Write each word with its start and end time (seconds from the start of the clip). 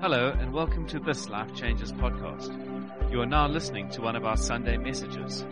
Hello, 0.00 0.30
and 0.30 0.52
welcome 0.52 0.86
to 0.86 1.00
this 1.00 1.28
Life 1.28 1.52
Changes 1.56 1.92
podcast. 1.92 3.10
You 3.10 3.20
are 3.20 3.26
now 3.26 3.48
listening 3.48 3.90
to 3.90 4.00
one 4.00 4.14
of 4.14 4.24
our 4.24 4.36
Sunday 4.36 4.76
messages. 4.76 5.44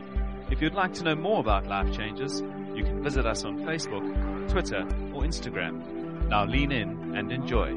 If 0.53 0.62
you'd 0.62 0.72
like 0.72 0.95
to 0.95 1.03
know 1.03 1.16
more 1.16 1.40
about 1.40 1.66
Life 1.66 1.92
Changes, 1.92 2.45
you 2.72 2.85
can 2.85 3.03
visit 3.03 3.27
us 3.27 3.45
on 3.45 3.59
Facebook, 3.62 4.48
Twitter, 4.48 4.82
or 5.12 5.22
Instagram. 5.22 6.29
Now 6.29 6.45
lean 6.45 6.71
in 6.71 7.16
and 7.16 7.32
enjoy. 7.32 7.70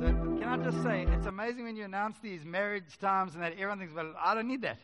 So, 0.00 0.38
can 0.38 0.44
I 0.44 0.62
just 0.62 0.82
say, 0.82 1.06
it's 1.08 1.26
amazing 1.26 1.64
when 1.64 1.76
you 1.76 1.86
announce 1.86 2.18
these 2.22 2.44
marriage 2.44 2.98
times 3.00 3.32
and 3.32 3.42
that 3.42 3.54
everyone 3.54 3.78
thinks, 3.78 3.94
well, 3.94 4.12
I 4.22 4.34
don't 4.34 4.48
need 4.48 4.60
that. 4.60 4.80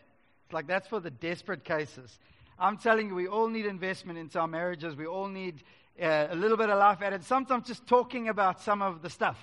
It's 0.46 0.54
like 0.54 0.66
that's 0.66 0.88
for 0.88 0.98
the 0.98 1.10
desperate 1.10 1.62
cases. 1.62 2.18
I'm 2.58 2.78
telling 2.78 3.08
you, 3.08 3.14
we 3.14 3.28
all 3.28 3.48
need 3.48 3.66
investment 3.66 4.18
into 4.18 4.40
our 4.40 4.48
marriages. 4.48 4.96
We 4.96 5.06
all 5.06 5.28
need 5.28 5.62
uh, 6.02 6.28
a 6.30 6.34
little 6.34 6.56
bit 6.56 6.70
of 6.70 6.78
life 6.78 7.02
added. 7.02 7.22
Sometimes 7.22 7.66
just 7.66 7.86
talking 7.86 8.30
about 8.30 8.62
some 8.62 8.80
of 8.80 9.02
the 9.02 9.11
stuff. 9.11 9.36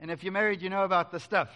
And 0.00 0.10
if 0.10 0.24
you're 0.24 0.32
married, 0.32 0.62
you 0.62 0.70
know 0.70 0.84
about 0.84 1.12
the 1.12 1.20
stuff. 1.20 1.50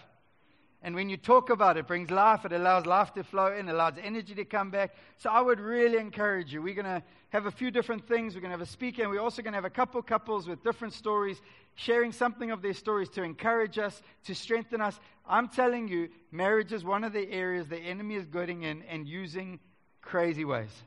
And 0.82 0.94
when 0.94 1.08
you 1.08 1.16
talk 1.16 1.48
about 1.48 1.78
it, 1.78 1.80
it 1.80 1.86
brings 1.86 2.10
life. 2.10 2.44
It 2.44 2.52
allows 2.52 2.84
life 2.84 3.14
to 3.14 3.24
flow 3.24 3.56
in, 3.56 3.70
allows 3.70 3.94
energy 4.02 4.34
to 4.34 4.44
come 4.44 4.70
back. 4.70 4.94
So 5.16 5.30
I 5.30 5.40
would 5.40 5.58
really 5.58 5.96
encourage 5.96 6.52
you. 6.52 6.60
We're 6.60 6.74
going 6.74 6.84
to 6.84 7.02
have 7.30 7.46
a 7.46 7.50
few 7.50 7.70
different 7.70 8.06
things. 8.06 8.34
We're 8.34 8.42
going 8.42 8.50
to 8.50 8.58
have 8.58 8.68
a 8.68 8.70
speaker, 8.70 9.00
and 9.00 9.10
we're 9.10 9.22
also 9.22 9.40
going 9.40 9.52
to 9.52 9.56
have 9.56 9.64
a 9.64 9.70
couple 9.70 10.02
couples 10.02 10.46
with 10.46 10.62
different 10.62 10.92
stories, 10.92 11.40
sharing 11.74 12.12
something 12.12 12.50
of 12.50 12.60
their 12.60 12.74
stories 12.74 13.08
to 13.10 13.22
encourage 13.22 13.78
us, 13.78 14.02
to 14.26 14.34
strengthen 14.34 14.82
us. 14.82 15.00
I'm 15.26 15.48
telling 15.48 15.88
you, 15.88 16.10
marriage 16.30 16.70
is 16.74 16.84
one 16.84 17.02
of 17.02 17.14
the 17.14 17.32
areas 17.32 17.66
the 17.66 17.78
enemy 17.78 18.16
is 18.16 18.26
getting 18.26 18.62
in 18.62 18.82
and 18.82 19.08
using 19.08 19.60
crazy 20.02 20.44
ways. 20.44 20.82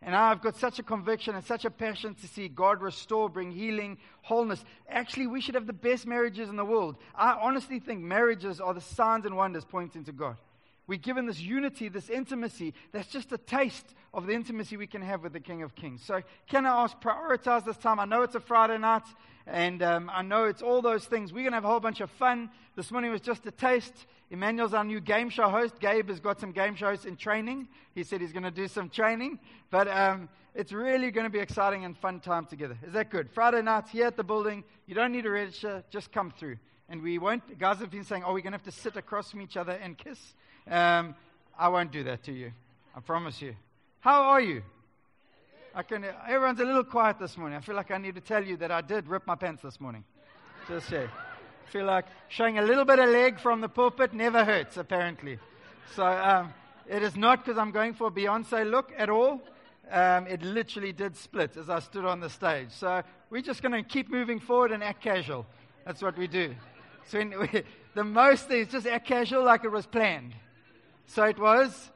And 0.00 0.14
I've 0.14 0.40
got 0.40 0.56
such 0.56 0.78
a 0.78 0.82
conviction 0.82 1.34
and 1.34 1.44
such 1.44 1.64
a 1.64 1.70
passion 1.70 2.14
to 2.14 2.28
see 2.28 2.48
God 2.48 2.80
restore, 2.80 3.28
bring 3.28 3.50
healing, 3.50 3.98
wholeness. 4.22 4.64
Actually, 4.88 5.26
we 5.26 5.40
should 5.40 5.56
have 5.56 5.66
the 5.66 5.72
best 5.72 6.06
marriages 6.06 6.48
in 6.48 6.56
the 6.56 6.64
world. 6.64 6.96
I 7.14 7.32
honestly 7.32 7.80
think 7.80 8.00
marriages 8.00 8.60
are 8.60 8.74
the 8.74 8.80
signs 8.80 9.26
and 9.26 9.36
wonders 9.36 9.64
pointing 9.64 10.04
to 10.04 10.12
God. 10.12 10.36
We're 10.88 10.98
given 10.98 11.26
this 11.26 11.38
unity, 11.38 11.88
this 11.88 12.08
intimacy, 12.08 12.72
that's 12.92 13.08
just 13.08 13.30
a 13.30 13.38
taste 13.38 13.94
of 14.14 14.26
the 14.26 14.32
intimacy 14.32 14.78
we 14.78 14.86
can 14.86 15.02
have 15.02 15.22
with 15.22 15.34
the 15.34 15.40
King 15.40 15.62
of 15.62 15.74
Kings. 15.74 16.02
So, 16.02 16.22
can 16.48 16.64
I 16.64 16.82
ask, 16.82 16.98
prioritize 16.98 17.66
this 17.66 17.76
time? 17.76 18.00
I 18.00 18.06
know 18.06 18.22
it's 18.22 18.34
a 18.34 18.40
Friday 18.40 18.78
night, 18.78 19.02
and 19.46 19.82
um, 19.82 20.10
I 20.12 20.22
know 20.22 20.44
it's 20.44 20.62
all 20.62 20.80
those 20.80 21.04
things. 21.04 21.30
We're 21.30 21.42
going 21.42 21.52
to 21.52 21.56
have 21.56 21.66
a 21.66 21.68
whole 21.68 21.78
bunch 21.78 22.00
of 22.00 22.10
fun. 22.12 22.48
This 22.74 22.90
morning 22.90 23.10
was 23.10 23.20
just 23.20 23.46
a 23.46 23.50
taste. 23.50 24.06
Emmanuel's 24.30 24.72
our 24.72 24.82
new 24.82 25.00
game 25.00 25.28
show 25.28 25.50
host. 25.50 25.78
Gabe 25.78 26.08
has 26.08 26.20
got 26.20 26.40
some 26.40 26.52
game 26.52 26.74
shows 26.74 27.04
in 27.04 27.16
training. 27.16 27.68
He 27.94 28.02
said 28.02 28.22
he's 28.22 28.32
going 28.32 28.42
to 28.44 28.50
do 28.50 28.66
some 28.66 28.88
training. 28.88 29.38
But 29.70 29.88
um, 29.88 30.30
it's 30.54 30.72
really 30.72 31.10
going 31.10 31.24
to 31.24 31.30
be 31.30 31.38
exciting 31.38 31.84
and 31.84 31.96
fun 31.98 32.20
time 32.20 32.46
together. 32.46 32.78
Is 32.86 32.94
that 32.94 33.10
good? 33.10 33.30
Friday 33.30 33.60
nights 33.60 33.90
here 33.90 34.06
at 34.06 34.16
the 34.16 34.24
building. 34.24 34.64
You 34.86 34.94
don't 34.94 35.12
need 35.12 35.24
to 35.24 35.30
register. 35.30 35.84
Just 35.90 36.12
come 36.12 36.30
through. 36.30 36.56
And 36.88 37.02
we 37.02 37.18
won't, 37.18 37.58
guys 37.58 37.78
have 37.78 37.90
been 37.90 38.04
saying, 38.04 38.22
oh, 38.24 38.32
we're 38.32 38.40
going 38.40 38.52
to 38.52 38.58
have 38.58 38.62
to 38.62 38.72
sit 38.72 38.96
across 38.96 39.30
from 39.30 39.42
each 39.42 39.58
other 39.58 39.72
and 39.72 39.96
kiss. 39.96 40.34
Um, 40.70 41.14
I 41.58 41.68
won't 41.68 41.90
do 41.90 42.04
that 42.04 42.22
to 42.24 42.32
you. 42.32 42.52
I 42.94 43.00
promise 43.00 43.40
you. 43.40 43.54
How 44.00 44.22
are 44.22 44.40
you? 44.40 44.62
I 45.74 45.82
can, 45.82 46.04
everyone's 46.26 46.60
a 46.60 46.64
little 46.64 46.84
quiet 46.84 47.18
this 47.18 47.36
morning. 47.36 47.56
I 47.56 47.60
feel 47.60 47.74
like 47.74 47.90
I 47.90 47.98
need 47.98 48.14
to 48.16 48.20
tell 48.20 48.44
you 48.44 48.56
that 48.58 48.70
I 48.70 48.80
did 48.80 49.08
rip 49.08 49.26
my 49.26 49.34
pants 49.34 49.62
this 49.62 49.80
morning. 49.80 50.04
Just 50.66 50.88
say. 50.88 51.04
I 51.04 51.70
feel 51.70 51.84
like 51.84 52.06
showing 52.28 52.58
a 52.58 52.62
little 52.62 52.84
bit 52.84 52.98
of 52.98 53.08
leg 53.10 53.38
from 53.38 53.60
the 53.60 53.68
pulpit 53.68 54.12
never 54.12 54.44
hurts, 54.44 54.76
apparently. 54.76 55.38
So 55.94 56.04
um, 56.06 56.52
it 56.88 57.02
is 57.02 57.16
not 57.16 57.44
because 57.44 57.58
I'm 57.58 57.70
going 57.70 57.94
for 57.94 58.08
a 58.08 58.10
Beyonce 58.10 58.68
look 58.68 58.92
at 58.96 59.08
all. 59.08 59.40
Um, 59.90 60.26
it 60.26 60.42
literally 60.42 60.92
did 60.92 61.16
split 61.16 61.56
as 61.56 61.70
I 61.70 61.78
stood 61.78 62.04
on 62.04 62.20
the 62.20 62.28
stage. 62.28 62.70
So 62.70 63.02
we're 63.30 63.42
just 63.42 63.62
going 63.62 63.72
to 63.72 63.82
keep 63.82 64.10
moving 64.10 64.40
forward 64.40 64.72
and 64.72 64.82
act 64.82 65.02
casual. 65.02 65.46
That's 65.86 66.02
what 66.02 66.18
we 66.18 66.26
do. 66.26 66.54
So 67.06 67.18
we, 67.52 67.62
the 67.94 68.04
most 68.04 68.50
is 68.50 68.68
just 68.68 68.86
act 68.86 69.06
casual 69.06 69.44
like 69.44 69.64
it 69.64 69.70
was 69.70 69.86
planned. 69.86 70.34
So 71.08 71.24
it 71.24 71.38
was 71.38 71.90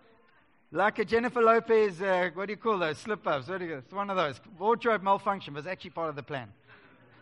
like 0.70 0.98
a 0.98 1.04
Jennifer 1.04 1.42
Lopez, 1.42 2.00
uh, 2.00 2.30
what 2.32 2.46
do 2.46 2.54
you 2.54 2.56
call 2.56 2.78
those? 2.78 2.96
Slip 2.96 3.26
ups. 3.26 3.46
It's 3.46 3.92
one 3.92 4.08
of 4.08 4.16
those. 4.16 4.40
Wardrobe 4.58 5.02
malfunction 5.02 5.52
was 5.52 5.66
actually 5.66 5.90
part 5.90 6.08
of 6.08 6.16
the 6.16 6.22
plan. 6.22 6.48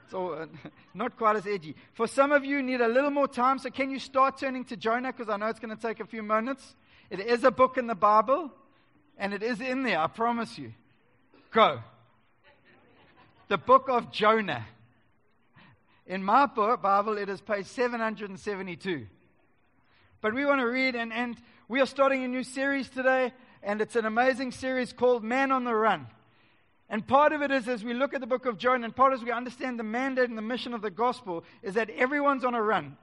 So, 0.09 0.34
uh, 0.34 0.47
not 0.95 1.17
quite 1.19 1.34
as 1.34 1.49
edgy. 1.49 1.75
For 1.95 2.06
some 2.06 2.31
of 2.31 2.45
you, 2.45 2.62
need 2.62 2.81
a 2.81 2.87
little 2.87 3.11
more 3.11 3.27
time. 3.27 3.59
So, 3.59 3.71
can 3.71 3.91
you 3.91 3.99
start 3.99 4.39
turning 4.39 4.65
to 4.67 4.77
Jonah? 4.77 5.12
Because 5.12 5.28
I 5.28 5.37
know 5.37 5.47
it's 5.47 5.59
going 5.59 5.77
to 5.77 5.83
take 5.83 5.99
a 5.99 6.06
few 6.06 6.23
moments. 6.23 6.77
It 7.11 7.19
is 7.19 7.43
a 7.43 7.51
book 7.51 7.77
in 7.77 7.89
the 7.89 7.97
Bible, 7.97 8.53
and 9.19 9.34
it 9.34 9.43
is 9.43 9.61
in 9.61 9.83
there, 9.83 9.99
I 9.99 10.07
promise 10.07 10.57
you. 10.59 10.72
Go. 11.51 11.81
The 13.49 13.59
book 13.59 13.89
of 13.89 14.12
Jonah. 14.12 14.65
In 16.07 16.22
my 16.22 16.47
book, 16.47 16.83
Bible, 16.83 17.19
it 17.19 17.28
is 17.28 17.41
page 17.41 17.67
772. 17.67 19.07
But 20.21 20.34
we 20.34 20.47
want 20.47 20.61
to 20.61 20.67
read, 20.67 20.95
and, 20.95 21.12
and 21.12 21.37
we 21.71 21.81
are 21.81 21.87
starting 21.87 22.25
a 22.25 22.29
new 22.29 22.43
series 22.43 22.89
today, 22.89 23.33
and 23.63 23.81
it's 23.81 23.95
an 23.95 24.05
amazing 24.05 24.51
series 24.51 24.93
called 24.93 25.23
Man 25.23 25.53
on 25.53 25.63
the 25.63 25.73
Run. 25.73 26.09
And 26.89 27.07
part 27.07 27.33
of 27.33 27.43
it 27.43 27.53
is 27.53 27.69
as 27.69 27.85
we 27.85 27.95
look 27.95 28.13
at 28.13 28.21
the 28.21 28.27
book 28.27 28.45
of 28.45 28.59
Jonah, 28.59 28.87
and 28.87 28.97
part 28.97 29.13
as 29.13 29.23
we 29.23 29.31
understand 29.31 29.79
the 29.79 29.85
mandate 29.85 30.29
and 30.29 30.37
the 30.37 30.43
mission 30.43 30.75
of 30.75 30.83
the 30.83 30.91
gospel, 30.91 31.45
is 31.63 31.75
that 31.75 31.89
everyone's 31.91 32.45
on 32.45 32.57
a 32.57 32.61
run. 32.61 32.97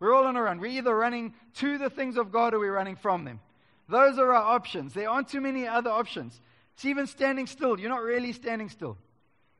We're 0.00 0.14
all 0.14 0.26
on 0.26 0.36
a 0.36 0.42
run. 0.42 0.60
We're 0.60 0.66
either 0.66 0.94
running 0.94 1.32
to 1.54 1.78
the 1.78 1.88
things 1.88 2.18
of 2.18 2.30
God 2.30 2.52
or 2.52 2.58
we're 2.58 2.74
running 2.74 2.96
from 2.96 3.24
them. 3.24 3.40
Those 3.88 4.18
are 4.18 4.34
our 4.34 4.54
options. 4.54 4.92
There 4.92 5.08
aren't 5.08 5.28
too 5.28 5.40
many 5.40 5.66
other 5.66 5.88
options. 5.88 6.38
It's 6.74 6.84
even 6.84 7.06
standing 7.06 7.46
still. 7.46 7.80
You're 7.80 7.88
not 7.88 8.02
really 8.02 8.32
standing 8.32 8.68
still. 8.68 8.98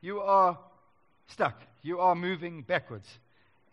You 0.03 0.21
are 0.21 0.59
stuck. 1.29 1.63
You 1.81 1.99
are 2.01 2.15
moving 2.15 2.61
backwards. 2.61 3.09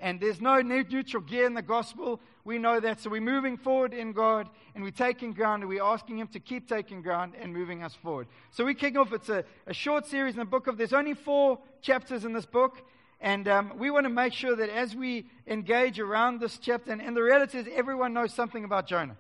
And 0.02 0.20
there's 0.20 0.42
no 0.42 0.62
neutral 0.62 1.22
gear 1.22 1.46
in 1.46 1.54
the 1.54 1.62
gospel. 1.62 2.20
We 2.44 2.58
know 2.58 2.80
that. 2.80 3.00
So 3.00 3.12
we're 3.12 3.22
moving 3.22 3.56
forward 3.56 3.94
in 3.94 4.14
God 4.14 4.50
and 4.74 4.84
we're 4.84 4.90
taking 4.90 5.32
ground 5.32 5.62
and 5.62 5.70
we're 5.70 5.84
asking 5.84 6.18
Him 6.18 6.28
to 6.30 6.40
keep 6.40 6.68
taking 6.68 7.04
ground 7.04 7.34
and 7.40 7.54
moving 7.54 7.84
us 7.84 7.94
forward. 7.94 8.28
So 8.50 8.66
we 8.66 8.74
kick 8.74 8.98
off. 8.98 9.14
It's 9.14 9.30
a, 9.30 9.46
a 9.68 9.74
short 9.74 10.08
series 10.08 10.34
in 10.34 10.40
the 10.40 10.46
book 10.46 10.66
of, 10.66 10.78
there's 10.78 10.92
only 10.92 11.14
four 11.14 11.60
chapters 11.84 12.26
in 12.26 12.34
this 12.34 12.48
book. 12.48 12.82
And 13.22 13.48
um, 13.48 13.74
we 13.78 13.92
want 13.92 14.06
to 14.06 14.10
make 14.10 14.34
sure 14.34 14.56
that 14.56 14.70
as 14.70 14.96
we 14.96 15.28
engage 15.46 16.00
around 16.00 16.40
this 16.40 16.58
chapter, 16.58 16.92
and, 16.92 17.00
and 17.00 17.16
the 17.16 17.22
reality 17.22 17.60
is 17.60 17.68
everyone 17.72 18.12
knows 18.12 18.34
something 18.34 18.64
about 18.64 18.88
Jonah. 18.88 19.16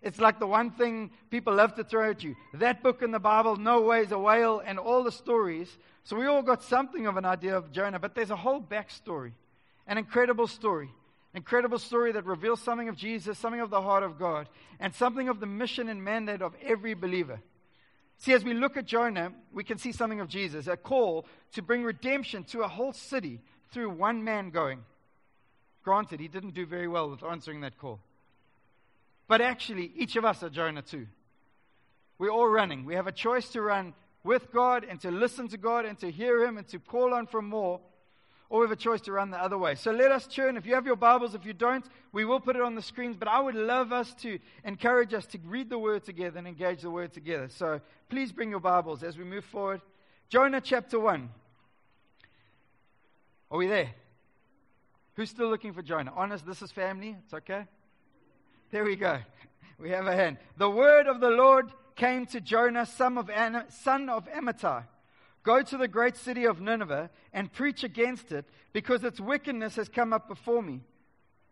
It's 0.00 0.20
like 0.20 0.38
the 0.38 0.46
one 0.46 0.70
thing 0.70 1.10
people 1.28 1.54
love 1.54 1.74
to 1.74 1.82
throw 1.82 2.10
at 2.10 2.22
you. 2.22 2.36
That 2.54 2.84
book 2.84 3.02
in 3.02 3.10
the 3.10 3.18
Bible, 3.18 3.56
no 3.56 3.80
way 3.80 4.02
is 4.02 4.12
a 4.12 4.18
whale, 4.18 4.62
and 4.64 4.78
all 4.78 5.02
the 5.02 5.10
stories. 5.10 5.76
So 6.04 6.16
we 6.16 6.26
all 6.26 6.42
got 6.42 6.62
something 6.62 7.08
of 7.08 7.16
an 7.16 7.24
idea 7.24 7.56
of 7.56 7.72
Jonah, 7.72 7.98
but 7.98 8.14
there's 8.14 8.30
a 8.30 8.36
whole 8.36 8.62
backstory. 8.62 9.32
An 9.88 9.98
incredible 9.98 10.46
story. 10.46 10.90
Incredible 11.34 11.78
story 11.78 12.12
that 12.12 12.26
reveals 12.26 12.60
something 12.60 12.88
of 12.88 12.96
Jesus, 12.96 13.38
something 13.38 13.60
of 13.60 13.70
the 13.70 13.82
heart 13.82 14.02
of 14.02 14.18
God, 14.18 14.48
and 14.78 14.94
something 14.94 15.28
of 15.28 15.40
the 15.40 15.46
mission 15.46 15.88
and 15.88 16.02
mandate 16.04 16.42
of 16.42 16.54
every 16.62 16.94
believer. 16.94 17.40
See, 18.18 18.32
as 18.32 18.44
we 18.44 18.54
look 18.54 18.76
at 18.76 18.86
Jonah, 18.86 19.32
we 19.52 19.64
can 19.64 19.78
see 19.78 19.92
something 19.92 20.20
of 20.20 20.28
Jesus 20.28 20.66
a 20.66 20.76
call 20.76 21.26
to 21.52 21.62
bring 21.62 21.84
redemption 21.84 22.44
to 22.44 22.62
a 22.62 22.68
whole 22.68 22.92
city 22.92 23.40
through 23.70 23.90
one 23.90 24.24
man 24.24 24.50
going. 24.50 24.84
Granted, 25.84 26.20
he 26.20 26.28
didn't 26.28 26.54
do 26.54 26.66
very 26.66 26.88
well 26.88 27.10
with 27.10 27.22
answering 27.22 27.60
that 27.62 27.78
call. 27.78 28.00
But 29.28 29.40
actually, 29.40 29.92
each 29.96 30.16
of 30.16 30.24
us 30.24 30.42
are 30.42 30.50
Jonah 30.50 30.82
too. 30.82 31.06
We're 32.18 32.30
all 32.30 32.48
running. 32.48 32.84
We 32.84 32.94
have 32.94 33.06
a 33.06 33.12
choice 33.12 33.48
to 33.50 33.62
run 33.62 33.94
with 34.24 34.50
God 34.52 34.84
and 34.88 35.00
to 35.02 35.10
listen 35.10 35.48
to 35.48 35.56
God 35.56 35.84
and 35.84 35.98
to 36.00 36.10
hear 36.10 36.44
Him 36.44 36.58
and 36.58 36.66
to 36.68 36.78
call 36.78 37.14
on 37.14 37.26
for 37.26 37.40
more 37.40 37.80
or 38.50 38.60
we 38.60 38.64
have 38.64 38.72
a 38.72 38.76
choice 38.76 39.02
to 39.02 39.12
run 39.12 39.30
the 39.30 39.42
other 39.42 39.58
way. 39.58 39.74
So 39.74 39.90
let 39.90 40.10
us 40.10 40.26
turn. 40.26 40.56
If 40.56 40.64
you 40.64 40.74
have 40.74 40.86
your 40.86 40.96
Bibles, 40.96 41.34
if 41.34 41.44
you 41.44 41.52
don't, 41.52 41.84
we 42.12 42.24
will 42.24 42.40
put 42.40 42.56
it 42.56 42.62
on 42.62 42.74
the 42.74 42.82
screens. 42.82 43.16
But 43.16 43.28
I 43.28 43.40
would 43.40 43.54
love 43.54 43.92
us 43.92 44.14
to 44.22 44.38
encourage 44.64 45.12
us 45.12 45.26
to 45.26 45.38
read 45.44 45.68
the 45.68 45.78
Word 45.78 46.04
together 46.04 46.38
and 46.38 46.48
engage 46.48 46.80
the 46.80 46.90
Word 46.90 47.12
together. 47.12 47.48
So 47.48 47.80
please 48.08 48.32
bring 48.32 48.50
your 48.50 48.60
Bibles 48.60 49.02
as 49.02 49.18
we 49.18 49.24
move 49.24 49.44
forward. 49.44 49.82
Jonah 50.30 50.62
chapter 50.62 50.98
1. 50.98 51.28
Are 53.50 53.58
we 53.58 53.66
there? 53.66 53.90
Who's 55.14 55.30
still 55.30 55.48
looking 55.48 55.74
for 55.74 55.82
Jonah? 55.82 56.12
Honest, 56.16 56.46
this 56.46 56.62
is 56.62 56.70
family. 56.70 57.16
It's 57.24 57.34
okay. 57.34 57.66
There 58.70 58.84
we 58.84 58.96
go. 58.96 59.18
We 59.80 59.90
have 59.90 60.08
a 60.08 60.12
hand. 60.12 60.38
The 60.56 60.68
word 60.68 61.06
of 61.06 61.20
the 61.20 61.30
Lord 61.30 61.70
came 61.94 62.26
to 62.26 62.40
Jonah, 62.40 62.84
son 62.84 63.16
of, 63.16 63.30
An- 63.30 63.62
son 63.68 64.08
of 64.08 64.28
Amittai 64.28 64.82
Go 65.48 65.62
to 65.62 65.78
the 65.78 65.88
great 65.88 66.18
city 66.18 66.44
of 66.44 66.60
Nineveh 66.60 67.08
and 67.32 67.50
preach 67.50 67.82
against 67.82 68.32
it, 68.32 68.44
because 68.74 69.02
its 69.02 69.18
wickedness 69.18 69.76
has 69.76 69.88
come 69.88 70.12
up 70.12 70.28
before 70.28 70.62
me. 70.62 70.82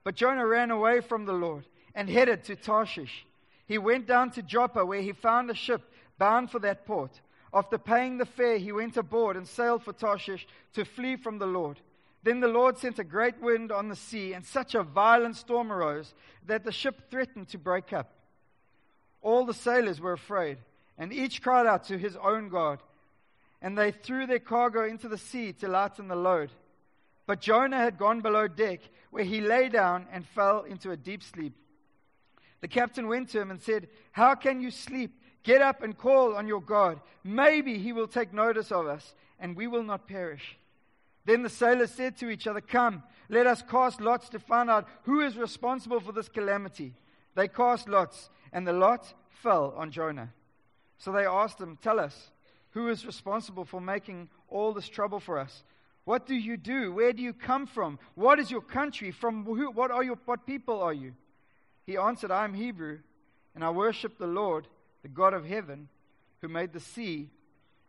But 0.05 0.17
Jonah 0.17 0.47
ran 0.47 0.71
away 0.71 1.01
from 1.01 1.25
the 1.25 1.33
Lord 1.33 1.65
and 1.95 2.07
headed 2.07 2.45
to 2.45 2.57
Tarshish. 2.57 3.25
He 3.65 3.79
went 3.79 4.07
down 4.07 4.33
to 4.33 4.43
Joppa, 4.43 4.85
where 4.85 5.01
he 5.01 5.13
found 5.13 5.51
a 5.51 5.55
ship 5.55 5.81
bound 6.19 6.51
for 6.51 6.59
that 6.59 6.85
port. 6.85 7.23
After 7.55 7.79
paying 7.79 8.19
the 8.19 8.27
fare, 8.27 8.59
he 8.59 8.71
went 8.71 8.99
aboard 8.99 9.35
and 9.35 9.49
sailed 9.49 9.83
for 9.83 9.95
Tarshish 9.95 10.47
to 10.75 10.85
flee 10.85 11.17
from 11.17 11.39
the 11.39 11.47
Lord. 11.47 11.81
Then 12.23 12.41
the 12.41 12.49
Lord 12.49 12.77
sent 12.77 12.99
a 12.99 13.05
great 13.05 13.41
wind 13.41 13.73
on 13.73 13.89
the 13.89 13.97
sea, 13.97 14.35
and 14.35 14.45
such 14.45 14.75
a 14.75 14.83
violent 14.83 15.37
storm 15.37 15.73
arose 15.73 16.13
that 16.45 16.65
the 16.65 16.71
ship 16.71 17.11
threatened 17.11 17.49
to 17.49 17.57
break 17.57 17.95
up. 17.95 18.13
All 19.23 19.47
the 19.47 19.55
sailors 19.55 20.03
were 20.03 20.13
afraid, 20.13 20.59
and 20.99 21.15
each 21.15 21.41
cried 21.41 21.65
out 21.65 21.85
to 21.85 21.97
his 21.97 22.15
own 22.17 22.51
God 22.51 22.79
and 23.63 23.77
they 23.77 23.91
threw 23.91 24.27
their 24.27 24.39
cargo 24.39 24.85
into 24.85 25.09
the 25.09 25.19
sea 25.19 25.53
to 25.55 25.69
lighten 25.69 26.09
the 26.09 26.17
load. 26.17 26.51
But 27.27 27.41
Jonah 27.41 27.79
had 27.79 27.99
gone 27.99 28.21
below 28.21 28.47
deck, 28.49 28.81
where 29.11 29.25
he 29.25 29.41
lay 29.41 29.69
down 29.69 30.07
and 30.13 30.27
fell 30.27 30.63
into 30.63 30.91
a 30.91 30.97
deep 30.97 31.23
sleep. 31.23 31.55
The 32.61 32.69
captain 32.69 33.09
went 33.09 33.31
to 33.31 33.41
him 33.41 33.51
and 33.51 33.61
said, 33.61 33.89
How 34.13 34.35
can 34.35 34.61
you 34.61 34.71
sleep? 34.71 35.21
Get 35.43 35.63
up 35.63 35.83
and 35.83 35.97
call 35.97 36.37
on 36.37 36.49
your 36.49 36.61
God. 36.61 37.01
Maybe 37.23 37.79
he 37.79 37.93
will 37.93 38.09
take 38.09 38.33
notice 38.33 38.73
of 38.73 38.87
us, 38.87 39.15
and 39.39 39.57
we 39.57 39.67
will 39.67 39.83
not 39.83 40.09
perish. 40.09 40.59
Then 41.25 41.43
the 41.43 41.51
sailors 41.51 41.91
said 41.91 42.17
to 42.19 42.31
each 42.31 42.47
other, 42.47 42.61
Come, 42.61 43.03
let 43.29 43.47
us 43.47 43.63
cast 43.63 44.01
lots 44.01 44.29
to 44.31 44.39
find 44.39 44.71
out 44.71 44.89
who 45.03 45.21
is 45.21 45.37
responsible 45.37 46.01
for 46.01 46.13
this 46.13 46.29
calamity. 46.29 46.95
They 47.35 47.49
cast 47.49 47.89
lots, 47.89 48.31
and 48.53 48.67
the 48.67 48.73
lot 48.73 49.13
fell 49.29 49.75
on 49.77 49.91
Jonah. 49.91 50.33
So 50.99 51.13
they 51.13 51.27
asked 51.27 51.61
him, 51.61 51.79
Tell 51.83 52.01
us, 52.01 52.31
who 52.77 52.91
is 52.91 53.07
responsible 53.07 53.65
for 53.65 53.81
making 53.81 54.29
all 54.51 54.75
this 54.75 54.87
trouble 54.87 55.19
for 55.19 55.39
us? 55.39 55.65
What 56.05 56.27
do 56.27 56.35
you 56.35 56.59
do? 56.59 56.93
Where 56.93 57.15
do 57.15 57.23
you 57.23 57.33
come 57.33 57.67
from? 57.67 57.99
What 58.15 58.39
is 58.39 58.51
your 58.51 58.61
country? 58.61 59.13
From 59.13 59.47
who, 59.47 59.71
what, 59.71 59.91
are 59.91 60.05
your, 60.05 60.19
what 60.27 60.47
people 60.47 60.83
are 60.83 60.93
you? 60.93 61.15
He 61.87 61.97
answered, 61.97 62.31
I 62.31 62.45
am 62.45 62.53
Hebrew, 62.53 62.99
and 63.55 63.65
I 63.65 63.71
worship 63.71 64.19
the 64.19 64.27
Lord, 64.27 64.69
the 65.01 65.09
God 65.09 65.33
of 65.33 65.47
heaven, 65.47 65.89
who 66.43 66.49
made 66.49 66.75
the 66.75 66.81
sea 66.81 67.31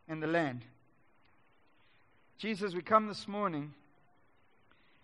and 0.08 0.24
the 0.24 0.28
land. 0.28 0.64
Jesus, 2.38 2.74
we 2.74 2.82
come 2.82 3.08
this 3.08 3.28
morning, 3.28 3.74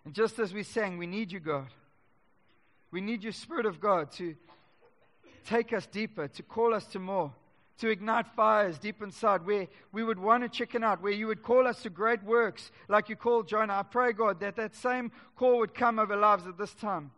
and 0.05 0.13
just 0.13 0.39
as 0.39 0.53
we 0.53 0.63
sang, 0.63 0.97
we 0.97 1.07
need 1.07 1.29
you, 1.29 1.41
God. 1.41 1.67
We 2.89 3.01
need 3.01 3.21
your 3.21 3.33
Spirit 3.33 3.65
of 3.65 3.81
God 3.81 4.13
to 4.13 4.33
take 5.45 5.73
us 5.73 5.85
deeper, 5.87 6.29
to 6.29 6.41
call 6.41 6.73
us 6.73 6.85
to 6.85 6.99
more, 6.99 7.33
to 7.83 7.89
ignite 7.89 8.25
fires 8.27 8.79
deep 8.79 9.01
inside 9.01 9.45
where 9.45 9.67
we 9.91 10.05
would 10.05 10.17
want 10.17 10.41
to 10.41 10.47
chicken 10.47 10.85
out, 10.85 11.01
where 11.01 11.11
you 11.11 11.27
would 11.27 11.43
call 11.43 11.67
us 11.67 11.81
to 11.81 11.89
great 11.89 12.23
works 12.23 12.71
like 12.87 13.09
you 13.09 13.17
called 13.17 13.45
Jonah. 13.45 13.73
I 13.73 13.83
pray, 13.83 14.13
God, 14.13 14.39
that 14.39 14.55
that 14.55 14.73
same 14.73 15.11
call 15.35 15.59
would 15.59 15.73
come 15.73 15.99
over 15.99 16.15
lives 16.15 16.47
at 16.47 16.57
this 16.57 16.73
time. 16.75 17.11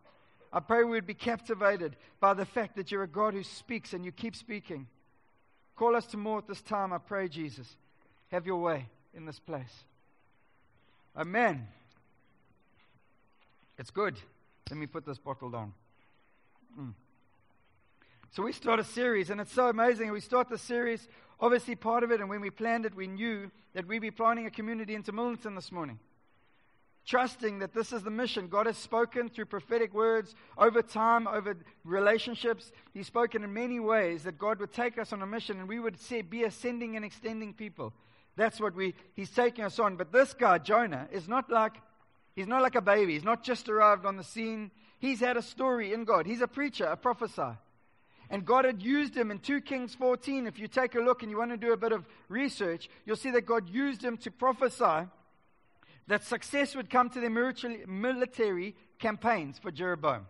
I 0.52 0.62
pray 0.62 0.84
we 0.84 0.90
would 0.90 1.06
be 1.06 1.14
captivated 1.14 1.96
by 2.20 2.34
the 2.34 2.46
fact 2.46 2.78
that 2.78 2.92
you're 2.92 3.04
a 3.04 3.08
God 3.08 3.36
who 3.36 3.44
speaks 3.44 3.94
and 3.94 4.04
you 4.04 4.12
keep 4.12 4.36
speaking. 4.36 4.88
Call 5.76 5.96
us 5.96 6.08
to 6.08 6.18
more 6.18 6.40
at 6.40 6.48
this 6.48 6.64
time, 6.64 6.94
I 6.94 6.98
pray, 6.98 7.28
Jesus. 7.28 7.78
Have 8.32 8.48
your 8.48 8.60
way 8.60 8.88
in 9.14 9.28
this 9.28 9.38
place. 9.38 9.84
Amen. 11.16 11.68
It's 13.78 13.92
good. 13.92 14.16
Let 14.72 14.80
me 14.80 14.88
put 14.88 15.06
this 15.06 15.20
bottle 15.20 15.52
down. 15.52 15.74
Mm. 16.80 16.94
So 18.36 18.44
we 18.44 18.52
start 18.52 18.82
a 18.82 18.84
series, 18.84 19.30
and 19.30 19.40
it's 19.40 19.54
so 19.54 19.70
amazing. 19.70 20.12
We 20.12 20.20
start 20.20 20.50
the 20.50 20.58
series, 20.58 21.08
obviously 21.40 21.76
part 21.76 22.04
of 22.04 22.12
it, 22.12 22.20
and 22.20 22.30
when 22.30 22.42
we 22.42 22.50
planned 22.50 22.86
it, 22.86 22.94
we 22.94 23.08
knew 23.08 23.50
that 23.74 23.88
we'd 23.88 24.00
be 24.00 24.12
planting 24.12 24.46
a 24.46 24.52
community 24.52 24.94
into 24.94 25.14
Milnerton 25.14 25.56
this 25.56 25.72
morning 25.72 26.00
trusting 27.06 27.60
that 27.60 27.74
this 27.74 27.94
is 27.94 28.02
the 28.02 28.10
mission. 28.10 28.48
God 28.48 28.66
has 28.66 28.78
spoken 28.78 29.30
through 29.30 29.46
prophetic 29.46 29.94
words 29.94 30.34
over 30.58 30.82
time, 30.82 31.28
over 31.28 31.56
relationships. 31.84 32.72
He's 32.94 33.08
spoken 33.08 33.44
in 33.44 33.54
many 33.54 33.80
ways 33.80 34.24
that 34.24 34.40
God 34.40 34.60
would 34.60 34.74
take 34.74 34.98
us 34.98 35.14
on 35.14 35.22
a 35.22 35.28
mission 35.28 35.60
and 35.60 35.70
we 35.70 35.80
would 35.80 36.00
say, 36.00 36.24
be 36.24 36.44
ascending 36.44 36.96
and 36.96 37.06
extending 37.06 37.54
people. 37.54 37.94
That's 38.36 38.60
what 38.60 38.74
we, 38.74 38.96
he's 39.14 39.30
taking 39.30 39.64
us 39.64 39.78
on. 39.78 39.98
But 39.98 40.12
this 40.12 40.34
guy, 40.34 40.58
Jonah, 40.58 41.08
is 41.12 41.28
not 41.28 41.52
like, 41.52 41.74
he's 42.36 42.48
not 42.48 42.64
like 42.64 42.76
a 42.76 42.82
baby. 42.82 43.14
He's 43.14 43.24
not 43.24 43.44
just 43.44 43.70
arrived 43.70 44.06
on 44.06 44.18
the 44.18 44.24
scene. 44.24 44.72
He's 44.98 45.20
had 45.20 45.38
a 45.38 45.44
story 45.44 45.94
in 45.94 46.06
God. 46.06 46.26
He's 46.26 46.42
a 46.42 46.48
preacher, 46.48 46.86
a 46.86 46.98
prophesier. 46.98 47.60
And 48.30 48.46
God 48.46 48.66
had 48.66 48.82
used 48.82 49.16
him 49.16 49.32
in 49.32 49.40
2 49.40 49.62
Kings 49.62 49.96
14. 49.96 50.48
If 50.48 50.60
you 50.60 50.68
take 50.68 50.96
a 50.96 51.00
look 51.00 51.22
and 51.22 51.32
you 51.32 51.38
want 51.38 51.52
to 51.52 51.58
do 51.58 51.74
a 51.74 51.78
bit 51.78 51.92
of 51.92 52.06
research, 52.28 52.90
you'll 53.06 53.16
see 53.16 53.32
that 53.32 53.46
God 53.46 53.70
used 53.70 54.04
him 54.04 54.18
to 54.18 54.32
prophesy 54.32 55.08
that 56.08 56.24
success 56.24 56.76
would 56.76 56.90
come 56.90 57.10
to 57.10 57.20
their 57.20 57.30
military 57.30 58.76
campaigns 59.00 59.58
for 59.58 59.72
Jeroboam. 59.72 60.28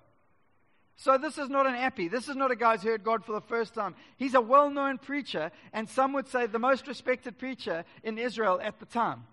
So 0.97 1.17
this 1.17 1.37
is 1.37 1.49
not 1.49 1.67
an 1.67 1.75
appy. 1.75 2.07
This 2.07 2.29
is 2.29 2.35
not 2.37 2.51
a 2.51 2.55
guy 2.55 2.77
who's 2.77 2.83
heard 2.83 3.03
God 3.03 3.25
for 3.25 3.33
the 3.33 3.41
first 3.41 3.73
time. 3.73 3.95
He's 4.17 4.33
a 4.33 4.41
well-known 4.41 4.97
preacher, 4.97 5.51
and 5.73 5.89
some 5.89 6.13
would 6.13 6.27
say 6.27 6.47
the 6.47 6.59
most 6.59 6.87
respected 6.87 7.37
preacher 7.37 7.83
in 8.03 8.17
Israel 8.17 8.59
at 8.63 8.79
the 8.79 8.85
time. 8.85 9.25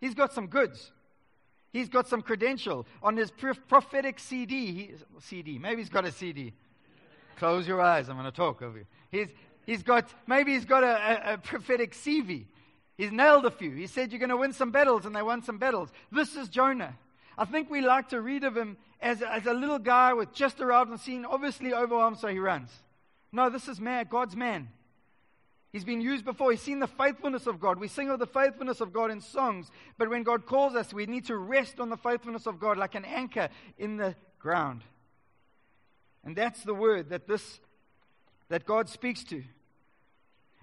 He's 0.00 0.14
got 0.14 0.32
some 0.32 0.46
goods. 0.46 0.92
He's 1.72 1.90
got 1.90 2.08
some 2.08 2.22
credential 2.22 2.86
on 3.02 3.18
his 3.18 3.30
prophetic 3.30 4.18
CD. 4.18 4.72
He, 4.72 4.90
CD. 5.20 5.58
Maybe 5.58 5.82
he's 5.82 5.90
got 5.90 6.06
a 6.06 6.12
CD. 6.12 6.54
Close 7.36 7.68
your 7.68 7.80
eyes. 7.80 8.08
I'm 8.08 8.16
going 8.16 8.24
to 8.24 8.36
talk 8.36 8.62
over 8.62 8.78
you. 8.78 8.86
He's, 9.10 9.28
he's 9.64 9.82
got, 9.82 10.08
maybe 10.26 10.52
he's 10.52 10.64
got 10.64 10.82
a, 10.82 11.30
a, 11.30 11.34
a 11.34 11.38
prophetic 11.38 11.92
CV. 11.92 12.46
He's 12.96 13.12
nailed 13.12 13.44
a 13.44 13.50
few. 13.50 13.72
He 13.72 13.86
said, 13.86 14.10
You're 14.10 14.18
going 14.18 14.30
to 14.30 14.36
win 14.36 14.52
some 14.52 14.70
battles, 14.70 15.04
and 15.04 15.14
they 15.14 15.22
won 15.22 15.42
some 15.42 15.58
battles. 15.58 15.90
This 16.10 16.34
is 16.34 16.48
Jonah. 16.48 16.96
I 17.38 17.44
think 17.44 17.70
we 17.70 17.82
like 17.82 18.08
to 18.10 18.20
read 18.20 18.44
of 18.44 18.56
him 18.56 18.78
as, 19.00 19.20
as 19.20 19.44
a 19.46 19.52
little 19.52 19.78
guy 19.78 20.14
with 20.14 20.32
just 20.32 20.60
arrived 20.60 20.90
on 20.90 20.98
scene, 20.98 21.26
obviously 21.26 21.74
overwhelmed, 21.74 22.18
so 22.18 22.28
he 22.28 22.38
runs. 22.38 22.70
No, 23.30 23.50
this 23.50 23.68
is 23.68 23.78
man, 23.78 24.06
God's 24.08 24.34
man. 24.34 24.68
He's 25.72 25.84
been 25.84 26.00
used 26.00 26.24
before. 26.24 26.52
He's 26.52 26.62
seen 26.62 26.78
the 26.78 26.86
faithfulness 26.86 27.46
of 27.46 27.60
God. 27.60 27.78
We 27.78 27.88
sing 27.88 28.08
of 28.08 28.18
the 28.18 28.26
faithfulness 28.26 28.80
of 28.80 28.94
God 28.94 29.10
in 29.10 29.20
songs, 29.20 29.70
but 29.98 30.08
when 30.08 30.22
God 30.22 30.46
calls 30.46 30.74
us, 30.74 30.94
we 30.94 31.04
need 31.04 31.26
to 31.26 31.36
rest 31.36 31.78
on 31.80 31.90
the 31.90 31.98
faithfulness 31.98 32.46
of 32.46 32.58
God 32.58 32.78
like 32.78 32.94
an 32.94 33.04
anchor 33.04 33.50
in 33.76 33.98
the 33.98 34.14
ground. 34.38 34.82
And 36.26 36.34
that's 36.34 36.62
the 36.64 36.74
word 36.74 37.08
that 37.10 37.28
this 37.28 37.60
that 38.48 38.66
God 38.66 38.88
speaks 38.88 39.24
to. 39.24 39.42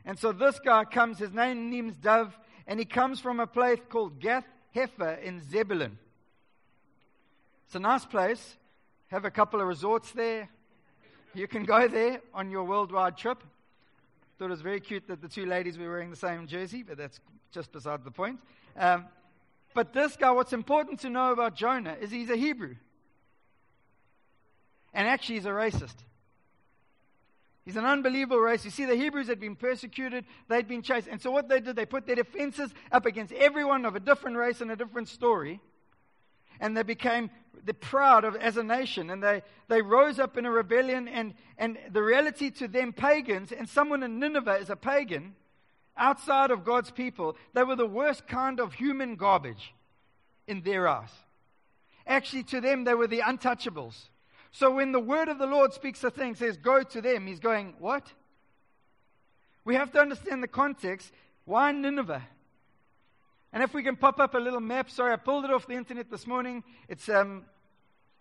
And 0.06 0.19
so 0.19 0.33
this 0.33 0.60
guy 0.60 0.83
comes, 0.83 1.19
his 1.19 1.33
name 1.33 1.69
name's 1.69 1.95
Dove, 1.95 2.38
and 2.68 2.80
he 2.80 2.86
comes 2.86 3.19
from 3.19 3.39
a 3.39 3.48
place 3.48 3.80
called 3.89 4.19
Gath 4.19 4.45
Hepher 4.75 5.21
in 5.21 5.42
Zebulun. 5.42 5.98
It's 7.65 7.75
a 7.75 7.80
nice 7.80 8.06
place. 8.06 8.57
Have 9.07 9.25
a 9.25 9.31
couple 9.31 9.62
of 9.62 9.68
resorts 9.68 10.12
there. 10.12 10.50
You 11.33 11.48
can 11.48 11.63
go 11.63 11.88
there 11.88 12.21
on 12.33 12.51
your 12.51 12.63
worldwide 12.63 13.18
trip. 13.18 13.42
Thought 14.38 14.45
it 14.45 14.50
was 14.50 14.62
very 14.62 14.81
cute 14.81 15.07
that 15.07 15.21
the 15.21 15.30
two 15.30 15.45
ladies 15.45 15.77
were 15.77 15.88
wearing 15.88 16.09
the 16.09 16.16
same 16.16 16.45
jersey, 16.45 16.83
but 16.83 16.98
that's 16.98 17.19
just 17.51 17.71
beside 17.71 18.04
the 18.04 18.12
point. 18.12 18.39
Um, 18.77 19.06
but 19.74 19.94
this 19.94 20.18
guy, 20.18 20.31
what's 20.31 20.54
important 20.54 21.00
to 21.01 21.09
know 21.09 21.31
about 21.31 21.56
Jonah 21.56 21.95
is 22.01 22.12
he's 22.12 22.30
a 22.30 22.36
Hebrew. 22.36 22.75
And 24.94 25.07
actually, 25.07 25.36
he's 25.36 25.45
a 25.45 25.50
racist. 25.50 25.95
He's 27.66 27.78
an 27.78 27.86
unbelievable 27.86 28.40
race. 28.40 28.66
You 28.66 28.72
see, 28.72 28.86
the 28.86 28.95
Hebrews 28.95 29.28
had 29.28 29.40
been 29.40 29.56
persecuted, 29.56 30.25
they'd 30.50 30.68
been 30.68 30.81
chased. 30.81 31.07
And 31.07 31.22
so, 31.22 31.31
what 31.31 31.48
they 31.48 31.62
did, 31.62 31.75
they 31.75 31.86
put 31.86 32.06
their 32.06 32.16
defenses 32.16 32.74
up 32.92 33.06
against 33.06 33.34
everyone 33.34 33.86
of 33.86 33.95
a 33.95 34.00
different 34.00 34.38
race 34.38 34.62
and 34.62 34.69
a 34.72 34.75
different 34.75 35.07
story. 35.07 35.62
And 36.60 36.78
they 36.78 36.83
became 36.83 37.30
the 37.66 37.73
proud 37.73 38.26
of, 38.26 38.35
as 38.35 38.57
a 38.57 38.64
nation. 38.64 39.09
And 39.09 39.23
they, 39.23 39.42
they 39.69 39.81
rose 39.81 40.19
up 40.19 40.38
in 40.38 40.45
a 40.45 40.52
rebellion. 40.52 41.07
And, 41.07 41.33
and 41.57 41.78
the 41.92 42.04
reality 42.04 42.52
to 42.52 42.68
them, 42.68 42.94
pagans, 42.94 43.52
and 43.52 43.68
someone 43.68 44.04
in 44.04 44.19
Nineveh 44.19 44.57
is 44.57 44.69
a 44.69 44.76
pagan, 44.76 45.35
outside 45.97 46.52
of 46.52 46.64
God's 46.64 46.92
people, 46.92 47.38
they 47.54 47.64
were 47.64 47.76
the 47.76 47.85
worst 47.85 48.28
kind 48.28 48.59
of 48.59 48.73
human 48.73 49.16
garbage 49.16 49.73
in 50.47 50.62
their 50.62 50.88
eyes. 50.88 51.12
Actually, 52.06 52.44
to 52.44 52.62
them, 52.62 52.83
they 52.83 52.94
were 52.94 53.07
the 53.07 53.19
untouchables. 53.19 53.95
So 54.54 54.69
when 54.76 54.92
the 54.92 55.00
word 55.00 55.30
of 55.30 55.40
the 55.40 55.48
Lord 55.48 55.74
speaks 55.74 56.04
a 56.04 56.12
thing, 56.12 56.36
says, 56.36 56.57
go 56.57 56.83
to 56.83 57.02
them, 57.02 57.26
he's 57.26 57.40
going, 57.40 57.74
what? 57.80 58.06
We 59.66 59.74
have 59.76 59.92
to 59.94 60.00
understand 60.00 60.44
the 60.44 60.48
context. 60.48 61.12
Why 61.45 61.72
Nineveh? 61.72 62.22
And 63.52 63.64
if 63.64 63.74
we 63.74 63.81
can 63.81 63.95
pop 63.95 64.19
up 64.19 64.36
a 64.36 64.38
little 64.38 64.60
map, 64.60 64.92
sorry, 64.92 65.12
I 65.12 65.16
pulled 65.16 65.45
it 65.45 65.52
off 65.52 65.66
the 65.66 65.74
internet 65.74 66.12
this 66.12 66.28
morning. 66.28 66.64
It's 66.88 67.10
um, 67.10 67.45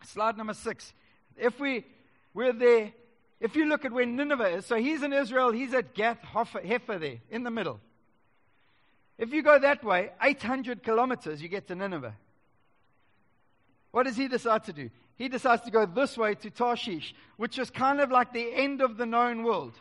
slide 0.06 0.38
number 0.38 0.54
six. 0.54 0.94
If 1.36 1.60
we, 1.60 1.84
we're 2.32 2.54
there, 2.54 2.92
if 3.38 3.54
you 3.54 3.66
look 3.66 3.84
at 3.84 3.92
where 3.92 4.06
Nineveh 4.06 4.56
is, 4.56 4.66
so 4.66 4.76
he's 4.76 5.02
in 5.02 5.12
Israel, 5.12 5.52
he's 5.52 5.74
at 5.74 5.92
Gath 5.92 6.22
Hepher 6.22 6.98
there, 6.98 7.18
in 7.30 7.42
the 7.42 7.50
middle. 7.50 7.78
If 9.18 9.34
you 9.34 9.42
go 9.42 9.58
that 9.58 9.84
way, 9.84 10.12
800 10.22 10.82
kilometers, 10.82 11.42
you 11.42 11.48
get 11.48 11.68
to 11.68 11.74
Nineveh. 11.74 12.14
What 13.92 14.04
does 14.04 14.16
he 14.16 14.26
decide 14.26 14.64
to 14.64 14.72
do? 14.72 14.90
he 15.22 15.28
decides 15.28 15.62
to 15.62 15.70
go 15.70 15.86
this 15.86 16.16
way 16.18 16.34
to 16.34 16.50
Tarshish, 16.50 17.14
which 17.36 17.56
is 17.56 17.70
kind 17.70 18.00
of 18.00 18.10
like 18.10 18.32
the 18.32 18.52
end 18.54 18.80
of 18.80 18.96
the 18.96 19.06
known 19.06 19.44
world. 19.44 19.72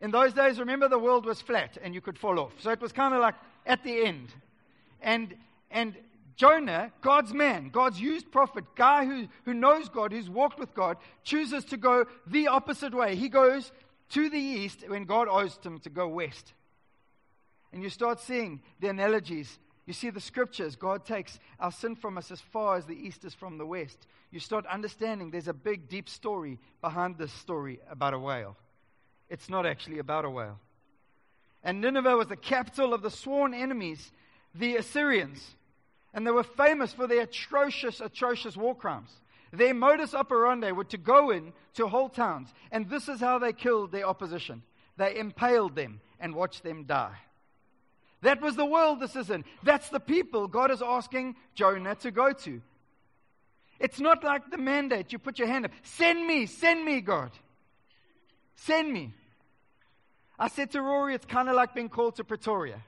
In 0.00 0.10
those 0.10 0.32
days, 0.32 0.58
remember, 0.58 0.88
the 0.88 0.98
world 0.98 1.26
was 1.26 1.42
flat 1.42 1.76
and 1.82 1.94
you 1.94 2.00
could 2.00 2.18
fall 2.18 2.40
off. 2.40 2.54
So 2.58 2.70
it 2.70 2.80
was 2.80 2.90
kind 2.90 3.12
of 3.12 3.20
like 3.20 3.34
at 3.66 3.84
the 3.84 4.04
end. 4.04 4.28
And, 5.00 5.34
and 5.70 5.94
Jonah, 6.36 6.90
God's 7.02 7.34
man, 7.34 7.68
God's 7.68 8.00
used 8.00 8.32
prophet, 8.32 8.64
guy 8.74 9.04
who, 9.04 9.28
who 9.44 9.52
knows 9.52 9.90
God, 9.90 10.12
who's 10.12 10.30
walked 10.30 10.58
with 10.58 10.74
God, 10.74 10.96
chooses 11.22 11.66
to 11.66 11.76
go 11.76 12.06
the 12.26 12.48
opposite 12.48 12.94
way. 12.94 13.14
He 13.14 13.28
goes 13.28 13.70
to 14.10 14.30
the 14.30 14.38
east 14.38 14.84
when 14.88 15.04
God 15.04 15.28
asked 15.30 15.66
him 15.66 15.80
to 15.80 15.90
go 15.90 16.08
west. 16.08 16.54
And 17.74 17.82
you 17.82 17.90
start 17.90 18.20
seeing 18.20 18.62
the 18.80 18.88
analogies 18.88 19.58
you 19.86 19.92
see, 19.92 20.10
the 20.10 20.20
scriptures, 20.20 20.76
God 20.76 21.04
takes 21.04 21.38
our 21.58 21.72
sin 21.72 21.96
from 21.96 22.16
us 22.16 22.30
as 22.30 22.40
far 22.40 22.76
as 22.76 22.86
the 22.86 22.94
east 22.94 23.24
is 23.24 23.34
from 23.34 23.58
the 23.58 23.66
west. 23.66 24.06
You 24.30 24.38
start 24.38 24.64
understanding 24.66 25.30
there's 25.30 25.48
a 25.48 25.52
big, 25.52 25.88
deep 25.88 26.08
story 26.08 26.58
behind 26.80 27.18
this 27.18 27.32
story 27.32 27.80
about 27.90 28.14
a 28.14 28.18
whale. 28.18 28.56
It's 29.28 29.48
not 29.48 29.66
actually 29.66 29.98
about 29.98 30.24
a 30.24 30.30
whale. 30.30 30.60
And 31.64 31.80
Nineveh 31.80 32.16
was 32.16 32.28
the 32.28 32.36
capital 32.36 32.94
of 32.94 33.02
the 33.02 33.10
sworn 33.10 33.54
enemies, 33.54 34.12
the 34.54 34.76
Assyrians. 34.76 35.44
And 36.14 36.26
they 36.26 36.30
were 36.30 36.44
famous 36.44 36.92
for 36.92 37.06
their 37.08 37.22
atrocious, 37.22 38.00
atrocious 38.00 38.56
war 38.56 38.76
crimes. 38.76 39.10
Their 39.52 39.74
modus 39.74 40.14
operandi 40.14 40.72
were 40.72 40.84
to 40.84 40.98
go 40.98 41.30
in 41.30 41.52
to 41.74 41.88
whole 41.88 42.08
towns, 42.08 42.48
and 42.70 42.88
this 42.88 43.08
is 43.08 43.20
how 43.20 43.38
they 43.38 43.52
killed 43.52 43.92
their 43.92 44.06
opposition. 44.06 44.62
They 44.96 45.18
impaled 45.18 45.74
them 45.74 46.00
and 46.20 46.34
watched 46.34 46.62
them 46.62 46.84
die. 46.84 47.16
That 48.22 48.40
was 48.40 48.56
the 48.56 48.64
world 48.64 49.00
this 49.00 49.16
is 49.16 49.30
in. 49.30 49.44
That's 49.62 49.88
the 49.88 50.00
people 50.00 50.48
God 50.48 50.70
is 50.70 50.80
asking 50.80 51.36
Jonah 51.54 51.96
to 51.96 52.10
go 52.10 52.32
to. 52.32 52.62
It's 53.80 53.98
not 53.98 54.22
like 54.22 54.48
the 54.50 54.58
mandate. 54.58 55.12
You 55.12 55.18
put 55.18 55.38
your 55.38 55.48
hand 55.48 55.64
up. 55.64 55.72
Send 55.82 56.24
me, 56.26 56.46
send 56.46 56.84
me, 56.84 57.00
God. 57.00 57.32
Send 58.54 58.92
me. 58.92 59.12
I 60.38 60.48
said 60.48 60.70
to 60.70 60.82
Rory, 60.82 61.14
it's 61.14 61.26
kind 61.26 61.48
of 61.48 61.56
like 61.56 61.74
being 61.74 61.88
called 61.88 62.16
to 62.16 62.24
Pretoria 62.24 62.80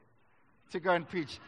to 0.71 0.81
go 0.81 0.93
and 0.93 1.09
preach. 1.09 1.41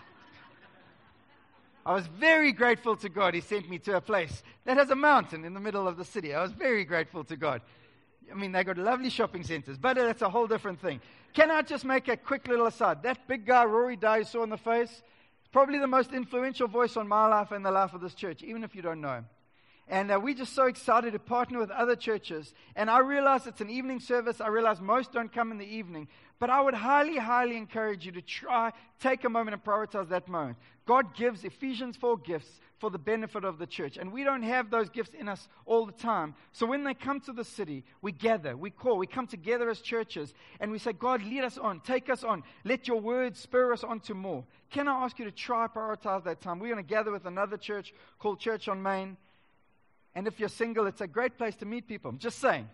I 1.85 1.95
was 1.95 2.07
very 2.09 2.51
grateful 2.51 2.97
to 2.97 3.09
God. 3.09 3.35
He 3.35 3.41
sent 3.41 3.71
me 3.71 3.79
to 3.81 3.97
a 3.97 4.01
place 4.01 4.43
that 4.65 4.77
has 4.77 4.91
a 4.91 4.97
mountain 4.97 5.45
in 5.45 5.55
the 5.55 5.61
middle 5.61 5.87
of 5.87 5.97
the 5.97 6.05
city. 6.05 6.35
I 6.35 6.43
was 6.43 6.51
very 6.51 6.85
grateful 6.85 7.23
to 7.25 7.37
God. 7.37 7.63
I 8.31 8.35
mean, 8.35 8.53
they 8.53 8.65
got 8.65 8.79
lovely 8.79 9.11
shopping 9.11 9.45
centers, 9.45 9.79
but 9.79 9.97
that's 9.97 10.23
a 10.23 10.31
whole 10.31 10.47
different 10.47 10.81
thing. 10.81 11.01
Can 11.33 11.51
I 11.51 11.63
just 11.63 11.85
make 11.85 12.09
a 12.09 12.17
quick 12.17 12.49
little 12.49 12.67
aside? 12.67 13.03
That 13.03 13.27
big 13.29 13.47
guy, 13.47 13.65
Rory 13.65 13.99
you 14.01 14.25
saw 14.25 14.43
in 14.43 14.51
the 14.51 14.57
face, 14.57 15.03
probably 15.53 15.79
the 15.79 15.87
most 15.87 16.13
influential 16.13 16.69
voice 16.69 16.97
on 16.97 17.07
my 17.09 17.27
life 17.27 17.53
and 17.53 17.65
the 17.65 17.71
life 17.71 17.95
of 17.95 18.01
this 18.01 18.15
church, 18.15 18.43
even 18.43 18.65
if 18.65 18.75
you 18.75 18.83
don't 18.83 19.01
know 19.01 19.15
him. 19.15 19.27
And 19.89 20.11
uh, 20.11 20.19
we're 20.21 20.35
just 20.35 20.55
so 20.55 20.67
excited 20.67 21.13
to 21.13 21.19
partner 21.21 21.61
with 21.61 21.71
other 21.71 21.95
churches. 21.95 22.55
And 22.75 22.91
I 22.91 22.99
realize 22.99 23.47
it's 23.47 23.61
an 23.61 23.71
evening 23.71 24.01
service. 24.01 24.41
I 24.41 24.49
realize 24.49 24.81
most 24.81 25.13
don't 25.13 25.33
come 25.33 25.53
in 25.53 25.59
the 25.59 25.67
evening. 25.67 26.09
But 26.39 26.51
I 26.51 26.61
would 26.61 26.75
highly, 26.75 27.17
highly 27.17 27.57
encourage 27.57 28.05
you 28.05 28.13
to 28.13 28.23
try, 28.23 28.73
take 29.01 29.25
a 29.25 29.29
moment 29.29 29.55
and 29.55 29.65
prioritize 29.65 30.11
that 30.11 30.29
moment. 30.29 30.59
God 30.87 31.15
gives 31.15 31.45
Ephesians 31.45 31.97
4 31.97 32.19
gifts 32.19 32.61
for 32.79 32.91
the 32.91 32.99
benefit 32.99 33.43
of 33.43 33.59
the 33.59 33.67
church. 33.67 33.97
And 33.97 34.13
we 34.13 34.23
don't 34.23 34.43
have 34.43 34.71
those 34.71 34.91
gifts 34.91 35.13
in 35.19 35.29
us 35.29 35.49
all 35.65 35.87
the 35.87 35.93
time. 35.93 36.35
So 36.53 36.67
when 36.67 36.85
they 36.85 36.93
come 36.93 37.21
to 37.21 37.33
the 37.33 37.45
city, 37.45 37.85
we 38.03 38.13
gather, 38.13 38.55
we 38.55 38.71
call, 38.71 38.99
we 38.99 39.07
come 39.07 39.27
together 39.27 39.71
as 39.71 39.81
churches, 39.81 40.35
and 40.61 40.71
we 40.71 40.79
say, 40.79 40.93
God, 40.93 41.23
lead 41.25 41.43
us 41.43 41.57
on, 41.57 41.81
take 41.81 42.11
us 42.11 42.23
on, 42.23 42.43
let 42.65 42.87
your 42.87 43.01
word 43.01 43.37
spur 43.37 43.73
us 43.73 43.83
on 43.83 44.01
to 44.01 44.15
more. 44.15 44.45
Can 44.71 44.89
I 44.89 45.05
ask 45.05 45.19
you 45.19 45.25
to 45.25 45.31
try 45.31 45.67
prioritize 45.69 46.25
that 46.25 46.43
time? 46.43 46.59
We're 46.59 46.73
going 46.73 46.85
to 46.85 46.89
gather 46.89 47.13
with 47.13 47.25
another 47.25 47.57
church 47.57 47.95
called 48.19 48.41
Church 48.41 48.69
on 48.69 48.83
Main. 48.83 49.17
And 50.15 50.27
if 50.27 50.39
you're 50.39 50.51
single, 50.51 50.87
it's 50.87 51.01
a 51.01 51.07
great 51.07 51.39
place 51.39 51.57
to 51.57 51.67
meet 51.67 51.89
people. 51.89 52.11
I'm 52.11 52.19
just 52.19 52.39
saying. 52.39 52.69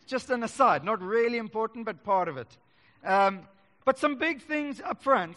It's 0.00 0.10
just 0.10 0.30
an 0.30 0.44
aside, 0.44 0.84
not 0.84 1.02
really 1.02 1.38
important, 1.38 1.84
but 1.84 2.04
part 2.04 2.28
of 2.28 2.36
it. 2.36 2.56
Um, 3.04 3.40
but 3.84 3.98
some 3.98 4.16
big 4.16 4.42
things 4.42 4.80
up 4.80 5.02
front. 5.02 5.36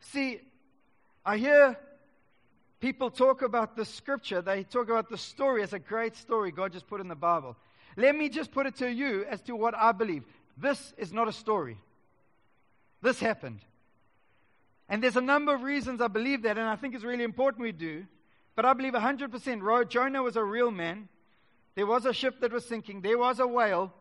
See, 0.00 0.40
I 1.24 1.36
hear 1.36 1.78
people 2.80 3.10
talk 3.10 3.42
about 3.42 3.76
the 3.76 3.84
scripture, 3.84 4.42
they 4.42 4.64
talk 4.64 4.88
about 4.88 5.08
the 5.08 5.18
story 5.18 5.62
as 5.62 5.72
a 5.72 5.78
great 5.78 6.16
story 6.16 6.50
God 6.50 6.72
just 6.72 6.88
put 6.88 7.00
in 7.00 7.08
the 7.08 7.14
Bible. 7.14 7.56
Let 7.96 8.16
me 8.16 8.28
just 8.28 8.50
put 8.50 8.66
it 8.66 8.76
to 8.76 8.90
you 8.90 9.24
as 9.28 9.40
to 9.42 9.54
what 9.54 9.74
I 9.76 9.92
believe. 9.92 10.24
This 10.56 10.92
is 10.96 11.12
not 11.12 11.28
a 11.28 11.32
story. 11.32 11.78
This 13.02 13.20
happened. 13.20 13.60
And 14.88 15.02
there's 15.02 15.16
a 15.16 15.22
number 15.22 15.54
of 15.54 15.62
reasons 15.62 16.00
I 16.00 16.08
believe 16.08 16.42
that, 16.42 16.58
and 16.58 16.68
I 16.68 16.76
think 16.76 16.94
it's 16.94 17.04
really 17.04 17.24
important 17.24 17.62
we 17.62 17.72
do. 17.72 18.04
But 18.54 18.64
I 18.64 18.72
believe 18.74 18.92
100% 18.92 19.88
Jonah 19.88 20.22
was 20.22 20.36
a 20.36 20.44
real 20.44 20.70
man. 20.70 21.08
There 21.74 21.86
was 21.86 22.04
a 22.04 22.12
ship 22.12 22.40
that 22.40 22.52
was 22.52 22.66
sinking. 22.66 23.00
There 23.00 23.16
was 23.16 23.40
a 23.40 23.46
whale 23.46 23.92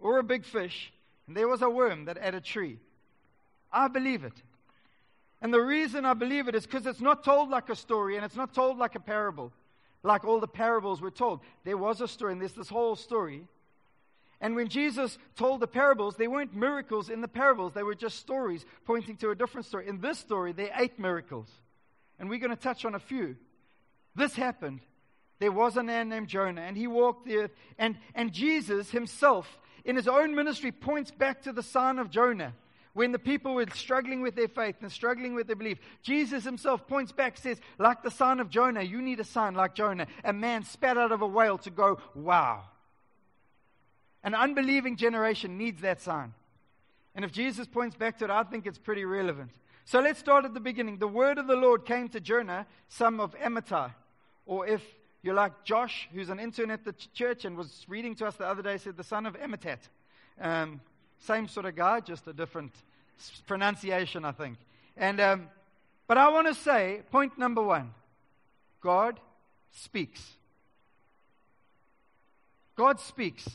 or 0.00 0.18
a 0.18 0.22
big 0.22 0.44
fish. 0.44 0.92
And 1.30 1.36
there 1.36 1.46
was 1.46 1.62
a 1.62 1.70
worm 1.70 2.06
that 2.06 2.18
ate 2.20 2.34
a 2.34 2.40
tree. 2.40 2.80
I 3.72 3.86
believe 3.86 4.24
it. 4.24 4.32
And 5.40 5.54
the 5.54 5.60
reason 5.60 6.04
I 6.04 6.12
believe 6.12 6.48
it 6.48 6.56
is 6.56 6.66
because 6.66 6.86
it's 6.86 7.00
not 7.00 7.22
told 7.22 7.50
like 7.50 7.68
a 7.68 7.76
story 7.76 8.16
and 8.16 8.24
it's 8.24 8.34
not 8.34 8.52
told 8.52 8.78
like 8.78 8.96
a 8.96 9.00
parable, 9.00 9.52
like 10.02 10.24
all 10.24 10.40
the 10.40 10.48
parables 10.48 11.00
were 11.00 11.12
told. 11.12 11.38
There 11.62 11.76
was 11.76 12.00
a 12.00 12.08
story 12.08 12.32
and 12.32 12.40
there's 12.40 12.54
this 12.54 12.68
whole 12.68 12.96
story. 12.96 13.46
And 14.40 14.56
when 14.56 14.66
Jesus 14.66 15.18
told 15.36 15.60
the 15.60 15.68
parables, 15.68 16.16
they 16.16 16.26
weren't 16.26 16.52
miracles 16.52 17.08
in 17.08 17.20
the 17.20 17.28
parables, 17.28 17.74
they 17.74 17.84
were 17.84 17.94
just 17.94 18.18
stories 18.18 18.66
pointing 18.84 19.16
to 19.18 19.30
a 19.30 19.36
different 19.36 19.68
story. 19.68 19.86
In 19.86 20.00
this 20.00 20.18
story, 20.18 20.50
there 20.50 20.72
are 20.74 20.82
eight 20.82 20.98
miracles 20.98 21.46
and 22.18 22.28
we're 22.28 22.40
going 22.40 22.50
to 22.50 22.60
touch 22.60 22.84
on 22.84 22.96
a 22.96 22.98
few. 22.98 23.36
This 24.16 24.34
happened. 24.34 24.80
There 25.38 25.52
was 25.52 25.76
a 25.76 25.84
man 25.84 26.08
named 26.08 26.26
Jonah, 26.26 26.60
and 26.60 26.76
he 26.76 26.88
walked 26.88 27.24
the 27.24 27.36
earth. 27.36 27.52
And, 27.78 27.96
and 28.16 28.32
Jesus 28.32 28.90
himself, 28.90 29.46
in 29.84 29.96
his 29.96 30.08
own 30.08 30.34
ministry, 30.34 30.72
points 30.72 31.10
back 31.10 31.42
to 31.42 31.52
the 31.52 31.62
sign 31.62 31.98
of 31.98 32.10
Jonah. 32.10 32.54
When 32.92 33.12
the 33.12 33.18
people 33.18 33.54
were 33.54 33.66
struggling 33.72 34.20
with 34.20 34.34
their 34.34 34.48
faith 34.48 34.76
and 34.80 34.90
struggling 34.90 35.34
with 35.34 35.46
their 35.46 35.56
belief, 35.56 35.78
Jesus 36.02 36.42
himself 36.42 36.88
points 36.88 37.12
back, 37.12 37.36
says, 37.36 37.60
like 37.78 38.02
the 38.02 38.10
sign 38.10 38.40
of 38.40 38.50
Jonah, 38.50 38.82
you 38.82 39.00
need 39.00 39.20
a 39.20 39.24
sign 39.24 39.54
like 39.54 39.74
Jonah. 39.74 40.08
A 40.24 40.32
man 40.32 40.64
spat 40.64 40.98
out 40.98 41.12
of 41.12 41.22
a 41.22 41.26
whale 41.26 41.58
to 41.58 41.70
go, 41.70 41.98
wow. 42.14 42.64
An 44.24 44.34
unbelieving 44.34 44.96
generation 44.96 45.56
needs 45.56 45.80
that 45.82 46.00
sign. 46.00 46.34
And 47.14 47.24
if 47.24 47.32
Jesus 47.32 47.66
points 47.66 47.96
back 47.96 48.18
to 48.18 48.24
it, 48.24 48.30
I 48.30 48.42
think 48.42 48.66
it's 48.66 48.78
pretty 48.78 49.04
relevant. 49.04 49.52
So 49.84 50.00
let's 50.00 50.18
start 50.20 50.44
at 50.44 50.54
the 50.54 50.60
beginning. 50.60 50.98
The 50.98 51.08
word 51.08 51.38
of 51.38 51.46
the 51.46 51.56
Lord 51.56 51.84
came 51.84 52.08
to 52.10 52.20
Jonah, 52.20 52.66
son 52.88 53.18
of 53.20 53.34
Amittai. 53.38 53.92
Or 54.46 54.66
if 54.66 54.82
you're 55.22 55.34
like 55.34 55.64
Josh, 55.64 56.08
who's 56.14 56.30
an 56.30 56.40
intern 56.40 56.70
at 56.70 56.84
the 56.84 56.94
church 57.14 57.44
and 57.44 57.56
was 57.56 57.84
reading 57.88 58.14
to 58.16 58.26
us 58.26 58.36
the 58.36 58.46
other 58.46 58.62
day, 58.62 58.78
said 58.78 58.96
the 58.96 59.04
son 59.04 59.26
of 59.26 59.34
Amitat. 59.38 59.78
Um, 60.40 60.80
same 61.18 61.48
sort 61.48 61.66
of 61.66 61.76
guy, 61.76 62.00
just 62.00 62.26
a 62.26 62.32
different 62.32 62.72
pronunciation, 63.46 64.24
I 64.24 64.32
think. 64.32 64.56
And, 64.96 65.20
um, 65.20 65.48
but 66.06 66.16
I 66.16 66.28
want 66.30 66.46
to 66.46 66.54
say, 66.54 67.02
point 67.10 67.38
number 67.38 67.62
one 67.62 67.92
God 68.80 69.20
speaks. 69.72 70.24
God 72.76 72.98
speaks. 72.98 73.46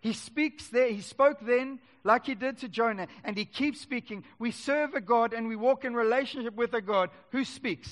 He 0.00 0.12
speaks 0.12 0.68
there, 0.68 0.88
he 0.88 1.00
spoke 1.00 1.38
then 1.40 1.80
like 2.04 2.26
he 2.26 2.34
did 2.34 2.58
to 2.58 2.68
Jonah, 2.68 3.08
and 3.24 3.36
he 3.36 3.46
keeps 3.46 3.80
speaking. 3.80 4.22
We 4.38 4.50
serve 4.50 4.94
a 4.94 5.00
God 5.00 5.32
and 5.32 5.48
we 5.48 5.56
walk 5.56 5.84
in 5.84 5.94
relationship 5.94 6.54
with 6.54 6.74
a 6.74 6.82
God 6.82 7.10
who 7.30 7.44
speaks. 7.44 7.90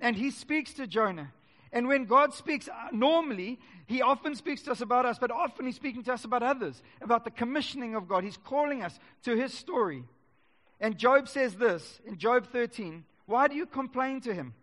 And 0.00 0.16
he 0.16 0.30
speaks 0.30 0.74
to 0.74 0.86
Jonah. 0.86 1.32
And 1.72 1.88
when 1.88 2.04
God 2.04 2.32
speaks, 2.32 2.68
uh, 2.68 2.88
normally, 2.92 3.58
he 3.86 4.02
often 4.02 4.34
speaks 4.34 4.62
to 4.62 4.70
us 4.70 4.80
about 4.80 5.04
us, 5.04 5.18
but 5.18 5.30
often 5.30 5.66
he's 5.66 5.76
speaking 5.76 6.02
to 6.04 6.12
us 6.12 6.24
about 6.24 6.42
others, 6.42 6.82
about 7.00 7.24
the 7.24 7.30
commissioning 7.30 7.94
of 7.94 8.08
God. 8.08 8.24
He's 8.24 8.36
calling 8.36 8.82
us 8.82 8.98
to 9.24 9.36
his 9.36 9.52
story. 9.52 10.04
And 10.80 10.98
Job 10.98 11.28
says 11.28 11.54
this 11.54 12.00
in 12.06 12.18
Job 12.18 12.46
13 12.52 13.04
Why 13.26 13.48
do 13.48 13.56
you 13.56 13.66
complain 13.66 14.20
to 14.22 14.34
him? 14.34 14.54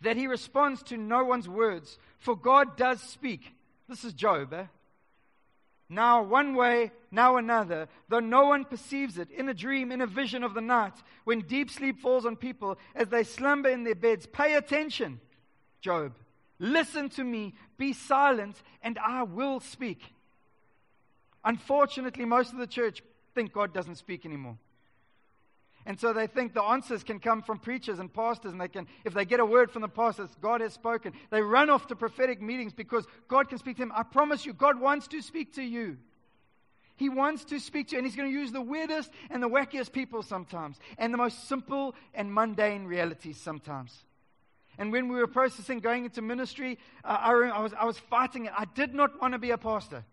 That 0.00 0.16
he 0.16 0.26
responds 0.26 0.82
to 0.84 0.96
no 0.96 1.24
one's 1.24 1.48
words, 1.48 1.98
for 2.18 2.36
God 2.36 2.76
does 2.76 3.00
speak. 3.00 3.54
This 3.88 4.04
is 4.04 4.12
Job, 4.12 4.52
eh? 4.52 4.64
Now 5.92 6.22
one 6.22 6.54
way, 6.54 6.90
now 7.10 7.36
another, 7.36 7.88
though 8.08 8.20
no 8.20 8.46
one 8.46 8.64
perceives 8.64 9.18
it, 9.18 9.30
in 9.30 9.48
a 9.48 9.54
dream, 9.54 9.92
in 9.92 10.00
a 10.00 10.06
vision 10.06 10.42
of 10.42 10.54
the 10.54 10.60
night, 10.60 10.94
when 11.24 11.40
deep 11.40 11.70
sleep 11.70 12.00
falls 12.00 12.24
on 12.24 12.36
people 12.36 12.78
as 12.94 13.08
they 13.08 13.22
slumber 13.22 13.68
in 13.68 13.84
their 13.84 13.94
beds. 13.94 14.26
Pay 14.26 14.54
attention, 14.54 15.20
Job. 15.80 16.14
Listen 16.58 17.08
to 17.10 17.24
me, 17.24 17.54
be 17.76 17.92
silent, 17.92 18.62
and 18.82 18.98
I 18.98 19.24
will 19.24 19.60
speak. 19.60 20.00
Unfortunately, 21.44 22.24
most 22.24 22.52
of 22.52 22.58
the 22.58 22.66
church 22.66 23.02
think 23.34 23.52
God 23.52 23.74
doesn't 23.74 23.96
speak 23.96 24.24
anymore. 24.24 24.56
And 25.84 25.98
so 25.98 26.12
they 26.12 26.26
think 26.26 26.54
the 26.54 26.62
answers 26.62 27.02
can 27.02 27.18
come 27.18 27.42
from 27.42 27.58
preachers 27.58 27.98
and 27.98 28.12
pastors, 28.12 28.52
and 28.52 28.60
they 28.60 28.68
can, 28.68 28.86
if 29.04 29.14
they 29.14 29.24
get 29.24 29.40
a 29.40 29.44
word 29.44 29.70
from 29.70 29.82
the 29.82 29.88
pastors, 29.88 30.28
God 30.40 30.60
has 30.60 30.72
spoken. 30.72 31.12
They 31.30 31.42
run 31.42 31.70
off 31.70 31.88
to 31.88 31.96
prophetic 31.96 32.40
meetings 32.40 32.72
because 32.72 33.04
God 33.28 33.48
can 33.48 33.58
speak 33.58 33.76
to 33.76 33.82
them. 33.82 33.92
I 33.94 34.04
promise 34.04 34.46
you, 34.46 34.52
God 34.52 34.80
wants 34.80 35.08
to 35.08 35.20
speak 35.20 35.54
to 35.54 35.62
you. 35.62 35.96
He 36.96 37.08
wants 37.08 37.44
to 37.46 37.58
speak 37.58 37.88
to 37.88 37.92
you, 37.92 37.98
and 37.98 38.06
He's 38.06 38.14
going 38.14 38.30
to 38.30 38.38
use 38.38 38.52
the 38.52 38.60
weirdest 38.60 39.10
and 39.28 39.42
the 39.42 39.48
wackiest 39.48 39.92
people 39.92 40.22
sometimes, 40.22 40.78
and 40.98 41.12
the 41.12 41.18
most 41.18 41.48
simple 41.48 41.96
and 42.14 42.32
mundane 42.32 42.84
realities 42.84 43.38
sometimes. 43.38 43.92
And 44.78 44.92
when 44.92 45.08
we 45.08 45.16
were 45.16 45.26
processing 45.26 45.80
going 45.80 46.04
into 46.04 46.22
ministry, 46.22 46.78
uh, 47.04 47.18
I, 47.20 47.32
I, 47.32 47.60
was, 47.60 47.74
I 47.74 47.84
was 47.84 47.98
fighting 47.98 48.46
it. 48.46 48.52
I 48.56 48.66
did 48.66 48.94
not 48.94 49.20
want 49.20 49.32
to 49.32 49.38
be 49.38 49.50
a 49.50 49.58
pastor. 49.58 50.04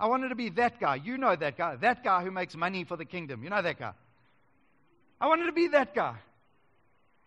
I 0.00 0.06
wanted 0.06 0.30
to 0.30 0.34
be 0.34 0.48
that 0.50 0.80
guy. 0.80 0.96
You 0.96 1.18
know 1.18 1.36
that 1.36 1.56
guy. 1.56 1.76
That 1.76 2.02
guy 2.02 2.22
who 2.24 2.30
makes 2.30 2.56
money 2.56 2.84
for 2.84 2.96
the 2.96 3.04
kingdom. 3.04 3.44
You 3.44 3.50
know 3.50 3.62
that 3.62 3.78
guy. 3.78 3.92
I 5.20 5.28
wanted 5.28 5.46
to 5.46 5.52
be 5.52 5.68
that 5.68 5.94
guy. 5.94 6.16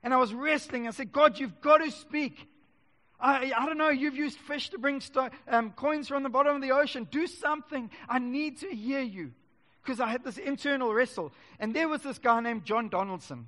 And 0.03 0.13
I 0.13 0.17
was 0.17 0.33
wrestling. 0.33 0.87
I 0.87 0.91
said, 0.91 1.11
God, 1.11 1.39
you've 1.39 1.59
got 1.61 1.77
to 1.77 1.91
speak. 1.91 2.47
I, 3.19 3.51
I 3.57 3.65
don't 3.65 3.77
know, 3.77 3.89
you've 3.89 4.15
used 4.15 4.37
fish 4.37 4.69
to 4.69 4.77
bring 4.77 5.01
st- 5.01 5.31
um, 5.47 5.71
coins 5.71 6.07
from 6.07 6.23
the 6.23 6.29
bottom 6.29 6.55
of 6.55 6.61
the 6.61 6.71
ocean. 6.71 7.07
Do 7.09 7.25
something. 7.25 7.89
I 8.07 8.19
need 8.19 8.59
to 8.59 8.67
hear 8.67 9.01
you. 9.01 9.31
Because 9.83 9.99
I 9.99 10.07
had 10.07 10.23
this 10.23 10.37
internal 10.37 10.93
wrestle. 10.93 11.31
And 11.59 11.73
there 11.73 11.87
was 11.87 12.01
this 12.03 12.19
guy 12.19 12.39
named 12.41 12.65
John 12.65 12.89
Donaldson. 12.89 13.47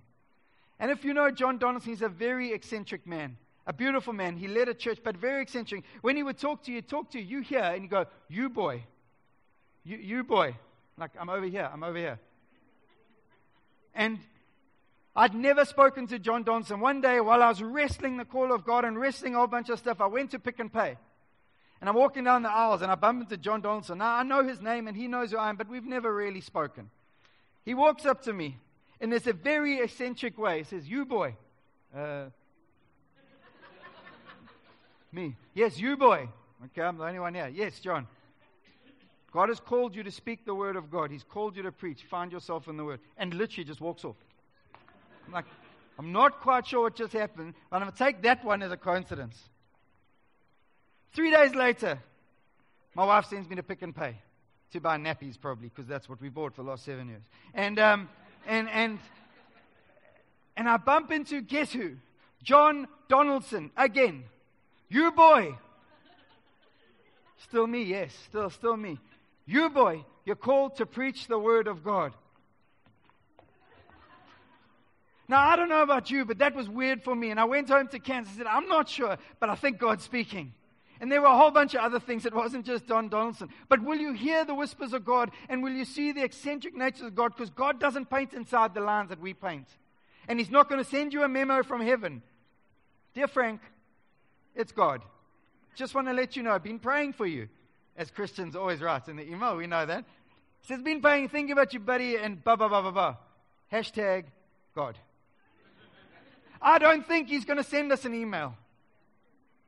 And 0.80 0.90
if 0.90 1.04
you 1.04 1.14
know 1.14 1.30
John 1.30 1.58
Donaldson, 1.58 1.92
he's 1.92 2.02
a 2.02 2.10
very 2.10 2.54
eccentric 2.54 3.06
man, 3.06 3.38
a 3.68 3.74
beautiful 3.74 4.14
man. 4.14 4.38
He 4.38 4.48
led 4.48 4.70
a 4.70 4.74
church, 4.74 5.00
but 5.04 5.18
very 5.18 5.42
eccentric. 5.42 5.84
When 6.02 6.16
he 6.16 6.24
would 6.24 6.38
talk 6.38 6.64
to 6.64 6.72
you, 6.72 6.82
talk 6.82 7.12
to 7.12 7.20
you, 7.20 7.38
you 7.38 7.44
hear, 7.44 7.64
and 7.64 7.84
you 7.84 7.90
go, 7.90 8.06
You 8.30 8.50
boy. 8.50 8.84
You, 9.84 9.98
you 9.98 10.24
boy. 10.24 10.56
Like, 10.98 11.12
I'm 11.20 11.30
over 11.30 11.46
here, 11.46 11.70
I'm 11.72 11.84
over 11.84 11.98
here. 11.98 12.20
And 13.94 14.20
I'd 15.16 15.34
never 15.34 15.66
spoken 15.66 16.08
to 16.08 16.20
John 16.20 16.44
Donaldson. 16.44 16.80
One 16.80 17.02
day, 17.02 17.20
while 17.20 17.44
I 17.44 17.50
was 17.50 17.62
wrestling 17.62 18.18
the 18.18 18.26
call 18.26 18.54
of 18.54 18.64
God 18.64 18.86
and 18.86 19.00
wrestling 19.00 19.36
a 19.36 19.40
whole 19.40 19.48
bunch 19.48 19.70
of 19.70 19.80
stuff, 19.80 20.00
I 20.02 20.08
went 20.08 20.32
to 20.32 20.40
Pick 20.40 20.60
n 20.60 20.70
Pay. 20.70 20.98
And 21.82 21.90
I'm 21.90 21.96
walking 21.96 22.26
down 22.26 22.44
the 22.44 22.52
aisles 22.52 22.82
and 22.82 22.92
I 22.92 22.96
bump 22.96 23.22
into 23.24 23.38
John 23.38 23.62
Donaldson. 23.62 24.00
Now, 24.00 24.16
I 24.16 24.24
know 24.24 24.44
his 24.44 24.62
name 24.62 24.88
and 24.88 24.96
he 24.96 25.08
knows 25.08 25.32
who 25.32 25.38
I 25.38 25.50
am, 25.50 25.56
but 25.56 25.70
we've 25.70 25.86
never 25.86 26.14
really 26.14 26.42
spoken. 26.42 26.90
He 27.64 27.74
walks 27.74 28.06
up 28.06 28.22
to 28.24 28.34
me 28.34 28.58
in 29.00 29.10
this 29.10 29.28
a 29.28 29.34
very 29.34 29.80
eccentric 29.80 30.38
way. 30.38 30.60
He 30.60 30.64
says, 30.66 30.88
You 30.88 31.06
boy. 31.06 31.36
Uh, 31.96 32.26
me. 35.12 35.36
Yes, 35.54 35.80
you 35.80 35.96
boy. 35.96 36.28
Okay, 36.66 36.82
I'm 36.82 36.98
the 36.98 37.06
only 37.06 37.20
one 37.20 37.34
here. 37.34 37.50
Yes, 37.54 37.80
John. 37.80 38.08
God 39.32 39.50
has 39.50 39.60
called 39.60 39.96
you 39.96 40.04
to 40.04 40.12
speak 40.12 40.46
the 40.46 40.56
word 40.56 40.76
of 40.76 40.90
God. 40.90 41.12
He's 41.12 41.24
called 41.24 41.56
you 41.56 41.64
to 41.64 41.72
preach. 41.72 42.04
Find 42.04 42.32
yourself 42.32 42.68
in 42.68 42.78
the 42.78 42.84
word. 42.84 43.00
And 43.18 43.34
literally 43.34 43.64
just 43.64 43.82
walks 43.82 44.04
off. 44.04 44.16
I'm 45.28 45.34
like, 45.34 45.46
I'm 46.00 46.12
not 46.12 46.40
quite 46.40 46.66
sure 46.66 46.84
what 46.84 46.96
just 46.96 47.14
happened, 47.14 47.54
but 47.70 47.78
I'm 47.78 47.84
going 47.84 47.92
to 47.92 47.98
take 47.98 48.22
that 48.24 48.44
one 48.44 48.64
as 48.64 48.72
a 48.72 48.78
coincidence. 48.78 49.38
Three 51.14 51.30
days 51.32 51.54
later, 51.54 52.00
my 52.96 53.06
wife 53.06 53.26
sends 53.26 53.50
me 53.50 53.56
to 53.56 53.64
Pick 53.64 53.84
n 53.84 53.94
Pay 53.94 54.16
to 54.72 54.80
buy 54.80 54.98
nappies, 54.98 55.40
probably, 55.40 55.70
because 55.70 55.88
that's 55.88 56.08
what 56.08 56.22
we 56.22 56.30
bought 56.30 56.56
for 56.56 56.64
the 56.64 56.70
last 56.70 56.86
seven 56.86 57.08
years. 57.08 57.24
And, 57.54 57.80
um, 57.80 58.10
and, 58.48 58.70
and, 58.70 59.00
and 60.56 60.70
I 60.70 60.78
bump 60.78 61.12
into, 61.12 61.42
guess 61.42 61.72
who? 61.72 61.96
John 62.44 62.88
Donaldson 63.08 63.72
again. 63.76 64.24
You 64.90 65.12
boy. 65.12 65.56
Still 67.44 67.68
me, 67.68 67.84
yes, 67.84 68.14
still, 68.28 68.50
still 68.50 68.78
me. 68.78 69.00
You 69.50 69.72
boy, 69.72 70.06
you're 70.26 70.36
called 70.36 70.76
to 70.76 70.86
preach 70.86 71.26
the 71.26 71.40
word 71.40 71.66
of 71.66 71.84
God. 71.84 72.14
Now, 75.28 75.42
I 75.42 75.56
don't 75.56 75.70
know 75.70 75.82
about 75.82 76.12
you, 76.12 76.24
but 76.24 76.38
that 76.38 76.54
was 76.54 76.70
weird 76.70 77.02
for 77.02 77.16
me. 77.16 77.32
And 77.32 77.40
I 77.40 77.46
went 77.46 77.68
home 77.68 77.88
to 77.88 77.98
Kansas 77.98 78.34
and 78.34 78.38
said, 78.38 78.48
I'm 78.48 78.68
not 78.68 78.88
sure, 78.88 79.18
but 79.40 79.50
I 79.50 79.56
think 79.56 79.80
God's 79.80 80.04
speaking. 80.04 80.54
And 81.02 81.12
there 81.12 81.20
were 81.20 81.28
a 81.28 81.36
whole 81.36 81.50
bunch 81.50 81.74
of 81.74 81.82
other 81.82 82.00
things. 82.00 82.28
It 82.28 82.34
wasn't 82.34 82.64
just 82.64 82.86
Don 82.86 83.10
Donaldson. 83.10 83.50
But 83.70 83.84
will 83.84 83.98
you 83.98 84.14
hear 84.14 84.46
the 84.46 84.54
whispers 84.54 84.94
of 84.94 85.04
God 85.04 85.32
and 85.50 85.64
will 85.64 85.74
you 85.74 85.86
see 85.86 86.12
the 86.12 86.24
eccentric 86.24 86.76
nature 86.76 87.08
of 87.08 87.16
God? 87.16 87.30
Because 87.36 87.50
God 87.50 87.80
doesn't 87.80 88.08
paint 88.08 88.34
inside 88.34 88.76
the 88.76 88.82
lines 88.82 89.10
that 89.10 89.20
we 89.20 89.34
paint. 89.34 89.68
And 90.28 90.38
He's 90.38 90.52
not 90.52 90.70
going 90.70 90.84
to 90.84 90.88
send 90.88 91.12
you 91.12 91.24
a 91.24 91.28
memo 91.28 91.64
from 91.64 91.82
heaven. 91.82 92.22
Dear 93.16 93.28
Frank, 93.28 93.62
it's 94.54 94.74
God. 94.74 95.02
Just 95.76 95.96
want 95.96 96.06
to 96.08 96.14
let 96.14 96.36
you 96.36 96.44
know, 96.44 96.52
I've 96.52 96.62
been 96.62 96.78
praying 96.78 97.14
for 97.14 97.26
you. 97.26 97.50
As 97.98 98.12
Christians 98.12 98.56
always 98.56 98.82
write 98.82 99.08
in 99.08 99.18
the 99.18 99.30
email, 99.30 99.58
we 99.58 99.68
know 99.68 99.86
that. 99.86 100.06
Says, 100.62 100.82
been 100.82 101.02
praying, 101.02 101.30
thinking 101.30 101.54
about 101.54 101.74
you, 101.74 101.80
buddy, 101.80 102.18
and 102.18 102.44
blah, 102.44 102.56
blah, 102.56 102.68
blah, 102.68 102.82
blah, 102.82 102.92
blah. 102.92 103.16
Hashtag 103.72 104.26
God. 104.76 104.98
I 106.62 106.80
don't 106.80 107.08
think 107.08 107.30
he's 107.30 107.46
going 107.46 107.58
to 107.58 107.64
send 107.64 107.92
us 107.92 108.06
an 108.06 108.14
email. 108.14 108.56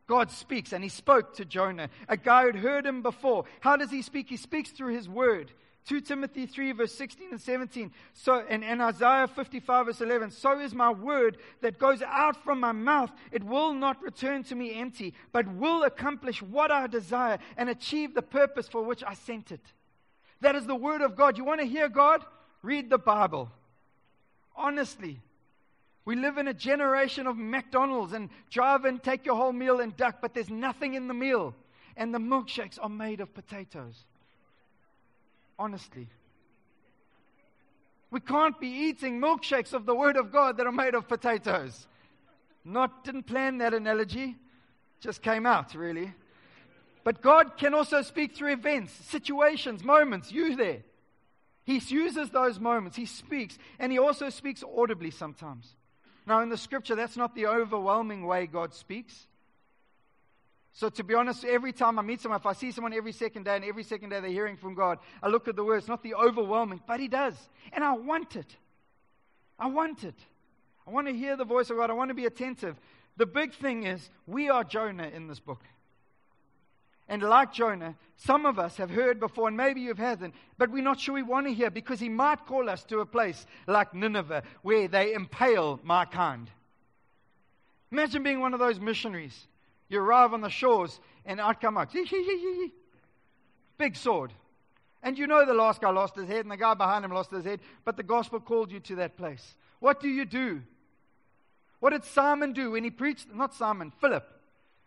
God 0.07 0.29
speaks, 0.31 0.73
and 0.73 0.83
he 0.83 0.89
spoke 0.89 1.35
to 1.35 1.45
Jonah, 1.45 1.89
a 2.09 2.17
guy 2.17 2.43
who'd 2.43 2.57
heard 2.57 2.85
him 2.85 3.01
before. 3.01 3.45
How 3.61 3.77
does 3.77 3.89
he 3.91 4.01
speak? 4.01 4.27
He 4.27 4.35
speaks 4.35 4.69
through 4.71 4.93
his 4.93 5.07
word. 5.07 5.51
2 5.87 6.01
Timothy 6.01 6.45
3, 6.45 6.73
verse 6.73 6.93
16 6.93 7.29
and 7.31 7.41
17. 7.41 7.91
So, 8.13 8.45
and, 8.47 8.63
and 8.63 8.81
Isaiah 8.81 9.27
55, 9.27 9.87
verse 9.87 10.01
11. 10.01 10.31
So 10.31 10.59
is 10.59 10.75
my 10.75 10.91
word 10.91 11.37
that 11.61 11.79
goes 11.79 12.01
out 12.03 12.43
from 12.43 12.59
my 12.59 12.71
mouth. 12.71 13.11
It 13.31 13.43
will 13.43 13.73
not 13.73 14.01
return 14.01 14.43
to 14.45 14.55
me 14.55 14.75
empty, 14.75 15.13
but 15.31 15.47
will 15.47 15.83
accomplish 15.83 16.41
what 16.41 16.71
I 16.71 16.87
desire 16.87 17.39
and 17.57 17.69
achieve 17.69 18.13
the 18.13 18.21
purpose 18.21 18.67
for 18.67 18.83
which 18.83 19.03
I 19.03 19.15
sent 19.15 19.51
it. 19.51 19.61
That 20.41 20.55
is 20.55 20.65
the 20.65 20.75
word 20.75 21.01
of 21.01 21.15
God. 21.15 21.37
You 21.37 21.43
want 21.43 21.61
to 21.61 21.67
hear 21.67 21.89
God? 21.89 22.23
Read 22.61 22.89
the 22.89 22.99
Bible. 22.99 23.49
Honestly, 24.55 25.19
we 26.05 26.15
live 26.15 26.37
in 26.37 26.47
a 26.47 26.53
generation 26.53 27.25
of 27.25 27.37
McDonald's 27.37 28.13
and 28.13 28.29
drive 28.49 28.85
and 28.85 29.01
take 29.01 29.25
your 29.25 29.35
whole 29.35 29.53
meal 29.53 29.79
and 29.79 29.95
duck, 29.97 30.17
but 30.21 30.33
there's 30.33 30.49
nothing 30.49 30.93
in 30.93 31.07
the 31.07 31.13
meal. 31.13 31.55
And 31.97 32.13
the 32.13 32.19
milkshakes 32.19 32.79
are 32.81 32.89
made 32.89 33.19
of 33.19 33.33
potatoes. 33.33 34.05
Honestly. 35.61 36.07
We 38.09 38.19
can't 38.19 38.59
be 38.59 38.67
eating 38.67 39.21
milkshakes 39.21 39.73
of 39.73 39.85
the 39.85 39.93
Word 39.93 40.17
of 40.17 40.31
God 40.31 40.57
that 40.57 40.65
are 40.65 40.71
made 40.71 40.95
of 40.95 41.07
potatoes. 41.07 41.85
Not, 42.65 43.03
didn't 43.03 43.27
plan 43.27 43.59
that 43.59 43.71
analogy, 43.75 44.37
just 45.01 45.21
came 45.21 45.45
out, 45.45 45.75
really. 45.75 46.11
But 47.03 47.21
God 47.21 47.57
can 47.57 47.75
also 47.75 48.01
speak 48.01 48.35
through 48.35 48.53
events, 48.53 48.91
situations, 49.05 49.83
moments. 49.83 50.31
You 50.31 50.55
there. 50.55 50.79
He 51.63 51.77
uses 51.77 52.31
those 52.31 52.59
moments. 52.59 52.97
He 52.97 53.05
speaks. 53.05 53.59
And 53.77 53.91
He 53.91 53.99
also 53.99 54.29
speaks 54.29 54.63
audibly 54.63 55.11
sometimes. 55.11 55.75
Now, 56.25 56.41
in 56.41 56.49
the 56.49 56.57
scripture, 56.57 56.95
that's 56.95 57.17
not 57.17 57.35
the 57.35 57.45
overwhelming 57.45 58.25
way 58.25 58.47
God 58.47 58.73
speaks. 58.73 59.27
So, 60.73 60.89
to 60.89 61.03
be 61.03 61.13
honest, 61.13 61.43
every 61.43 61.73
time 61.73 61.99
I 61.99 62.01
meet 62.01 62.21
someone, 62.21 62.39
if 62.39 62.45
I 62.45 62.53
see 62.53 62.71
someone 62.71 62.93
every 62.93 63.11
second 63.11 63.43
day 63.43 63.57
and 63.57 63.65
every 63.65 63.83
second 63.83 64.09
day 64.09 64.21
they're 64.21 64.29
hearing 64.29 64.55
from 64.55 64.73
God, 64.73 64.99
I 65.21 65.27
look 65.27 65.47
at 65.47 65.55
the 65.55 65.63
words, 65.63 65.87
not 65.87 66.01
the 66.01 66.15
overwhelming, 66.15 66.81
but 66.87 66.99
He 66.99 67.07
does. 67.07 67.35
And 67.73 67.83
I 67.83 67.93
want 67.93 68.35
it. 68.35 68.55
I 69.59 69.67
want 69.67 70.03
it. 70.03 70.15
I 70.87 70.91
want 70.91 71.07
to 71.07 71.13
hear 71.13 71.35
the 71.35 71.45
voice 71.45 71.69
of 71.69 71.77
God. 71.77 71.89
I 71.89 71.93
want 71.93 72.09
to 72.09 72.15
be 72.15 72.25
attentive. 72.25 72.77
The 73.17 73.25
big 73.25 73.53
thing 73.53 73.83
is, 73.83 74.09
we 74.25 74.49
are 74.49 74.63
Jonah 74.63 75.07
in 75.07 75.27
this 75.27 75.39
book. 75.39 75.61
And 77.07 77.21
like 77.21 77.51
Jonah, 77.51 77.95
some 78.15 78.45
of 78.45 78.57
us 78.57 78.77
have 78.77 78.89
heard 78.89 79.19
before, 79.19 79.49
and 79.49 79.57
maybe 79.57 79.81
you 79.81 79.93
haven't, 79.93 80.33
but 80.57 80.71
we're 80.71 80.81
not 80.81 80.97
sure 80.97 81.15
we 81.15 81.23
want 81.23 81.45
to 81.45 81.53
hear 81.53 81.69
because 81.69 81.99
he 81.99 82.07
might 82.07 82.45
call 82.45 82.69
us 82.69 82.85
to 82.85 82.99
a 82.99 83.05
place 83.05 83.45
like 83.67 83.93
Nineveh 83.93 84.43
where 84.61 84.87
they 84.87 85.13
impale 85.13 85.81
my 85.83 86.05
kind. 86.05 86.49
Imagine 87.91 88.23
being 88.23 88.39
one 88.39 88.53
of 88.53 88.61
those 88.61 88.79
missionaries. 88.79 89.47
You 89.91 89.99
arrive 89.99 90.33
on 90.33 90.39
the 90.39 90.49
shores, 90.49 90.99
and 91.25 91.41
out 91.41 91.59
come 91.59 91.77
out, 91.77 91.93
big 93.77 93.95
sword. 93.95 94.31
And 95.03 95.17
you 95.17 95.27
know 95.27 95.45
the 95.45 95.53
last 95.53 95.81
guy 95.81 95.89
lost 95.89 96.15
his 96.15 96.27
head, 96.27 96.45
and 96.45 96.51
the 96.51 96.55
guy 96.57 96.73
behind 96.75 97.03
him 97.03 97.11
lost 97.11 97.29
his 97.29 97.43
head, 97.43 97.59
but 97.83 97.97
the 97.97 98.03
gospel 98.03 98.39
called 98.39 98.71
you 98.71 98.79
to 98.79 98.95
that 98.95 99.17
place. 99.17 99.55
What 99.79 99.99
do 99.99 100.07
you 100.07 100.23
do? 100.23 100.61
What 101.81 101.89
did 101.89 102.05
Simon 102.05 102.53
do 102.53 102.71
when 102.71 102.85
he 102.85 102.89
preached? 102.89 103.27
Not 103.33 103.53
Simon, 103.53 103.91
Philip. 103.99 104.25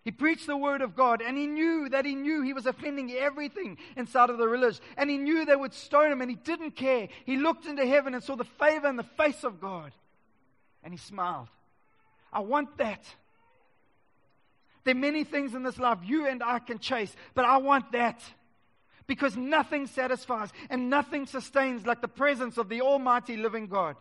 He 0.04 0.10
preached 0.10 0.46
the 0.46 0.56
word 0.56 0.80
of 0.80 0.94
God 0.94 1.22
and 1.22 1.36
he 1.36 1.46
knew 1.46 1.88
that 1.88 2.04
he 2.04 2.14
knew 2.14 2.42
he 2.42 2.52
was 2.52 2.66
offending 2.66 3.10
everything 3.12 3.78
inside 3.96 4.28
of 4.28 4.36
the 4.36 4.46
village. 4.46 4.78
And 4.96 5.08
he 5.08 5.16
knew 5.16 5.44
they 5.44 5.56
would 5.56 5.72
stone 5.72 6.12
him 6.12 6.20
and 6.20 6.30
he 6.30 6.36
didn't 6.36 6.76
care. 6.76 7.08
He 7.24 7.38
looked 7.38 7.66
into 7.66 7.86
heaven 7.86 8.14
and 8.14 8.22
saw 8.22 8.36
the 8.36 8.44
favor 8.44 8.86
in 8.86 8.96
the 8.96 9.02
face 9.02 9.44
of 9.44 9.62
God. 9.62 9.92
And 10.82 10.92
he 10.92 10.98
smiled. 10.98 11.48
I 12.32 12.40
want 12.40 12.76
that. 12.76 13.02
There 14.84 14.94
are 14.94 14.98
many 14.98 15.24
things 15.24 15.54
in 15.54 15.62
this 15.62 15.78
life 15.78 15.98
you 16.04 16.26
and 16.26 16.42
I 16.42 16.58
can 16.58 16.78
chase, 16.78 17.14
but 17.34 17.44
I 17.44 17.56
want 17.56 17.92
that. 17.92 18.22
Because 19.06 19.36
nothing 19.36 19.86
satisfies 19.86 20.50
and 20.70 20.88
nothing 20.88 21.26
sustains 21.26 21.86
like 21.86 22.00
the 22.00 22.08
presence 22.08 22.56
of 22.56 22.68
the 22.68 22.80
Almighty 22.80 23.36
living 23.36 23.66
God. 23.66 23.96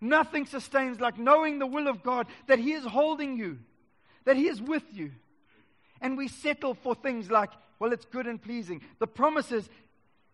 Nothing 0.00 0.46
sustains 0.46 1.00
like 1.00 1.18
knowing 1.18 1.58
the 1.58 1.66
will 1.66 1.88
of 1.88 2.02
God, 2.02 2.26
that 2.46 2.58
He 2.58 2.72
is 2.72 2.84
holding 2.84 3.36
you, 3.36 3.58
that 4.24 4.36
He 4.36 4.46
is 4.46 4.60
with 4.60 4.84
you. 4.92 5.10
And 6.00 6.16
we 6.16 6.28
settle 6.28 6.74
for 6.74 6.94
things 6.94 7.30
like, 7.30 7.50
well, 7.80 7.92
it's 7.92 8.04
good 8.04 8.26
and 8.26 8.40
pleasing. 8.40 8.82
The 9.00 9.06
promise 9.06 9.50
is 9.50 9.68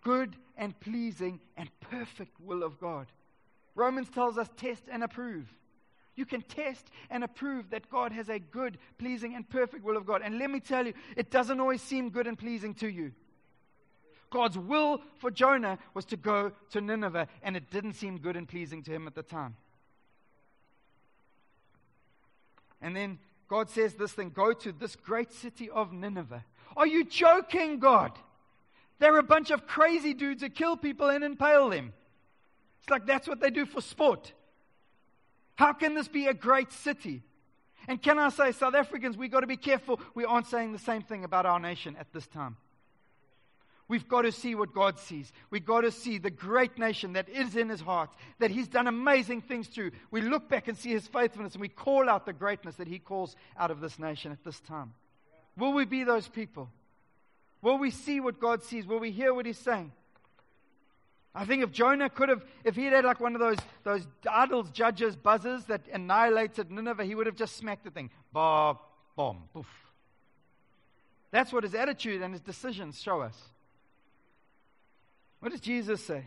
good 0.03 0.37
and 0.57 0.79
pleasing 0.81 1.41
and 1.57 1.69
perfect 1.81 2.39
will 2.41 2.63
of 2.63 2.79
God. 2.79 3.07
Romans 3.75 4.09
tells 4.11 4.39
us 4.39 4.49
test 4.57 4.83
and 4.91 5.03
approve. 5.03 5.47
You 6.17 6.25
can 6.25 6.43
test 6.43 6.91
and 7.11 7.25
approve 7.25 7.71
that 7.71 7.91
God 7.91 8.13
has 8.13 8.29
a 8.29 8.39
good, 8.39 8.79
pleasing, 8.99 9.35
and 9.35 9.49
perfect 9.49 9.85
will 9.85 9.97
of 9.97 10.07
God. 10.07 10.23
And 10.25 10.39
let 10.39 10.51
me 10.51 10.61
tell 10.61 10.87
you, 10.87 10.95
it 11.17 11.31
doesn't 11.31 11.59
always 11.59 11.83
seem 11.83 12.11
good 12.11 12.27
and 12.27 12.39
pleasing 12.39 12.75
to 12.75 12.89
you. 12.89 13.13
God's 14.31 14.59
will 14.59 15.01
for 15.19 15.31
Jonah 15.31 15.79
was 15.93 16.05
to 16.07 16.17
go 16.17 16.53
to 16.71 16.81
Nineveh, 16.81 17.29
and 17.43 17.57
it 17.57 17.71
didn't 17.71 17.95
seem 17.95 18.19
good 18.19 18.37
and 18.37 18.49
pleasing 18.49 18.83
to 18.85 18.93
him 18.93 19.07
at 19.07 19.15
the 19.15 19.23
time. 19.23 19.57
And 22.81 22.95
then 22.95 23.19
God 23.49 23.71
says 23.71 23.95
this 23.95 24.13
thing 24.13 24.31
go 24.31 24.53
to 24.53 24.73
this 24.73 24.97
great 24.97 25.33
city 25.33 25.71
of 25.71 25.93
Nineveh. 25.93 26.45
Are 26.77 26.87
you 26.87 27.05
joking, 27.05 27.79
God? 27.79 28.13
They're 28.99 29.19
a 29.19 29.23
bunch 29.23 29.51
of 29.51 29.67
crazy 29.67 30.15
dudes 30.15 30.43
that 30.43 30.55
kill 30.55 30.77
people 30.77 31.09
and 31.09 31.25
impale 31.25 31.71
them. 31.71 31.93
It's 32.83 32.91
like 32.91 33.07
that's 33.07 33.27
what 33.27 33.41
they 33.41 33.51
do 33.51 33.67
for 33.67 33.81
sport. 33.81 34.33
How 35.57 35.73
can 35.73 35.95
this 35.95 36.09
be 36.09 36.27
a 36.27 36.35
great 36.35 36.73
city? 36.73 37.23
And 37.87 38.01
can 38.03 38.19
I 38.19 38.31
say, 38.31 38.53
South 38.53 38.75
Africans, 38.75 39.17
we've 39.17 39.31
got 39.31 39.41
to 39.41 39.47
be 39.47 39.57
careful. 39.57 40.01
We 40.15 40.25
aren't 40.25 40.47
saying 40.47 40.73
the 40.73 40.79
same 40.79 41.03
thing 41.03 41.25
about 41.25 41.47
our 41.47 41.61
nation 41.61 41.97
at 41.99 42.13
this 42.13 42.27
time. 42.27 42.57
We've 43.87 44.09
got 44.09 44.23
to 44.23 44.33
see 44.33 44.55
what 44.55 44.73
God 44.73 44.99
sees. 44.99 45.31
We've 45.51 45.65
got 45.65 45.83
to 45.83 45.93
see 45.93 46.17
the 46.17 46.31
great 46.31 46.79
nation 46.79 47.13
that 47.13 47.29
is 47.29 47.55
in 47.55 47.69
his 47.69 47.83
heart, 47.83 48.11
that 48.39 48.51
he's 48.51 48.69
done 48.69 48.87
amazing 48.87 49.43
things 49.43 49.67
through. 49.67 49.91
We 50.11 50.23
look 50.23 50.49
back 50.49 50.69
and 50.69 50.77
see 50.77 50.91
his 50.91 51.07
faithfulness 51.07 51.53
and 51.53 51.61
we 51.61 51.69
call 51.69 52.09
out 52.09 52.25
the 52.25 52.33
greatness 52.33 52.77
that 52.77 52.89
he 52.89 52.99
calls 52.99 53.37
out 53.59 53.71
of 53.71 53.81
this 53.81 53.99
nation 53.99 54.33
at 54.33 54.43
this 54.43 54.59
time. 54.61 54.95
Will 55.59 55.75
we 55.75 55.85
be 55.85 56.03
those 56.03 56.27
people? 56.27 56.71
Will 57.61 57.77
we 57.77 57.91
see 57.91 58.21
what 58.21 58.41
God 58.41 58.63
sees? 58.63 58.87
Will 58.87 59.01
we 59.01 59.11
hear 59.11 59.35
what 59.35 59.45
he's 59.45 59.59
saying? 59.59 59.93
I 61.35 61.45
think 61.45 61.65
if 61.65 61.73
Jonah 61.73 62.09
could 62.09 62.29
have, 62.29 62.45
if 62.63 62.77
he 62.77 62.85
had 62.85 62.93
had 62.93 63.05
like 63.05 63.21
one 63.21 63.35
of 63.35 63.41
those, 63.41 63.59
those 63.83 64.07
idols, 64.31 64.71
judges, 64.71 65.17
buzzers 65.17 65.65
that 65.65 65.81
annihilated 65.93 66.71
Nineveh, 66.71 67.05
he 67.05 67.15
would 67.15 67.27
have 67.27 67.35
just 67.35 67.57
smacked 67.57 67.85
the 67.85 67.91
thing. 67.91 68.11
Bob, 68.33 68.79
bomb, 69.17 69.43
poof. 69.53 69.67
That's 71.33 71.53
what 71.53 71.65
his 71.65 71.75
attitude 71.75 72.23
and 72.23 72.33
his 72.33 72.41
decisions 72.41 73.01
show 73.01 73.21
us. 73.21 73.37
What 75.41 75.51
does 75.51 75.61
Jesus 75.61 76.01
say? 76.05 76.25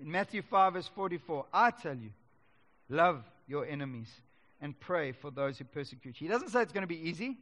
In 0.00 0.10
Matthew 0.10 0.42
5, 0.42 0.74
verse 0.74 0.88
44, 0.94 1.46
I 1.52 1.72
tell 1.72 1.96
you, 1.96 2.10
love 2.88 3.24
your 3.48 3.66
enemies 3.66 4.08
and 4.60 4.78
pray 4.78 5.12
for 5.12 5.32
those 5.32 5.58
who 5.58 5.64
persecute 5.64 6.20
you. 6.20 6.28
He 6.28 6.32
doesn't 6.32 6.50
say 6.50 6.62
it's 6.62 6.72
going 6.72 6.82
to 6.82 6.86
be 6.86 7.08
easy. 7.08 7.36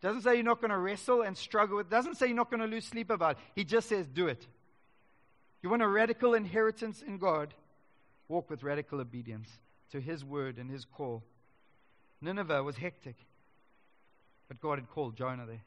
Doesn't 0.00 0.22
say 0.22 0.36
you're 0.36 0.44
not 0.44 0.60
going 0.60 0.70
to 0.70 0.78
wrestle 0.78 1.22
and 1.22 1.36
struggle 1.36 1.78
with. 1.78 1.90
Doesn't 1.90 2.16
say 2.16 2.26
you're 2.26 2.36
not 2.36 2.50
going 2.50 2.60
to 2.60 2.66
lose 2.66 2.84
sleep 2.84 3.10
about 3.10 3.32
it. 3.32 3.38
He 3.56 3.64
just 3.64 3.88
says 3.88 4.06
do 4.06 4.28
it. 4.28 4.46
You 5.64 5.70
want 5.70 5.80
a 5.80 5.88
radical 5.88 6.34
inheritance 6.34 7.00
in 7.00 7.16
God? 7.16 7.54
Walk 8.28 8.50
with 8.50 8.62
radical 8.62 9.00
obedience 9.00 9.48
to 9.92 9.98
His 9.98 10.22
word 10.22 10.58
and 10.58 10.70
His 10.70 10.84
call. 10.84 11.22
Nineveh 12.20 12.62
was 12.62 12.76
hectic, 12.76 13.16
but 14.46 14.60
God 14.60 14.78
had 14.78 14.90
called 14.90 15.16
Jonah 15.16 15.46
there. 15.46 15.62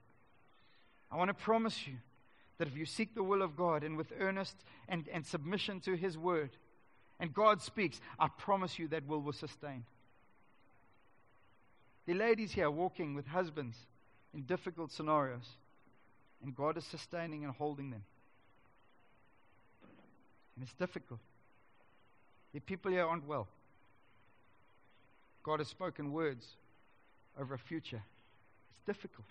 I 1.12 1.18
want 1.18 1.30
to 1.30 1.34
promise 1.34 1.88
you 1.88 1.96
that 2.60 2.68
if 2.68 2.78
you 2.78 2.86
seek 2.86 3.16
the 3.16 3.24
will 3.24 3.42
of 3.42 3.58
God 3.58 3.84
and 3.84 3.98
with 3.98 4.14
earnest 4.20 4.56
and, 4.88 5.10
and 5.12 5.26
submission 5.26 5.80
to 5.80 5.96
His 5.96 6.16
word, 6.16 6.52
and 7.20 7.34
God 7.34 7.64
speaks, 7.64 8.00
I 8.20 8.28
promise 8.28 8.78
you 8.78 8.88
that 8.90 9.08
will 9.08 9.24
will 9.24 9.34
sustain. 9.34 9.84
The 12.06 12.14
ladies 12.14 12.52
here 12.52 12.70
walking 12.70 13.16
with 13.16 13.26
husbands 13.26 13.78
in 14.32 14.44
difficult 14.44 14.92
scenarios, 14.92 15.56
and 16.44 16.56
God 16.56 16.78
is 16.78 16.86
sustaining 16.86 17.44
and 17.46 17.56
holding 17.56 17.90
them. 17.90 18.04
And 20.58 20.63
it's 20.63 20.74
difficult. 20.74 21.20
The 22.54 22.60
people 22.60 22.91
here 22.91 23.06
aren't 23.06 23.28
well. 23.28 23.48
God 25.43 25.60
has 25.60 25.67
spoken 25.67 26.12
words 26.12 26.46
over 27.39 27.54
a 27.54 27.60
future. 27.60 28.02
It's 28.72 28.86
difficult. 28.98 29.28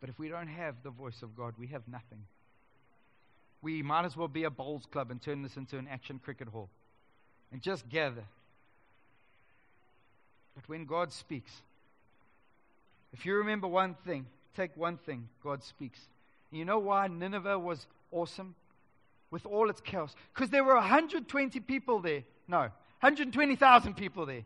But 0.00 0.10
if 0.10 0.18
we 0.18 0.28
don't 0.28 0.48
have 0.48 0.74
the 0.82 0.90
voice 0.90 1.22
of 1.22 1.34
God, 1.34 1.54
we 1.58 1.68
have 1.68 1.82
nothing. 1.88 2.26
We 3.62 3.82
might 3.82 4.04
as 4.04 4.16
well 4.16 4.28
be 4.28 4.44
a 4.44 4.50
bowls 4.50 4.84
club 4.92 5.10
and 5.10 5.20
turn 5.20 5.42
this 5.42 5.56
into 5.56 5.78
an 5.78 5.88
action 5.90 6.20
cricket 6.22 6.48
hall 6.48 6.68
and 7.50 7.62
just 7.62 7.88
gather. 7.88 8.24
But 10.54 10.68
when 10.68 10.84
God 10.84 11.10
speaks, 11.12 11.50
if 13.14 13.24
you 13.24 13.36
remember 13.36 13.66
one 13.66 13.96
thing, 14.06 14.26
take 14.54 14.76
one 14.76 14.98
thing, 14.98 15.28
God 15.42 15.64
speaks. 15.64 15.98
You 16.52 16.64
know 16.64 16.78
why 16.78 17.08
Nineveh 17.08 17.58
was 17.58 17.86
awesome 18.16 18.54
with 19.30 19.46
all 19.46 19.70
its 19.70 19.80
chaos? 19.80 20.14
Because 20.34 20.50
there 20.50 20.64
were 20.64 20.74
120 20.74 21.60
people 21.60 22.00
there. 22.00 22.24
No, 22.48 22.60
120,000 23.00 23.94
people 23.94 24.26
there. 24.26 24.44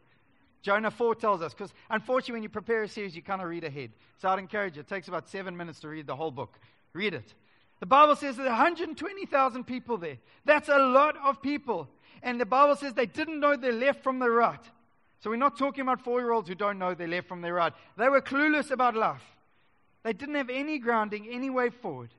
Jonah 0.62 0.90
4 0.90 1.14
tells 1.14 1.40
us, 1.40 1.54
because 1.54 1.72
unfortunately, 1.88 2.34
when 2.34 2.42
you 2.42 2.48
prepare 2.48 2.82
a 2.82 2.88
series, 2.88 3.16
you 3.16 3.22
kind 3.22 3.40
of 3.40 3.48
read 3.48 3.64
ahead. 3.64 3.90
So 4.18 4.28
I'd 4.28 4.38
encourage 4.38 4.76
you. 4.76 4.80
It 4.80 4.88
takes 4.88 5.08
about 5.08 5.28
seven 5.28 5.56
minutes 5.56 5.80
to 5.80 5.88
read 5.88 6.06
the 6.06 6.16
whole 6.16 6.30
book. 6.30 6.58
Read 6.92 7.14
it. 7.14 7.34
The 7.80 7.86
Bible 7.86 8.14
says 8.14 8.36
there 8.36 8.46
are 8.46 8.50
120,000 8.50 9.64
people 9.64 9.96
there. 9.96 10.18
That's 10.44 10.68
a 10.68 10.78
lot 10.78 11.16
of 11.24 11.40
people. 11.40 11.88
And 12.22 12.38
the 12.38 12.46
Bible 12.46 12.76
says 12.76 12.92
they 12.92 13.06
didn't 13.06 13.40
know 13.40 13.56
their 13.56 13.72
left 13.72 14.02
from 14.02 14.18
their 14.18 14.30
right. 14.30 14.60
So 15.20 15.30
we're 15.30 15.36
not 15.36 15.58
talking 15.58 15.82
about 15.82 16.02
four 16.02 16.20
year 16.20 16.32
olds 16.32 16.48
who 16.48 16.54
don't 16.54 16.78
know 16.78 16.94
their 16.94 17.08
left 17.08 17.28
from 17.28 17.40
their 17.40 17.54
right. 17.54 17.72
They 17.96 18.08
were 18.08 18.20
clueless 18.20 18.70
about 18.70 18.94
life. 18.94 19.22
They 20.02 20.12
didn't 20.12 20.34
have 20.34 20.50
any 20.50 20.78
grounding, 20.78 21.28
any 21.30 21.48
way 21.50 21.70
forward. 21.70 22.10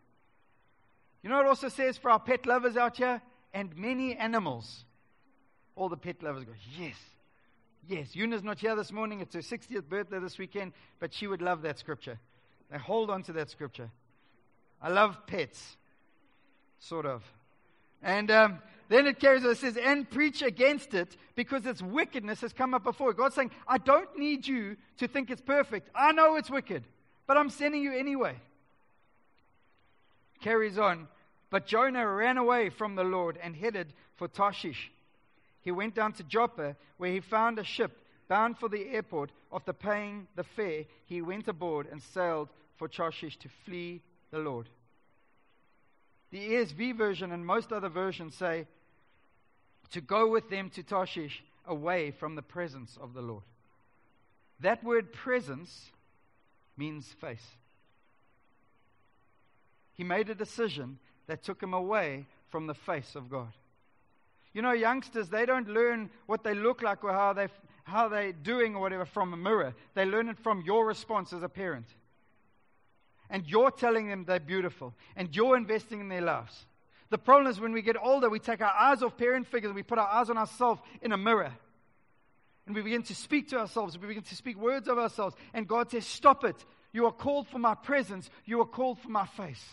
You 1.23 1.29
know 1.29 1.38
what 1.38 1.45
it 1.45 1.49
also 1.49 1.69
says 1.69 1.97
for 1.97 2.10
our 2.12 2.19
pet 2.19 2.45
lovers 2.45 2.77
out 2.77 2.97
here? 2.97 3.21
And 3.53 3.75
many 3.75 4.15
animals. 4.15 4.86
All 5.75 5.89
the 5.89 5.97
pet 5.97 6.23
lovers 6.23 6.43
go, 6.43 6.53
yes. 6.77 6.95
Yes, 7.88 8.15
Yuna's 8.15 8.43
not 8.43 8.60
here 8.60 8.75
this 8.75 8.91
morning. 8.91 9.21
It's 9.21 9.34
her 9.34 9.41
60th 9.41 9.89
birthday 9.89 10.19
this 10.19 10.38
weekend, 10.38 10.73
but 10.99 11.13
she 11.13 11.27
would 11.27 11.41
love 11.41 11.63
that 11.63 11.79
scripture. 11.79 12.19
They 12.71 12.77
hold 12.77 13.10
on 13.10 13.23
to 13.23 13.34
that 13.34 13.49
scripture. 13.49 13.89
I 14.81 14.89
love 14.89 15.17
pets, 15.27 15.77
sort 16.79 17.05
of. 17.05 17.23
And 18.01 18.31
um, 18.31 18.60
then 18.89 19.05
it 19.05 19.19
carries 19.19 19.43
on, 19.43 19.51
it 19.51 19.57
says, 19.57 19.77
and 19.77 20.10
preach 20.10 20.41
against 20.41 20.93
it 20.93 21.17
because 21.36 21.65
its 21.65 21.81
wickedness 21.81 22.41
has 22.41 22.53
come 22.53 22.73
up 22.73 22.84
before. 22.84 23.13
God's 23.13 23.36
saying, 23.36 23.51
I 23.67 23.77
don't 23.77 24.17
need 24.17 24.47
you 24.47 24.77
to 24.97 25.07
think 25.07 25.29
it's 25.29 25.41
perfect. 25.41 25.89
I 25.93 26.12
know 26.12 26.36
it's 26.36 26.49
wicked, 26.49 26.84
but 27.27 27.38
I'm 27.38 27.49
sending 27.49 27.84
you 27.84 27.93
anyway 27.93 28.36
carries 30.41 30.77
on. 30.77 31.08
But 31.49 31.67
Jonah 31.67 32.08
ran 32.08 32.38
away 32.38 32.69
from 32.69 32.95
the 32.95 33.04
Lord 33.04 33.38
and 33.41 33.56
headed 33.56 33.93
for 34.15 34.27
Tarshish. 34.27 34.91
He 35.62 35.71
went 35.71 35.95
down 35.95 36.13
to 36.13 36.23
Joppa, 36.23 36.75
where 36.97 37.12
he 37.12 37.19
found 37.19 37.60
a 37.60 37.63
ship 37.63 37.97
bound 38.27 38.58
for 38.58 38.69
the 38.69 38.89
airport. 38.89 39.32
After 39.54 39.73
paying 39.73 40.27
the 40.36 40.43
fare, 40.43 40.86
he 41.06 41.21
went 41.21 41.47
aboard 41.47 41.88
and 41.91 42.01
sailed 42.01 42.49
for 42.77 42.88
Tarshish 42.88 43.38
to 43.38 43.49
flee 43.65 44.01
the 44.32 44.39
Lord. 44.39 44.69
The 46.32 46.39
ESV 46.39 46.97
version 46.97 47.32
and 47.32 47.45
most 47.45 47.73
other 47.73 47.89
versions 47.89 48.36
say 48.36 48.65
to 49.91 50.01
go 50.01 50.30
with 50.30 50.49
them 50.49 50.69
to 50.71 50.84
Tarshish 50.84 51.43
away 51.67 52.12
from 52.12 52.36
the 52.36 52.41
presence 52.41 52.97
of 53.01 53.13
the 53.13 53.21
Lord. 53.21 53.43
That 54.62 54.84
word 54.84 55.12
presence 55.12 55.91
means 56.77 57.06
face 57.19 57.45
he 60.01 60.03
made 60.03 60.31
a 60.31 60.33
decision 60.33 60.97
that 61.27 61.43
took 61.43 61.61
him 61.61 61.75
away 61.75 62.25
from 62.49 62.65
the 62.65 62.73
face 62.73 63.13
of 63.13 63.29
God. 63.29 63.53
You 64.51 64.63
know, 64.63 64.71
youngsters, 64.71 65.29
they 65.29 65.45
don't 65.45 65.69
learn 65.69 66.09
what 66.25 66.43
they 66.43 66.55
look 66.55 66.81
like 66.81 67.03
or 67.03 67.13
how, 67.13 67.33
they, 67.33 67.49
how 67.83 68.07
they're 68.07 68.31
doing 68.31 68.73
or 68.75 68.81
whatever 68.81 69.05
from 69.05 69.31
a 69.31 69.37
mirror. 69.37 69.75
They 69.93 70.05
learn 70.05 70.27
it 70.27 70.39
from 70.39 70.63
your 70.63 70.87
response 70.87 71.33
as 71.33 71.43
a 71.43 71.49
parent. 71.49 71.85
And 73.29 73.45
you're 73.45 73.69
telling 73.69 74.07
them 74.07 74.25
they're 74.25 74.39
beautiful. 74.39 74.95
And 75.15 75.35
you're 75.35 75.55
investing 75.55 75.99
in 75.99 76.09
their 76.09 76.21
lives. 76.21 76.65
The 77.11 77.19
problem 77.19 77.51
is 77.51 77.59
when 77.59 77.71
we 77.71 77.83
get 77.83 77.95
older, 78.01 78.27
we 78.27 78.39
take 78.39 78.61
our 78.61 78.73
eyes 78.73 79.03
off 79.03 79.15
parent 79.17 79.45
figures 79.45 79.69
and 79.69 79.75
we 79.75 79.83
put 79.83 79.99
our 79.99 80.09
eyes 80.09 80.31
on 80.31 80.37
ourselves 80.39 80.81
in 81.03 81.11
a 81.11 81.17
mirror. 81.17 81.53
And 82.65 82.73
we 82.75 82.81
begin 82.81 83.03
to 83.03 83.13
speak 83.13 83.49
to 83.49 83.59
ourselves. 83.59 83.99
We 83.99 84.07
begin 84.07 84.23
to 84.23 84.35
speak 84.35 84.57
words 84.57 84.87
of 84.87 84.97
ourselves. 84.97 85.35
And 85.53 85.67
God 85.67 85.91
says, 85.91 86.07
Stop 86.07 86.43
it. 86.43 86.55
You 86.91 87.05
are 87.05 87.11
called 87.11 87.47
for 87.49 87.59
my 87.59 87.75
presence. 87.75 88.31
You 88.45 88.61
are 88.61 88.65
called 88.65 88.97
for 88.97 89.09
my 89.09 89.27
face. 89.27 89.63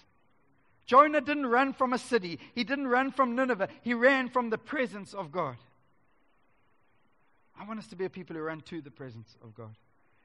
Jonah 0.89 1.21
didn't 1.21 1.47
run 1.47 1.75
from 1.75 1.93
a 1.93 1.99
city, 1.99 2.41
he 2.55 2.65
didn't 2.65 2.89
run 2.89 3.13
from 3.13 3.37
Nineveh, 3.37 3.69
he 3.83 3.93
ran 3.93 4.31
from 4.31 4.49
the 4.49 4.57
presence 4.57 5.13
of 5.13 5.31
God. 5.31 5.57
I 7.61 7.67
want 7.67 7.79
us 7.79 7.89
to 7.89 7.97
be 7.97 8.07
a 8.07 8.11
people 8.11 8.35
who 8.35 8.43
run 8.43 8.63
to 8.63 8.81
the 8.81 8.91
presence 8.91 9.37
of 9.45 9.55
God, 9.55 9.75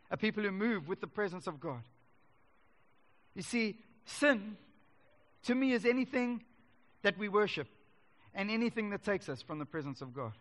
a 0.10 0.16
people 0.16 0.42
who 0.42 0.52
move 0.52 0.88
with 0.88 1.02
the 1.02 1.08
presence 1.08 1.48
of 1.48 1.60
God. 1.60 1.82
You 3.36 3.42
see, 3.42 3.78
sin 4.06 4.56
to 5.44 5.54
me 5.54 5.74
is 5.74 5.86
anything 5.86 6.46
that 7.02 7.18
we 7.18 7.28
worship 7.28 7.68
and 8.34 8.50
anything 8.50 8.90
that 8.92 9.04
takes 9.04 9.28
us 9.28 9.42
from 9.42 9.60
the 9.60 9.66
presence 9.66 10.02
of 10.02 10.14
God. 10.14 10.32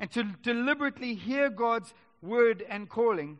And 0.00 0.10
to 0.10 0.24
deliberately 0.42 1.14
hear 1.14 1.48
God's 1.48 1.94
word 2.22 2.64
and 2.68 2.88
calling 2.88 3.38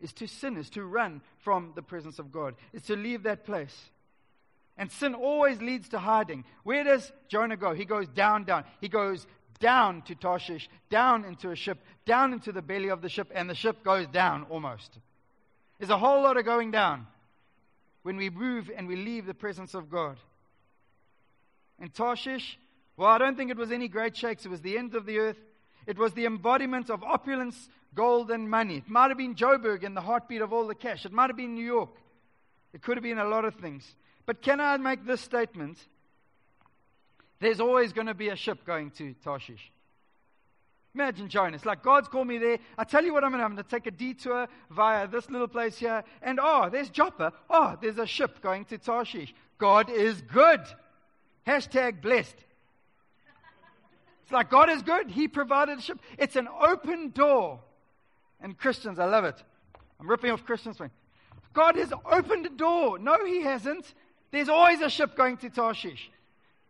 is 0.00 0.14
to 0.14 0.26
sin, 0.26 0.56
is 0.56 0.70
to 0.70 0.82
run 0.82 1.20
from 1.40 1.72
the 1.74 1.82
presence 1.82 2.18
of 2.18 2.32
God, 2.32 2.54
is 2.72 2.84
to 2.84 2.96
leave 2.96 3.24
that 3.24 3.44
place. 3.44 3.90
And 4.78 4.90
sin 4.92 5.14
always 5.14 5.60
leads 5.60 5.88
to 5.90 5.98
hiding. 5.98 6.44
Where 6.62 6.84
does 6.84 7.12
Jonah 7.28 7.56
go? 7.56 7.74
He 7.74 7.84
goes 7.84 8.08
down, 8.08 8.44
down. 8.44 8.64
He 8.80 8.88
goes 8.88 9.26
down 9.58 10.02
to 10.02 10.14
Tarshish, 10.14 10.70
down 10.88 11.24
into 11.24 11.50
a 11.50 11.56
ship, 11.56 11.78
down 12.06 12.32
into 12.32 12.52
the 12.52 12.62
belly 12.62 12.88
of 12.88 13.02
the 13.02 13.08
ship, 13.08 13.30
and 13.34 13.50
the 13.50 13.56
ship 13.56 13.82
goes 13.82 14.06
down 14.06 14.46
almost. 14.50 14.98
There's 15.78 15.90
a 15.90 15.98
whole 15.98 16.22
lot 16.22 16.36
of 16.36 16.44
going 16.44 16.70
down 16.70 17.06
when 18.02 18.16
we 18.16 18.30
move 18.30 18.70
and 18.74 18.88
we 18.88 18.96
leave 18.96 19.26
the 19.26 19.34
presence 19.34 19.74
of 19.74 19.90
God. 19.90 20.16
And 21.80 21.92
Tarshish, 21.92 22.58
well, 22.96 23.08
I 23.08 23.18
don't 23.18 23.36
think 23.36 23.50
it 23.50 23.56
was 23.56 23.70
any 23.70 23.88
great 23.88 24.16
shakes. 24.16 24.44
It 24.44 24.48
was 24.48 24.60
the 24.60 24.78
end 24.78 24.94
of 24.94 25.06
the 25.06 25.18
earth. 25.18 25.38
It 25.86 25.98
was 25.98 26.12
the 26.12 26.26
embodiment 26.26 26.90
of 26.90 27.02
opulence, 27.02 27.68
gold, 27.94 28.30
and 28.30 28.50
money. 28.50 28.78
It 28.78 28.88
might 28.88 29.08
have 29.08 29.18
been 29.18 29.34
Joburg 29.34 29.84
and 29.84 29.96
the 29.96 30.00
heartbeat 30.00 30.42
of 30.42 30.52
all 30.52 30.66
the 30.66 30.74
cash. 30.74 31.04
It 31.06 31.12
might 31.12 31.30
have 31.30 31.36
been 31.36 31.54
New 31.54 31.64
York. 31.64 31.90
It 32.72 32.82
could 32.82 32.96
have 32.96 33.04
been 33.04 33.18
a 33.18 33.28
lot 33.28 33.44
of 33.44 33.54
things. 33.54 33.84
But 34.28 34.42
can 34.42 34.60
I 34.60 34.76
make 34.76 35.06
this 35.06 35.22
statement? 35.22 35.78
There's 37.40 37.60
always 37.60 37.94
going 37.94 38.08
to 38.08 38.14
be 38.14 38.28
a 38.28 38.36
ship 38.36 38.62
going 38.66 38.90
to 38.98 39.14
Tarshish. 39.24 39.72
Imagine 40.94 41.30
Jonah. 41.30 41.56
It's 41.56 41.64
like 41.64 41.82
God's 41.82 42.08
called 42.08 42.26
me 42.26 42.36
there. 42.36 42.58
I 42.76 42.84
tell 42.84 43.02
you 43.02 43.14
what 43.14 43.24
I'm 43.24 43.30
going 43.30 43.40
to 43.40 43.46
I'm 43.46 43.54
going 43.54 43.64
to 43.64 43.70
take 43.70 43.86
a 43.86 43.90
detour 43.90 44.46
via 44.70 45.08
this 45.08 45.30
little 45.30 45.48
place 45.48 45.78
here. 45.78 46.04
And 46.20 46.38
oh, 46.42 46.68
there's 46.68 46.90
Joppa. 46.90 47.32
Oh, 47.48 47.78
there's 47.80 47.96
a 47.96 48.04
ship 48.04 48.42
going 48.42 48.66
to 48.66 48.76
Tarshish. 48.76 49.32
God 49.56 49.88
is 49.88 50.20
good. 50.20 50.60
Hashtag 51.46 52.02
blessed. 52.02 52.36
It's 54.24 54.32
like 54.32 54.50
God 54.50 54.68
is 54.68 54.82
good. 54.82 55.10
He 55.10 55.26
provided 55.26 55.78
a 55.78 55.80
ship. 55.80 56.00
It's 56.18 56.36
an 56.36 56.48
open 56.60 57.12
door. 57.12 57.60
And 58.42 58.58
Christians, 58.58 58.98
I 58.98 59.06
love 59.06 59.24
it. 59.24 59.42
I'm 59.98 60.06
ripping 60.06 60.32
off 60.32 60.44
Christians. 60.44 60.78
God 61.54 61.76
has 61.76 61.94
opened 62.04 62.44
a 62.44 62.50
door. 62.50 62.98
No, 62.98 63.24
He 63.24 63.40
hasn't. 63.40 63.94
There's 64.30 64.48
always 64.48 64.80
a 64.80 64.90
ship 64.90 65.16
going 65.16 65.36
to 65.38 65.50
Tarshish. 65.50 66.10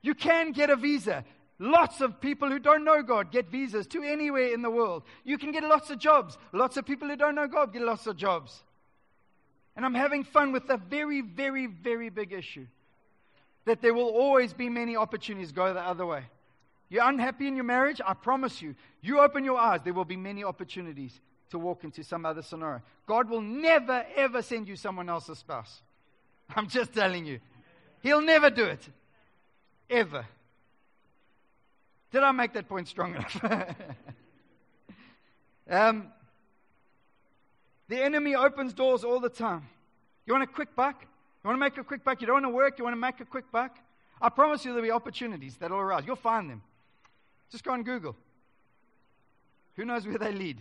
You 0.02 0.14
can 0.14 0.52
get 0.52 0.70
a 0.70 0.76
visa. 0.76 1.24
Lots 1.58 2.00
of 2.00 2.20
people 2.20 2.48
who 2.48 2.60
don't 2.60 2.84
know 2.84 3.02
God 3.02 3.32
get 3.32 3.48
visas 3.48 3.86
to 3.88 4.02
anywhere 4.02 4.54
in 4.54 4.62
the 4.62 4.70
world. 4.70 5.02
You 5.24 5.38
can 5.38 5.50
get 5.50 5.64
lots 5.64 5.90
of 5.90 5.98
jobs. 5.98 6.38
Lots 6.52 6.76
of 6.76 6.86
people 6.86 7.08
who 7.08 7.16
don't 7.16 7.34
know 7.34 7.48
God 7.48 7.72
get 7.72 7.82
lots 7.82 8.06
of 8.06 8.16
jobs. 8.16 8.62
And 9.74 9.84
I'm 9.84 9.94
having 9.94 10.24
fun 10.24 10.52
with 10.52 10.68
a 10.70 10.76
very, 10.76 11.20
very, 11.20 11.66
very 11.66 12.10
big 12.10 12.32
issue 12.32 12.66
that 13.64 13.82
there 13.82 13.94
will 13.94 14.08
always 14.08 14.52
be 14.52 14.68
many 14.68 14.96
opportunities 14.96 15.52
go 15.52 15.72
the 15.74 15.80
other 15.80 16.06
way. 16.06 16.24
You're 16.88 17.06
unhappy 17.06 17.46
in 17.48 17.54
your 17.54 17.64
marriage? 17.64 18.00
I 18.04 18.14
promise 18.14 18.62
you, 18.62 18.74
you 19.02 19.20
open 19.20 19.44
your 19.44 19.58
eyes, 19.58 19.80
there 19.84 19.92
will 19.92 20.04
be 20.04 20.16
many 20.16 20.42
opportunities 20.42 21.20
to 21.50 21.58
walk 21.58 21.84
into 21.84 22.02
some 22.02 22.24
other 22.24 22.42
scenario. 22.42 22.82
God 23.06 23.28
will 23.28 23.42
never, 23.42 24.04
ever 24.16 24.42
send 24.42 24.68
you 24.68 24.76
someone 24.76 25.08
else's 25.08 25.38
spouse. 25.38 25.82
I'm 26.56 26.68
just 26.68 26.92
telling 26.92 27.26
you. 27.26 27.40
He'll 28.02 28.20
never 28.20 28.50
do 28.50 28.64
it. 28.64 28.86
Ever. 29.90 30.26
Did 32.10 32.22
I 32.22 32.32
make 32.32 32.52
that 32.54 32.68
point 32.68 32.88
strong 32.88 33.14
enough? 33.14 33.44
um, 35.70 36.08
the 37.88 38.02
enemy 38.02 38.34
opens 38.34 38.72
doors 38.72 39.04
all 39.04 39.20
the 39.20 39.28
time. 39.28 39.68
You 40.26 40.32
want 40.32 40.44
a 40.44 40.52
quick 40.52 40.74
buck? 40.74 41.00
You 41.00 41.48
want 41.48 41.56
to 41.56 41.60
make 41.60 41.78
a 41.78 41.84
quick 41.84 42.04
buck? 42.04 42.20
You 42.20 42.26
don't 42.26 42.34
want 42.34 42.46
to 42.46 42.50
work? 42.50 42.78
You 42.78 42.84
want 42.84 42.94
to 42.94 43.00
make 43.00 43.20
a 43.20 43.24
quick 43.24 43.50
buck? 43.50 43.76
I 44.20 44.28
promise 44.28 44.64
you 44.64 44.72
there'll 44.72 44.86
be 44.86 44.90
opportunities 44.90 45.56
that'll 45.56 45.78
arise. 45.78 46.04
You'll 46.06 46.16
find 46.16 46.50
them. 46.50 46.62
Just 47.50 47.64
go 47.64 47.72
on 47.72 47.82
Google. 47.82 48.16
Who 49.76 49.84
knows 49.84 50.06
where 50.06 50.18
they 50.18 50.32
lead? 50.32 50.58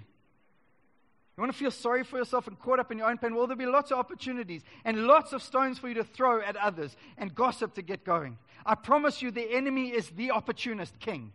You 1.38 1.41
want 1.41 1.54
to 1.54 1.60
feel 1.60 1.69
sorry 1.69 2.04
for 2.04 2.17
yourself 2.17 2.47
and 2.47 2.58
caught 2.58 2.80
up 2.80 2.91
in 2.91 2.97
your 2.97 3.08
own 3.08 3.19
pain? 3.19 3.36
Well, 3.36 3.45
there'll 3.45 3.60
be 3.60 3.67
lots 3.67 3.91
of 3.91 4.00
opportunities 4.00 4.63
and 4.84 5.06
lots 5.06 5.34
of 5.34 5.43
stones 5.43 5.78
for 5.78 5.88
you 5.88 5.93
to 5.95 6.04
throw 6.04 6.41
at 6.41 6.56
others 6.56 6.97
and 7.15 7.36
gossip 7.36 7.76
to 7.76 7.84
get 7.84 8.04
going. 8.04 8.39
I 8.65 8.73
promise 8.73 9.21
you, 9.21 9.30
the 9.30 9.54
enemy 9.54 9.89
is 9.89 10.10
the 10.10 10.32
opportunist 10.32 11.00
king. 11.00 11.32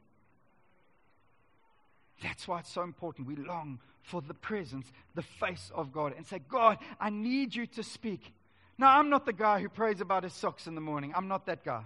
That's 2.21 2.49
why 2.49 2.59
it's 2.59 2.73
so 2.73 2.83
important. 2.83 3.29
We 3.29 3.37
long 3.37 3.79
for 4.03 4.21
the 4.21 4.35
presence, 4.35 4.91
the 5.15 5.23
face 5.23 5.71
of 5.73 5.93
God, 5.93 6.15
and 6.17 6.27
say, 6.27 6.41
God, 6.49 6.79
I 7.01 7.11
need 7.11 7.55
you 7.55 7.67
to 7.69 7.85
speak. 7.85 8.33
Now, 8.79 8.99
I'm 8.99 9.09
not 9.09 9.25
the 9.25 9.33
guy 9.33 9.61
who 9.61 9.69
prays 9.69 10.01
about 10.01 10.25
his 10.25 10.33
socks 10.33 10.67
in 10.67 10.75
the 10.75 10.81
morning. 10.81 11.13
I'm 11.15 11.29
not 11.29 11.47
that 11.47 11.65
guy. 11.65 11.85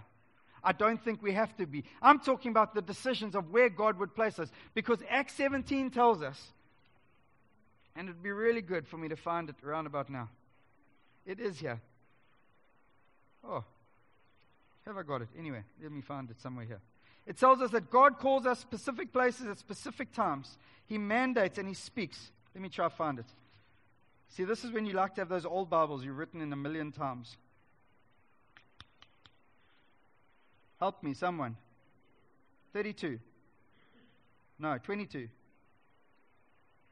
I 0.64 0.72
don't 0.72 1.02
think 1.02 1.22
we 1.22 1.32
have 1.32 1.54
to 1.58 1.66
be. 1.66 1.84
I'm 2.00 2.18
talking 2.18 2.50
about 2.50 2.74
the 2.74 2.80
decisions 2.80 3.34
of 3.34 3.50
where 3.50 3.68
God 3.68 3.98
would 3.98 4.14
place 4.14 4.38
us. 4.38 4.50
Because 4.74 5.00
Acts 5.10 5.34
17 5.34 5.90
tells 5.90 6.22
us, 6.22 6.52
and 7.96 8.08
it'd 8.08 8.22
be 8.22 8.30
really 8.30 8.62
good 8.62 8.86
for 8.86 8.98
me 8.98 9.08
to 9.08 9.16
find 9.16 9.48
it 9.48 9.56
around 9.64 9.86
about 9.86 10.10
now. 10.10 10.28
It 11.24 11.40
is 11.40 11.58
here. 11.58 11.80
Oh, 13.42 13.64
have 14.84 14.96
I 14.96 15.02
got 15.02 15.22
it? 15.22 15.28
Anyway, 15.38 15.62
let 15.82 15.90
me 15.90 16.00
find 16.00 16.30
it 16.30 16.40
somewhere 16.40 16.64
here. 16.64 16.80
It 17.26 17.36
tells 17.36 17.60
us 17.60 17.70
that 17.70 17.90
God 17.90 18.18
calls 18.18 18.46
us 18.46 18.60
specific 18.60 19.12
places 19.12 19.48
at 19.48 19.58
specific 19.58 20.12
times. 20.12 20.58
He 20.86 20.98
mandates 20.98 21.58
and 21.58 21.66
He 21.66 21.74
speaks. 21.74 22.30
Let 22.54 22.62
me 22.62 22.68
try 22.68 22.88
to 22.88 22.94
find 22.94 23.18
it. 23.18 23.26
See, 24.28 24.44
this 24.44 24.64
is 24.64 24.70
when 24.70 24.86
you 24.86 24.92
like 24.92 25.14
to 25.16 25.22
have 25.22 25.28
those 25.28 25.46
old 25.46 25.70
Bibles 25.70 26.04
you've 26.04 26.18
written 26.18 26.40
in 26.40 26.52
a 26.52 26.56
million 26.56 26.92
times. 26.92 27.36
Help 30.78 31.02
me, 31.02 31.14
someone. 31.14 31.56
32. 32.72 33.18
No, 34.58 34.78
22. 34.78 35.28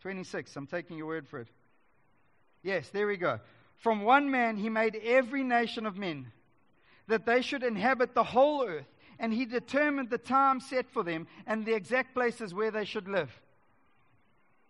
26. 0.04 0.54
I'm 0.54 0.66
taking 0.66 0.98
your 0.98 1.06
word 1.06 1.26
for 1.26 1.40
it. 1.40 1.48
Yes, 2.62 2.90
there 2.90 3.06
we 3.06 3.16
go. 3.16 3.40
From 3.78 4.02
one 4.02 4.30
man 4.30 4.58
he 4.58 4.68
made 4.68 5.00
every 5.02 5.42
nation 5.42 5.86
of 5.86 5.96
men, 5.96 6.26
that 7.08 7.24
they 7.24 7.40
should 7.40 7.62
inhabit 7.62 8.12
the 8.12 8.22
whole 8.22 8.66
earth 8.66 8.84
and 9.18 9.32
he 9.32 9.46
determined 9.46 10.10
the 10.10 10.18
time 10.18 10.60
set 10.60 10.90
for 10.90 11.02
them 11.02 11.26
and 11.46 11.64
the 11.64 11.72
exact 11.72 12.12
places 12.12 12.52
where 12.52 12.70
they 12.70 12.84
should 12.84 13.08
live. 13.08 13.30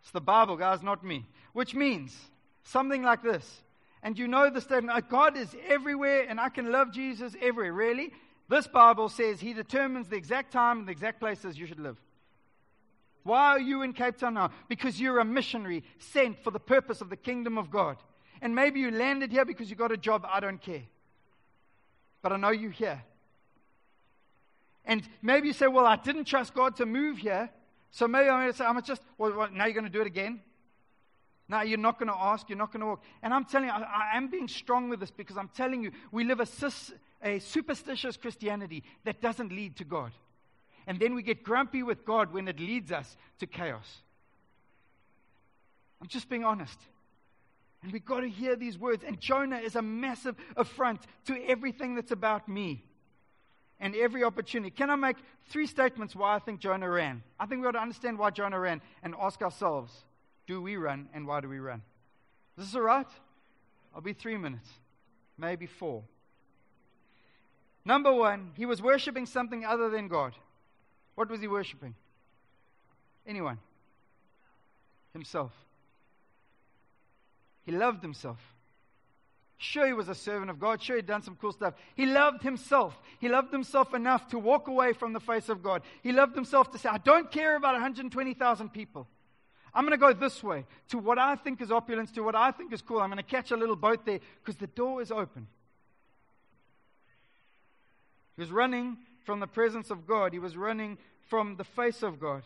It's 0.03 0.13
the 0.13 0.21
Bible, 0.21 0.57
guys, 0.57 0.85
not 0.85 1.03
me. 1.03 1.27
Which 1.53 1.75
means 1.75 2.17
something 2.63 3.03
like 3.03 3.25
this. 3.25 3.63
And 4.05 4.17
you 4.17 4.29
know 4.29 4.51
the 4.51 4.61
statement 4.61 4.97
oh, 4.97 5.09
God 5.11 5.37
is 5.37 5.53
everywhere 5.67 6.27
and 6.29 6.39
I 6.39 6.49
can 6.49 6.71
love 6.71 6.93
Jesus 6.93 7.35
everywhere. 7.43 7.73
Really? 7.73 8.13
This 8.49 8.69
Bible 8.69 9.09
says 9.09 9.41
he 9.41 9.53
determines 9.53 10.07
the 10.07 10.17
exact 10.17 10.53
time 10.53 10.79
and 10.79 10.87
the 10.87 10.93
exact 10.93 11.19
places 11.19 11.59
you 11.59 11.67
should 11.67 11.81
live. 11.81 11.99
Why 13.25 13.49
are 13.49 13.61
you 13.61 13.83
in 13.83 13.95
Cape 13.95 14.19
Town 14.19 14.35
now? 14.35 14.51
Because 14.69 15.01
you're 15.01 15.19
a 15.19 15.25
missionary 15.25 15.83
sent 15.99 16.39
for 16.45 16.51
the 16.51 16.61
purpose 16.61 17.01
of 17.01 17.11
the 17.11 17.17
kingdom 17.17 17.59
of 17.59 17.71
God. 17.71 17.97
And 18.41 18.55
maybe 18.55 18.81
you 18.81 18.91
landed 18.91 19.33
here 19.33 19.45
because 19.47 19.71
you 19.71 19.77
got 19.77 19.91
a 19.91 19.97
job. 19.97 20.27
I 20.31 20.41
don't 20.41 20.61
care. 20.61 20.83
But 22.21 22.33
I 22.33 22.37
know 22.37 22.51
you're 22.51 22.71
here. 22.71 23.03
And 24.85 25.03
maybe 25.23 25.49
you 25.49 25.55
say, 25.55 25.67
well, 25.67 25.87
I 25.87 25.97
didn't 25.97 26.25
trust 26.25 26.55
God 26.55 26.77
to 26.77 26.87
move 26.87 27.19
here. 27.19 27.49
So 27.91 28.07
maybe 28.07 28.29
I'm 28.29 28.41
going 28.41 28.53
to 28.53 28.57
say, 28.57 28.65
I'm 28.65 28.81
just, 28.83 29.03
well, 29.17 29.49
now 29.53 29.65
you're 29.65 29.75
going 29.75 29.85
to 29.85 29.91
do 29.91 30.03
it 30.03 30.07
again? 30.07 30.41
Now 31.49 31.63
you're 31.63 31.79
not 31.79 31.99
going 31.99 32.09
to 32.09 32.17
ask, 32.17 32.49
you're 32.49 32.59
not 32.59 32.73
going 32.73 32.81
to 32.81 32.87
walk. 32.87 33.03
And 33.23 33.33
I'm 33.33 33.45
telling 33.45 33.69
you, 33.69 33.75
I, 33.75 34.11
I, 34.13 34.17
am 34.17 34.29
being 34.29 34.49
strong 34.49 34.89
with 34.89 35.01
this 35.01 35.11
because 35.11 35.37
I'm 35.37 35.49
telling 35.49 35.83
you, 35.83 35.93
we 36.11 36.25
live 36.25 36.41
a, 36.41 36.47
a 37.23 37.39
superstitious 37.39 38.17
Christianity 38.17 38.83
that 39.05 39.21
doesn't 39.21 39.53
lead 39.53 39.77
to 39.77 39.85
God. 39.85 40.13
And 40.87 41.01
then 41.01 41.15
we 41.15 41.23
get 41.23 41.43
grumpy 41.43 41.83
with 41.83 42.05
God 42.05 42.33
when 42.33 42.47
it 42.49 42.61
leads 42.61 42.93
us 42.93 43.17
to 43.39 43.47
chaos. 43.47 44.03
I'm 46.01 46.09
just 46.09 46.29
being 46.29 46.45
honest. 46.45 46.79
And 47.83 47.93
we've 47.93 48.05
got 48.05 48.21
to 48.21 48.29
hear 48.29 48.57
these 48.57 48.79
words. 48.79 49.05
And 49.07 49.21
Jonah 49.21 49.59
is 49.59 49.77
a 49.77 49.83
massive 49.83 50.37
affront 50.57 51.01
to 51.27 51.39
everything 51.47 51.95
that's 51.95 52.13
about 52.13 52.49
me 52.49 52.85
and 53.81 53.95
every 53.95 54.25
opportunity. 54.25 54.71
Can 54.71 54.91
I 54.91 54.97
make 54.97 55.17
three 55.49 55.67
statements 55.67 56.15
why 56.15 56.35
I 56.35 56.39
think 56.39 56.61
Jonah 56.61 56.89
ran? 56.89 57.23
I 57.39 57.47
think 57.47 57.61
we 57.61 57.67
ought 57.67 57.73
to 57.73 57.81
understand 57.81 58.19
why 58.19 58.31
Jonah 58.31 58.59
ran 58.59 58.81
and 59.03 59.15
ask 59.21 59.43
ourselves 59.43 59.93
do 60.47 60.61
we 60.61 60.77
run 60.77 61.09
and 61.15 61.27
why 61.27 61.41
do 61.41 61.49
we 61.49 61.59
run? 61.59 61.83
Is 62.59 62.67
this 62.67 62.75
all 62.75 62.83
right? 62.83 63.07
I'll 63.95 64.01
be 64.01 64.13
three 64.13 64.37
minutes, 64.37 64.69
maybe 65.39 65.67
four. 65.67 66.03
Number 67.85 68.13
one, 68.13 68.53
he 68.57 68.67
was 68.67 68.81
worshiping 68.81 69.27
something 69.27 69.65
other 69.65 69.91
than 69.91 70.09
God. 70.09 70.35
What 71.15 71.31
was 71.31 71.41
he 71.41 71.49
worshiping? 71.49 71.95
Anyone? 73.27 73.59
Himself. 75.13 75.53
He 77.65 77.73
loved 77.73 78.03
himself. 78.03 78.39
Sure, 79.57 79.87
he 79.87 79.93
was 79.93 80.09
a 80.09 80.15
servant 80.15 80.51
of 80.51 80.59
God. 80.59 80.83
Sure, 80.83 80.97
he'd 80.97 81.07
done 81.07 81.23
some 81.23 81.37
cool 81.41 81.53
stuff. 81.53 81.75
He 81.95 82.05
loved 82.05 82.43
himself. 82.43 82.99
He 83.19 83.29
loved 83.29 83.53
himself 83.53 83.95
enough 83.95 84.29
to 84.29 84.39
walk 84.39 84.69
away 84.69 84.93
from 84.93 85.13
the 85.13 85.21
face 85.21 85.49
of 85.49 85.63
God. 85.63 85.83
He 86.03 86.13
loved 86.13 86.35
himself 86.35 86.71
to 86.73 86.79
say, 86.79 86.89
I 86.91 86.99
don't 86.99 87.31
care 87.31 87.57
about 87.57 87.73
120,000 87.75 88.73
people. 88.73 89.07
I'm 89.73 89.85
going 89.85 89.93
to 89.93 89.97
go 89.97 90.13
this 90.13 90.43
way 90.43 90.67
to 90.91 90.99
what 90.99 91.19
I 91.19 91.37
think 91.37 91.63
is 91.63 91.71
opulence, 91.71 92.11
to 92.13 92.23
what 92.23 92.35
I 92.35 92.51
think 92.51 92.73
is 92.73 92.83
cool. 92.83 93.01
I'm 93.01 93.09
going 93.09 93.17
to 93.17 93.23
catch 93.23 93.51
a 93.53 93.57
little 93.57 93.77
boat 93.77 94.05
there 94.05 94.21
because 94.43 94.57
the 94.57 94.67
door 94.67 95.01
is 95.01 95.11
open. 95.11 95.47
He 98.37 98.43
was 98.43 98.51
running 98.51 98.99
from 99.25 99.41
the 99.41 99.47
presence 99.47 99.91
of 99.91 100.07
God, 100.07 100.33
he 100.33 100.39
was 100.39 100.57
running 100.57 100.99
from 101.29 101.57
the 101.57 101.65
face 101.65 102.03
of 102.03 102.21
God. 102.21 102.43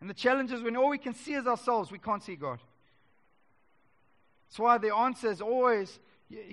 And 0.00 0.10
the 0.10 0.14
challenge 0.14 0.52
is 0.52 0.62
when 0.62 0.76
all 0.76 0.88
we 0.88 0.98
can 0.98 1.14
see 1.14 1.34
is 1.34 1.46
ourselves, 1.46 1.90
we 1.90 1.98
can't 1.98 2.22
see 2.22 2.36
God. 2.36 2.58
That's 4.48 4.58
why 4.58 4.78
the 4.78 4.94
answer 4.94 5.30
is 5.30 5.40
always 5.40 5.98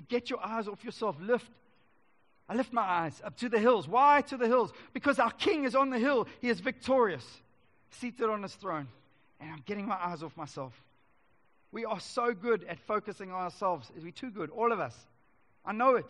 get 0.08 0.30
your 0.30 0.44
eyes 0.44 0.68
off 0.68 0.84
yourself. 0.84 1.16
Lift. 1.20 1.50
I 2.48 2.54
lift 2.54 2.72
my 2.72 2.82
eyes 2.82 3.22
up 3.24 3.36
to 3.38 3.48
the 3.48 3.58
hills. 3.58 3.88
Why 3.88 4.20
to 4.22 4.36
the 4.36 4.46
hills? 4.46 4.72
Because 4.92 5.18
our 5.18 5.30
king 5.30 5.64
is 5.64 5.74
on 5.74 5.90
the 5.90 5.98
hill. 5.98 6.28
He 6.40 6.50
is 6.50 6.60
victorious, 6.60 7.24
seated 7.90 8.28
on 8.28 8.42
his 8.42 8.54
throne. 8.54 8.88
And 9.40 9.50
I'm 9.50 9.62
getting 9.64 9.86
my 9.86 9.96
eyes 9.96 10.22
off 10.22 10.36
myself. 10.36 10.72
We 11.72 11.84
are 11.84 12.00
so 12.00 12.34
good 12.34 12.64
at 12.68 12.78
focusing 12.78 13.32
on 13.32 13.42
ourselves. 13.42 13.90
Is 13.96 14.04
we 14.04 14.12
too 14.12 14.30
good? 14.30 14.50
All 14.50 14.72
of 14.72 14.80
us. 14.80 14.94
I 15.64 15.72
know 15.72 15.96
it. 15.96 16.06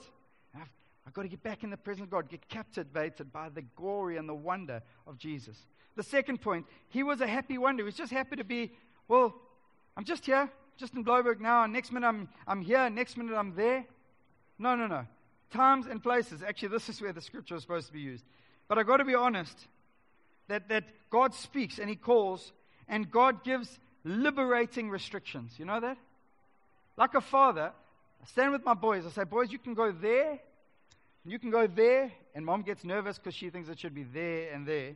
I've, 1.07 1.12
got 1.12 1.23
to 1.23 1.29
get 1.29 1.43
back 1.43 1.62
in 1.62 1.71
the 1.71 1.77
presence 1.77 2.05
of 2.05 2.11
God, 2.11 2.29
get 2.29 2.49
captivated 2.49 3.33
by 3.33 3.49
the 3.49 3.62
glory 3.62 4.17
and 4.17 4.29
the 4.29 4.35
wonder 4.35 4.83
of 5.07 5.19
Jesus. 5.19 5.57
The 5.97 6.03
second 6.03 6.40
point, 6.40 6.67
he 6.88 7.03
was 7.03 7.21
a 7.21 7.27
happy 7.27 7.59
wonder. 7.59 7.83
He 7.83 7.85
was 7.85 7.95
just 7.95 8.12
happy 8.12 8.37
to 8.37 8.45
be, 8.45 8.73
well, 9.07 9.35
I'm 9.97 10.05
just 10.05 10.27
here 10.27 10.51
just 10.77 10.95
in 10.95 11.05
Blouberg 11.05 11.40
now, 11.40 11.64
and 11.64 11.73
next 11.73 11.93
minute 11.93 12.07
I'm, 12.07 12.29
I'm 12.47 12.61
here, 12.61 12.90
next 12.90 13.17
minute 13.17 13.37
I'm 13.37 13.55
there. 13.55 13.85
No, 14.59 14.75
no, 14.75 14.87
no. 14.87 15.07
Times 15.51 15.87
and 15.87 16.03
places. 16.03 16.43
Actually, 16.43 16.69
this 16.69 16.88
is 16.88 17.01
where 17.01 17.12
the 17.12 17.21
scripture 17.21 17.55
is 17.55 17.62
supposed 17.62 17.87
to 17.88 17.93
be 17.93 18.01
used. 18.01 18.25
But 18.69 18.79
I've 18.79 18.87
got 18.87 18.97
to 18.97 19.05
be 19.05 19.14
honest 19.14 19.57
that, 20.49 20.69
that 20.69 20.85
God 21.11 21.35
speaks 21.35 21.79
and 21.79 21.88
He 21.88 21.97
calls, 21.97 22.53
and 22.88 23.11
God 23.11 23.45
gives 23.45 23.79
liberating 24.05 24.90
restrictions. 24.90 25.55
You 25.59 25.64
know 25.64 25.81
that? 25.81 25.97
Like 26.97 27.14
a 27.14 27.21
father, 27.21 27.73
I 28.23 28.27
stand 28.27 28.53
with 28.53 28.64
my 28.64 28.75
boys. 28.75 29.07
I 29.07 29.11
say, 29.11 29.25
Boys, 29.25 29.53
you 29.53 29.59
can 29.59 29.75
go 29.75 29.93
there, 29.93 30.40
you 31.27 31.39
can 31.39 31.51
go 31.51 31.67
there, 31.67 32.13
and 32.35 32.45
mom 32.45 32.63
gets 32.63 32.85
nervous 32.85 33.19
because 33.19 33.35
she 33.35 33.49
thinks 33.49 33.69
it 33.69 33.79
should 33.79 33.95
be 33.95 34.03
there 34.03 34.53
and 34.53 34.67
there. 34.67 34.95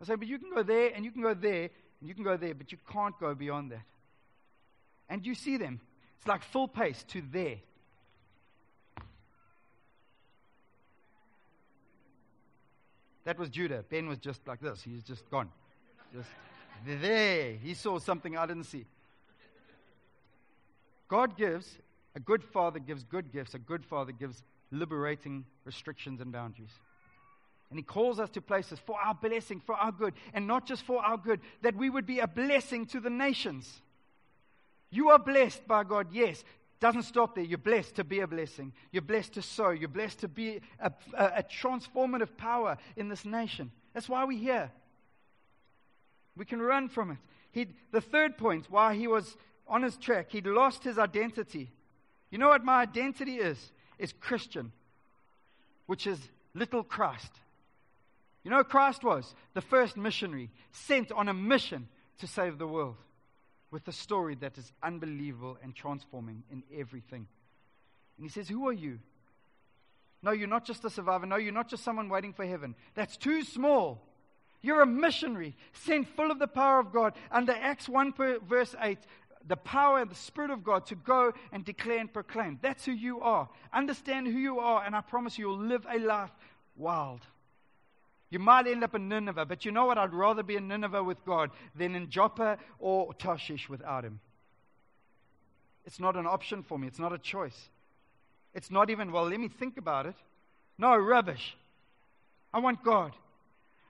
I 0.00 0.04
say, 0.04 0.14
but 0.14 0.26
you 0.26 0.38
can 0.38 0.50
go 0.50 0.62
there, 0.62 0.92
and 0.94 1.04
you 1.04 1.10
can 1.10 1.22
go 1.22 1.34
there, 1.34 1.70
and 2.00 2.08
you 2.08 2.14
can 2.14 2.24
go 2.24 2.36
there, 2.36 2.54
but 2.54 2.72
you 2.72 2.78
can't 2.90 3.18
go 3.18 3.34
beyond 3.34 3.72
that. 3.72 3.82
And 5.08 5.24
you 5.26 5.34
see 5.34 5.56
them. 5.56 5.80
It's 6.18 6.26
like 6.26 6.42
full 6.42 6.66
pace 6.66 7.04
to 7.08 7.22
there. 7.30 7.56
That 13.24 13.38
was 13.38 13.50
Judah. 13.50 13.84
Ben 13.88 14.08
was 14.08 14.18
just 14.18 14.46
like 14.46 14.60
this. 14.60 14.82
He's 14.82 15.02
just 15.02 15.28
gone. 15.30 15.50
Just 16.14 16.30
there. 16.86 17.54
He 17.62 17.74
saw 17.74 17.98
something 17.98 18.36
I 18.36 18.46
didn't 18.46 18.64
see. 18.64 18.86
God 21.08 21.36
gives, 21.36 21.78
a 22.14 22.20
good 22.20 22.42
father 22.42 22.78
gives 22.78 23.04
good 23.04 23.32
gifts, 23.32 23.54
a 23.54 23.58
good 23.58 23.84
father 23.84 24.12
gives 24.12 24.42
liberating 24.70 25.44
restrictions 25.64 26.20
and 26.20 26.32
boundaries. 26.32 26.72
And 27.70 27.78
he 27.78 27.82
calls 27.82 28.20
us 28.20 28.30
to 28.30 28.40
places 28.40 28.78
for 28.86 28.96
our 29.00 29.14
blessing, 29.14 29.60
for 29.60 29.74
our 29.74 29.90
good, 29.90 30.14
and 30.32 30.46
not 30.46 30.66
just 30.66 30.84
for 30.84 31.04
our 31.04 31.16
good, 31.16 31.40
that 31.62 31.74
we 31.74 31.90
would 31.90 32.06
be 32.06 32.20
a 32.20 32.28
blessing 32.28 32.86
to 32.86 33.00
the 33.00 33.10
nations. 33.10 33.82
You 34.90 35.10
are 35.10 35.18
blessed 35.18 35.66
by 35.66 35.84
God, 35.84 36.08
yes. 36.12 36.44
Doesn't 36.78 37.02
stop 37.02 37.34
there. 37.34 37.44
You're 37.44 37.58
blessed 37.58 37.96
to 37.96 38.04
be 38.04 38.20
a 38.20 38.26
blessing. 38.26 38.72
You're 38.92 39.02
blessed 39.02 39.32
to 39.34 39.42
sow. 39.42 39.70
You're 39.70 39.88
blessed 39.88 40.20
to 40.20 40.28
be 40.28 40.60
a, 40.78 40.92
a, 41.16 41.24
a 41.38 41.42
transformative 41.42 42.36
power 42.36 42.76
in 42.96 43.08
this 43.08 43.24
nation. 43.24 43.72
That's 43.94 44.08
why 44.08 44.24
we're 44.24 44.38
here. 44.38 44.70
We 46.36 46.44
can 46.44 46.60
run 46.60 46.88
from 46.88 47.12
it. 47.12 47.18
He, 47.50 47.66
the 47.92 48.02
third 48.02 48.36
point, 48.36 48.66
why 48.68 48.94
he 48.94 49.06
was 49.06 49.36
on 49.66 49.82
his 49.82 49.96
track, 49.96 50.30
he'd 50.30 50.46
lost 50.46 50.84
his 50.84 50.98
identity. 50.98 51.72
You 52.30 52.38
know 52.38 52.48
what 52.48 52.62
my 52.62 52.82
identity 52.82 53.36
is? 53.36 53.72
Is 53.98 54.12
Christian, 54.12 54.72
which 55.86 56.06
is 56.06 56.18
little 56.54 56.82
Christ. 56.82 57.30
You 58.44 58.50
know 58.50 58.62
Christ 58.64 59.02
was? 59.02 59.34
The 59.54 59.60
first 59.60 59.96
missionary 59.96 60.50
sent 60.72 61.10
on 61.12 61.28
a 61.28 61.34
mission 61.34 61.88
to 62.18 62.26
save 62.26 62.58
the 62.58 62.66
world 62.66 62.96
with 63.70 63.86
a 63.88 63.92
story 63.92 64.36
that 64.36 64.56
is 64.56 64.72
unbelievable 64.82 65.58
and 65.62 65.74
transforming 65.74 66.42
in 66.50 66.62
everything. 66.74 67.26
And 68.16 68.24
he 68.24 68.28
says, 68.28 68.48
Who 68.48 68.68
are 68.68 68.72
you? 68.72 68.98
No, 70.22 70.30
you're 70.30 70.48
not 70.48 70.64
just 70.64 70.84
a 70.84 70.90
survivor. 70.90 71.26
No, 71.26 71.36
you're 71.36 71.52
not 71.52 71.68
just 71.68 71.84
someone 71.84 72.08
waiting 72.08 72.32
for 72.32 72.44
heaven. 72.44 72.74
That's 72.94 73.16
too 73.16 73.42
small. 73.44 74.00
You're 74.62 74.82
a 74.82 74.86
missionary 74.86 75.54
sent 75.72 76.08
full 76.16 76.30
of 76.30 76.38
the 76.38 76.48
power 76.48 76.80
of 76.80 76.92
God. 76.92 77.14
Under 77.30 77.52
Acts 77.52 77.88
1, 77.88 78.14
verse 78.48 78.74
8, 78.80 78.98
the 79.46 79.56
power 79.56 80.00
and 80.00 80.10
the 80.10 80.16
Spirit 80.16 80.50
of 80.50 80.64
God 80.64 80.86
to 80.86 80.94
go 80.94 81.32
and 81.52 81.64
declare 81.64 81.98
and 81.98 82.12
proclaim. 82.12 82.58
That's 82.62 82.84
who 82.84 82.92
you 82.92 83.20
are. 83.20 83.48
Understand 83.72 84.26
who 84.26 84.38
you 84.38 84.58
are, 84.58 84.84
and 84.84 84.94
I 84.94 85.00
promise 85.00 85.38
you, 85.38 85.48
you'll 85.48 85.58
live 85.58 85.86
a 85.90 85.98
life 85.98 86.30
wild. 86.76 87.20
You 88.30 88.40
might 88.40 88.66
end 88.66 88.82
up 88.82 88.94
in 88.94 89.08
Nineveh, 89.08 89.46
but 89.46 89.64
you 89.64 89.70
know 89.70 89.86
what? 89.86 89.98
I'd 89.98 90.12
rather 90.12 90.42
be 90.42 90.56
in 90.56 90.66
Nineveh 90.66 91.04
with 91.04 91.24
God 91.24 91.50
than 91.76 91.94
in 91.94 92.10
Joppa 92.10 92.58
or 92.78 93.14
Tarshish 93.14 93.68
without 93.68 94.04
Him. 94.04 94.20
It's 95.84 96.00
not 96.00 96.16
an 96.16 96.26
option 96.26 96.62
for 96.64 96.78
me, 96.78 96.88
it's 96.88 96.98
not 96.98 97.12
a 97.12 97.18
choice. 97.18 97.68
It's 98.52 98.70
not 98.70 98.90
even, 98.90 99.12
well, 99.12 99.28
let 99.28 99.38
me 99.38 99.48
think 99.48 99.76
about 99.76 100.06
it. 100.06 100.14
No, 100.78 100.96
rubbish. 100.96 101.56
I 102.52 102.58
want 102.58 102.82
God. 102.82 103.12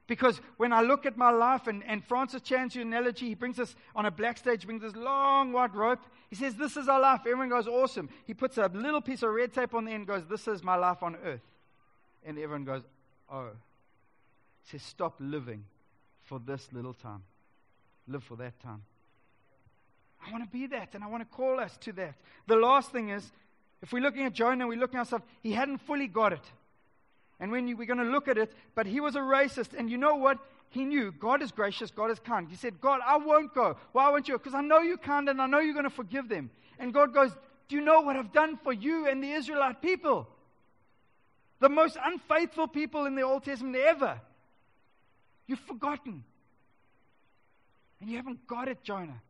Because 0.07 0.41
when 0.57 0.73
I 0.73 0.83
look 0.83 1.05
at 1.05 1.17
my 1.17 1.31
life, 1.31 1.67
and, 1.67 1.83
and 1.85 2.05
Francis 2.05 2.41
Chan's 2.43 2.77
analogy, 2.77 3.27
he 3.27 3.35
brings 3.35 3.59
us 3.59 3.75
on 3.95 4.07
a 4.07 4.11
black 4.11 4.39
stage, 4.39 4.65
brings 4.65 4.83
this 4.83 4.95
long 4.95 5.53
white 5.53 5.75
rope. 5.75 5.99
He 6.31 6.37
says, 6.37 6.55
This 6.55 6.77
is 6.77 6.89
our 6.89 7.01
life. 7.01 7.21
Everyone 7.23 7.49
goes, 7.49 7.67
Awesome. 7.67 8.09
He 8.25 8.33
puts 8.33 8.57
a 8.57 8.71
little 8.73 9.01
piece 9.01 9.23
of 9.23 9.31
red 9.31 9.53
tape 9.53 9.75
on 9.75 9.85
the 9.85 9.91
end, 9.91 10.07
goes, 10.07 10.23
This 10.29 10.47
is 10.47 10.63
my 10.63 10.77
life 10.77 11.03
on 11.03 11.17
earth. 11.25 11.41
And 12.25 12.39
everyone 12.39 12.65
goes, 12.65 12.83
Oh. 13.31 13.49
He 14.65 14.79
says, 14.79 14.83
Stop 14.83 15.17
living 15.19 15.65
for 16.23 16.39
this 16.39 16.69
little 16.73 16.95
time. 16.95 17.23
Live 18.07 18.23
for 18.23 18.37
that 18.37 18.61
time. 18.61 18.83
I 20.25 20.31
want 20.31 20.45
to 20.45 20.51
be 20.51 20.67
that, 20.69 20.95
and 20.95 21.03
I 21.03 21.09
want 21.09 21.29
to 21.29 21.37
call 21.37 21.59
us 21.59 21.77
to 21.79 21.93
that. 21.95 22.15
The 22.47 22.57
last 22.57 22.93
thing 22.93 23.11
is, 23.11 23.31
if 23.83 23.93
we're 23.93 24.03
looking 24.03 24.25
at 24.25 24.33
Jonah, 24.33 24.65
and 24.65 24.69
we're 24.69 24.79
looking 24.79 24.97
at 24.97 25.01
ourselves, 25.01 25.25
he 25.43 25.53
hadn't 25.53 25.79
fully 25.79 26.07
got 26.07 26.33
it. 26.33 26.41
And 27.39 27.51
when 27.51 27.69
you, 27.69 27.77
we're 27.77 27.87
going 27.87 27.99
to 27.99 28.05
look 28.05 28.29
at 28.29 28.39
it, 28.39 28.53
but 28.75 28.87
he 28.87 29.01
was 29.01 29.15
a 29.15 29.21
racist. 29.21 29.79
And 29.79 29.91
you 29.91 29.99
know 29.99 30.15
what? 30.15 30.39
He 30.71 30.85
knew 30.85 31.13
God 31.13 31.43
is 31.43 31.53
gracious, 31.53 31.91
God 31.91 32.11
is 32.11 32.19
kind. 32.19 32.49
He 32.49 32.57
said, 32.57 32.81
God, 32.81 33.01
I 33.07 33.17
won't 33.17 33.55
go. 33.55 33.77
Why 33.93 34.11
won't 34.11 34.29
you? 34.29 34.39
Because 34.39 34.55
I 34.55 34.63
know 34.63 34.81
you 34.81 34.97
can't 34.97 35.29
and 35.29 35.41
I 35.41 35.47
know 35.47 35.61
you're 35.61 35.75
going 35.75 35.85
to 35.85 35.91
forgive 35.91 36.29
them. 36.29 36.51
And 36.79 36.93
God 36.93 37.15
goes, 37.15 37.31
Do 37.69 37.77
you 37.77 37.83
know 37.83 38.01
what 38.01 38.17
I've 38.17 38.33
done 38.33 38.59
for 38.63 38.73
you 38.73 39.07
and 39.09 39.23
the 39.23 39.31
Israelite 39.31 39.81
people? 39.81 40.29
The 41.61 41.69
most 41.69 41.97
unfaithful 42.03 42.69
people 42.69 43.07
in 43.07 43.15
the 43.15 43.23
Old 43.23 43.45
Testament 43.45 43.77
ever. 43.77 44.21
You've 45.47 45.61
forgotten. 45.61 46.25
And 48.01 48.11
you 48.11 48.17
haven't 48.17 48.47
got 48.47 48.69
it, 48.69 48.83
Jonah. 48.83 49.23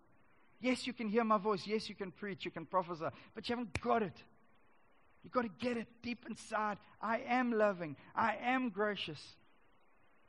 Yes, 0.60 0.86
you 0.86 0.92
can 0.92 1.08
hear 1.08 1.22
my 1.22 1.38
voice. 1.38 1.62
Yes, 1.66 1.88
you 1.88 1.94
can 1.94 2.10
preach. 2.10 2.44
You 2.44 2.50
can 2.50 2.66
prophesy. 2.66 3.06
But 3.34 3.48
you 3.48 3.56
haven't 3.56 3.80
got 3.80 4.02
it. 4.02 4.16
You've 5.26 5.32
got 5.32 5.42
to 5.42 5.66
get 5.66 5.76
it 5.76 5.88
deep 6.02 6.24
inside. 6.30 6.78
I 7.02 7.18
am 7.26 7.50
loving. 7.50 7.96
I 8.14 8.36
am 8.40 8.68
gracious. 8.68 9.20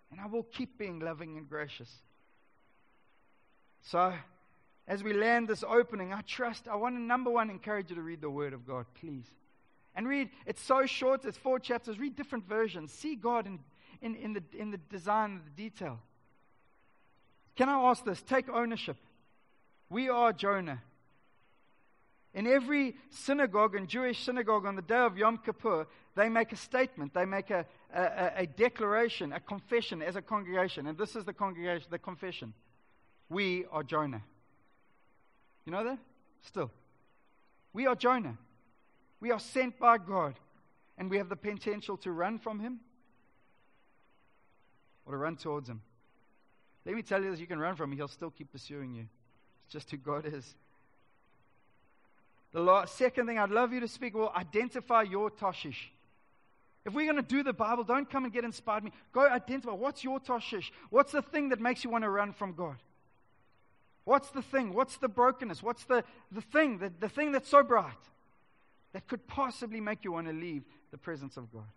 And 0.09 0.19
I 0.19 0.25
will 0.25 0.41
keep 0.41 0.79
being 0.79 0.97
loving 0.97 1.37
and 1.37 1.47
gracious. 1.47 1.87
So, 3.83 4.11
as 4.87 5.03
we 5.03 5.13
land 5.13 5.49
this 5.49 5.63
opening, 5.63 6.13
I 6.13 6.21
trust, 6.21 6.67
I 6.67 6.75
want 6.77 6.95
to, 6.95 6.99
number 6.99 7.29
one, 7.29 7.51
encourage 7.51 7.91
you 7.91 7.95
to 7.95 8.01
read 8.01 8.21
the 8.21 8.31
Word 8.31 8.53
of 8.53 8.65
God, 8.65 8.87
please. 8.99 9.27
And 9.93 10.07
read, 10.07 10.31
it's 10.47 10.63
so 10.63 10.87
short, 10.87 11.25
it's 11.25 11.37
four 11.37 11.59
chapters. 11.59 11.99
Read 11.99 12.15
different 12.15 12.49
versions. 12.49 12.91
See 12.91 13.15
God 13.15 13.45
in, 13.45 13.59
in, 14.01 14.15
in, 14.15 14.33
the, 14.33 14.43
in 14.57 14.71
the 14.71 14.77
design, 14.77 15.41
the 15.45 15.63
detail. 15.63 15.99
Can 17.55 17.69
I 17.69 17.75
ask 17.91 18.03
this? 18.03 18.23
Take 18.23 18.49
ownership. 18.49 18.97
We 19.91 20.09
are 20.09 20.33
Jonah. 20.33 20.81
In 22.33 22.45
every 22.45 22.95
synagogue 23.09 23.75
and 23.75 23.87
Jewish 23.87 24.23
synagogue 24.23 24.65
on 24.65 24.75
the 24.75 24.81
day 24.81 24.99
of 24.99 25.17
Yom 25.17 25.39
Kippur, 25.39 25.87
they 26.15 26.29
make 26.29 26.51
a 26.51 26.55
statement, 26.55 27.13
they 27.13 27.25
make 27.25 27.49
a, 27.49 27.65
a, 27.93 28.31
a 28.37 28.45
declaration, 28.45 29.33
a 29.33 29.39
confession 29.39 30.01
as 30.01 30.15
a 30.15 30.21
congregation. 30.21 30.87
And 30.87 30.97
this 30.97 31.15
is 31.15 31.25
the 31.25 31.33
congregation, 31.33 31.87
the 31.89 31.99
confession. 31.99 32.53
We 33.29 33.65
are 33.71 33.83
Jonah. 33.83 34.21
You 35.65 35.71
know 35.71 35.83
that? 35.83 35.99
Still. 36.43 36.71
We 37.73 37.87
are 37.87 37.95
Jonah. 37.95 38.37
We 39.19 39.31
are 39.31 39.39
sent 39.39 39.79
by 39.79 39.97
God. 39.97 40.35
And 40.97 41.09
we 41.09 41.17
have 41.17 41.29
the 41.29 41.35
potential 41.35 41.97
to 41.97 42.11
run 42.11 42.39
from 42.39 42.59
Him 42.59 42.79
or 45.05 45.11
to 45.11 45.17
run 45.17 45.35
towards 45.37 45.69
Him. 45.69 45.81
Let 46.85 46.95
me 46.95 47.01
tell 47.01 47.23
you 47.23 47.29
this 47.29 47.39
you 47.39 47.47
can 47.47 47.59
run 47.59 47.75
from 47.75 47.91
Him, 47.91 47.97
He'll 47.97 48.07
still 48.07 48.31
keep 48.31 48.51
pursuing 48.51 48.93
you. 48.93 49.07
It's 49.65 49.73
just 49.73 49.91
who 49.91 49.97
God 49.97 50.25
is. 50.25 50.55
Second 52.87 53.27
thing 53.27 53.37
I'd 53.37 53.51
love 53.51 53.71
you 53.71 53.79
to 53.81 53.87
speak, 53.87 54.15
well, 54.15 54.33
identify 54.35 55.03
your 55.03 55.29
Tarshish. 55.29 55.91
If 56.85 56.93
we're 56.93 57.05
going 57.11 57.17
to 57.17 57.21
do 57.21 57.43
the 57.43 57.53
Bible, 57.53 57.83
don't 57.83 58.09
come 58.09 58.23
and 58.23 58.33
get 58.33 58.45
inspired 58.45 58.83
me. 58.83 58.91
Go 59.11 59.27
identify 59.27 59.73
what's 59.73 60.03
your 60.03 60.19
Tarshish? 60.19 60.71
What's 60.89 61.11
the 61.11 61.21
thing 61.21 61.49
that 61.49 61.59
makes 61.59 61.83
you 61.83 61.89
want 61.89 62.03
to 62.03 62.09
run 62.09 62.33
from 62.33 62.53
God? 62.53 62.77
What's 64.05 64.29
the 64.29 64.41
thing? 64.41 64.73
What's 64.73 64.97
the 64.97 65.09
brokenness? 65.09 65.61
What's 65.61 65.83
the, 65.83 66.03
the 66.31 66.41
thing, 66.41 66.77
the, 66.77 66.91
the 66.99 67.09
thing 67.09 67.33
that's 67.33 67.49
so 67.49 67.61
bright 67.61 67.91
that 68.93 69.05
could 69.07 69.27
possibly 69.27 69.81
make 69.81 70.05
you 70.05 70.13
want 70.13 70.27
to 70.27 70.33
leave 70.33 70.63
the 70.91 70.97
presence 70.97 71.35
of 71.35 71.51
God? 71.51 71.67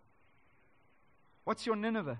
What's 1.43 1.65
your 1.65 1.75
Nineveh? 1.75 2.19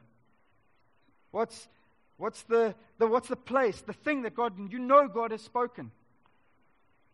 What's, 1.31 1.69
what's, 2.17 2.41
the, 2.43 2.75
the, 2.97 3.07
what's 3.07 3.29
the 3.29 3.37
place, 3.37 3.81
the 3.81 3.93
thing 3.93 4.23
that 4.23 4.35
God, 4.35 4.53
you 4.69 4.79
know 4.79 5.07
God 5.07 5.31
has 5.31 5.41
spoken? 5.41 5.91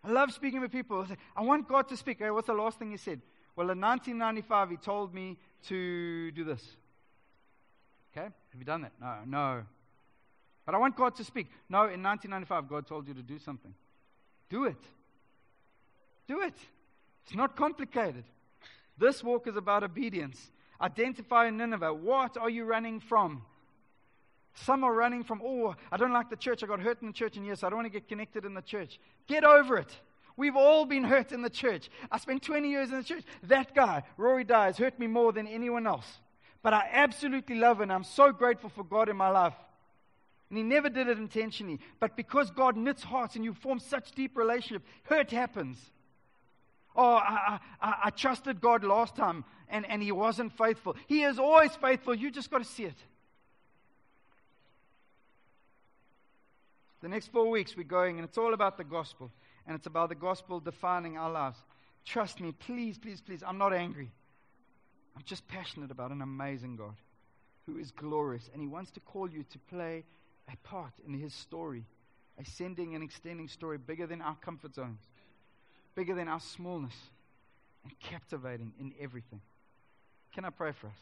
I 0.07 0.11
love 0.11 0.31
speaking 0.31 0.61
with 0.61 0.71
people. 0.71 1.01
I, 1.01 1.07
say, 1.07 1.17
I 1.35 1.41
want 1.41 1.67
God 1.67 1.89
to 1.89 1.97
speak. 1.97 2.21
what's 2.21 2.47
the 2.47 2.53
last 2.53 2.79
thing 2.79 2.91
He 2.91 2.97
said? 2.97 3.19
Well, 3.57 3.69
in 3.71 3.81
1995, 3.81 4.69
He 4.69 4.77
told 4.77 5.13
me 5.13 5.37
to 5.67 6.31
do 6.31 6.45
this. 6.45 6.63
Okay? 8.11 8.23
Have 8.25 8.59
you 8.59 8.63
done 8.63 8.83
that? 8.83 8.93
No, 9.01 9.15
no. 9.25 9.63
But 10.65 10.75
I 10.75 10.77
want 10.77 10.95
God 10.95 11.15
to 11.15 11.23
speak. 11.25 11.47
No, 11.69 11.79
in 11.83 12.01
1995, 12.01 12.69
God 12.69 12.87
told 12.87 13.07
you 13.07 13.13
to 13.15 13.21
do 13.21 13.37
something. 13.37 13.73
Do 14.49 14.63
it. 14.65 14.77
Do 16.27 16.41
it. 16.41 16.55
It's 17.25 17.35
not 17.35 17.57
complicated. 17.57 18.23
This 18.97 19.23
walk 19.23 19.47
is 19.47 19.57
about 19.57 19.83
obedience. 19.83 20.51
Identify 20.79 21.47
in 21.47 21.57
Nineveh. 21.57 21.93
What 21.93 22.37
are 22.37 22.49
you 22.49 22.63
running 22.63 23.01
from? 23.01 23.43
Some 24.65 24.83
are 24.83 24.93
running 24.93 25.23
from, 25.23 25.41
oh, 25.43 25.75
I 25.91 25.97
don't 25.97 26.13
like 26.13 26.29
the 26.29 26.35
church. 26.35 26.63
I 26.63 26.67
got 26.67 26.79
hurt 26.79 27.01
in 27.01 27.07
the 27.07 27.13
church, 27.13 27.37
and 27.37 27.45
yes, 27.45 27.63
I 27.63 27.69
don't 27.69 27.77
want 27.77 27.85
to 27.85 27.91
get 27.91 28.07
connected 28.07 28.43
in 28.43 28.53
the 28.53 28.61
church. 28.61 28.99
Get 29.27 29.43
over 29.43 29.77
it. 29.77 29.95
We've 30.35 30.55
all 30.55 30.85
been 30.85 31.03
hurt 31.03 31.31
in 31.31 31.41
the 31.41 31.49
church. 31.49 31.89
I 32.11 32.17
spent 32.17 32.43
20 32.43 32.69
years 32.69 32.89
in 32.89 32.97
the 32.97 33.03
church. 33.03 33.23
That 33.43 33.73
guy, 33.73 34.03
Rory 34.17 34.43
Dyes, 34.43 34.77
hurt 34.77 34.99
me 34.99 35.07
more 35.07 35.31
than 35.31 35.47
anyone 35.47 35.85
else. 35.85 36.05
But 36.63 36.73
I 36.73 36.89
absolutely 36.91 37.55
love 37.55 37.81
him. 37.81 37.91
I'm 37.91 38.03
so 38.03 38.31
grateful 38.31 38.69
for 38.69 38.83
God 38.83 39.09
in 39.09 39.15
my 39.15 39.29
life. 39.29 39.55
And 40.49 40.57
he 40.57 40.63
never 40.63 40.89
did 40.89 41.07
it 41.07 41.17
intentionally. 41.17 41.79
But 41.99 42.15
because 42.15 42.49
God 42.51 42.77
knits 42.77 43.03
hearts 43.03 43.35
and 43.35 43.43
you 43.43 43.53
form 43.53 43.79
such 43.79 44.11
deep 44.11 44.37
relationship, 44.37 44.83
hurt 45.03 45.31
happens. 45.31 45.77
Oh, 46.95 47.15
I, 47.15 47.59
I, 47.81 47.95
I 48.05 48.09
trusted 48.09 48.59
God 48.59 48.83
last 48.83 49.15
time 49.15 49.43
and, 49.69 49.85
and 49.87 50.01
he 50.01 50.11
wasn't 50.11 50.57
faithful. 50.57 50.95
He 51.07 51.23
is 51.23 51.37
always 51.37 51.75
faithful. 51.75 52.15
You 52.15 52.31
just 52.31 52.49
got 52.49 52.59
to 52.59 52.63
see 52.63 52.85
it. 52.85 52.97
The 57.01 57.09
next 57.09 57.31
four 57.31 57.49
weeks 57.49 57.77
we're 57.77 57.83
going, 57.83 58.17
and 58.17 58.27
it's 58.27 58.37
all 58.37 58.53
about 58.53 58.77
the 58.77 58.83
gospel. 58.83 59.31
And 59.65 59.75
it's 59.75 59.87
about 59.87 60.09
the 60.09 60.15
gospel 60.15 60.59
defining 60.59 61.17
our 61.17 61.31
lives. 61.31 61.57
Trust 62.05 62.39
me, 62.39 62.53
please, 62.53 62.97
please, 62.97 63.21
please. 63.21 63.43
I'm 63.45 63.57
not 63.57 63.73
angry. 63.73 64.11
I'm 65.15 65.23
just 65.25 65.47
passionate 65.47 65.91
about 65.91 66.11
an 66.11 66.21
amazing 66.21 66.77
God. 66.77 66.95
who 67.67 67.77
is 67.77 67.91
glorious, 67.91 68.49
and 68.53 68.61
He 68.61 68.67
wants 68.67 68.91
to 68.91 68.99
call 69.01 69.29
you 69.29 69.43
to 69.43 69.59
play 69.69 70.03
a 70.51 70.55
part 70.67 70.93
in 71.05 71.13
His 71.13 71.33
story, 71.33 71.83
a 72.39 72.45
sending 72.45 72.95
and 72.95 73.03
extending 73.03 73.47
story 73.47 73.77
bigger 73.77 74.07
than 74.07 74.21
our 74.21 74.35
comfort 74.35 74.73
zones, 74.73 75.01
bigger 75.93 76.15
than 76.15 76.27
our 76.27 76.39
smallness, 76.39 76.95
and 77.83 77.91
captivating 77.99 78.71
in 78.79 78.93
everything. 78.99 79.41
Can 80.33 80.45
I 80.45 80.49
pray 80.49 80.71
for 80.71 80.87
us? 80.87 80.93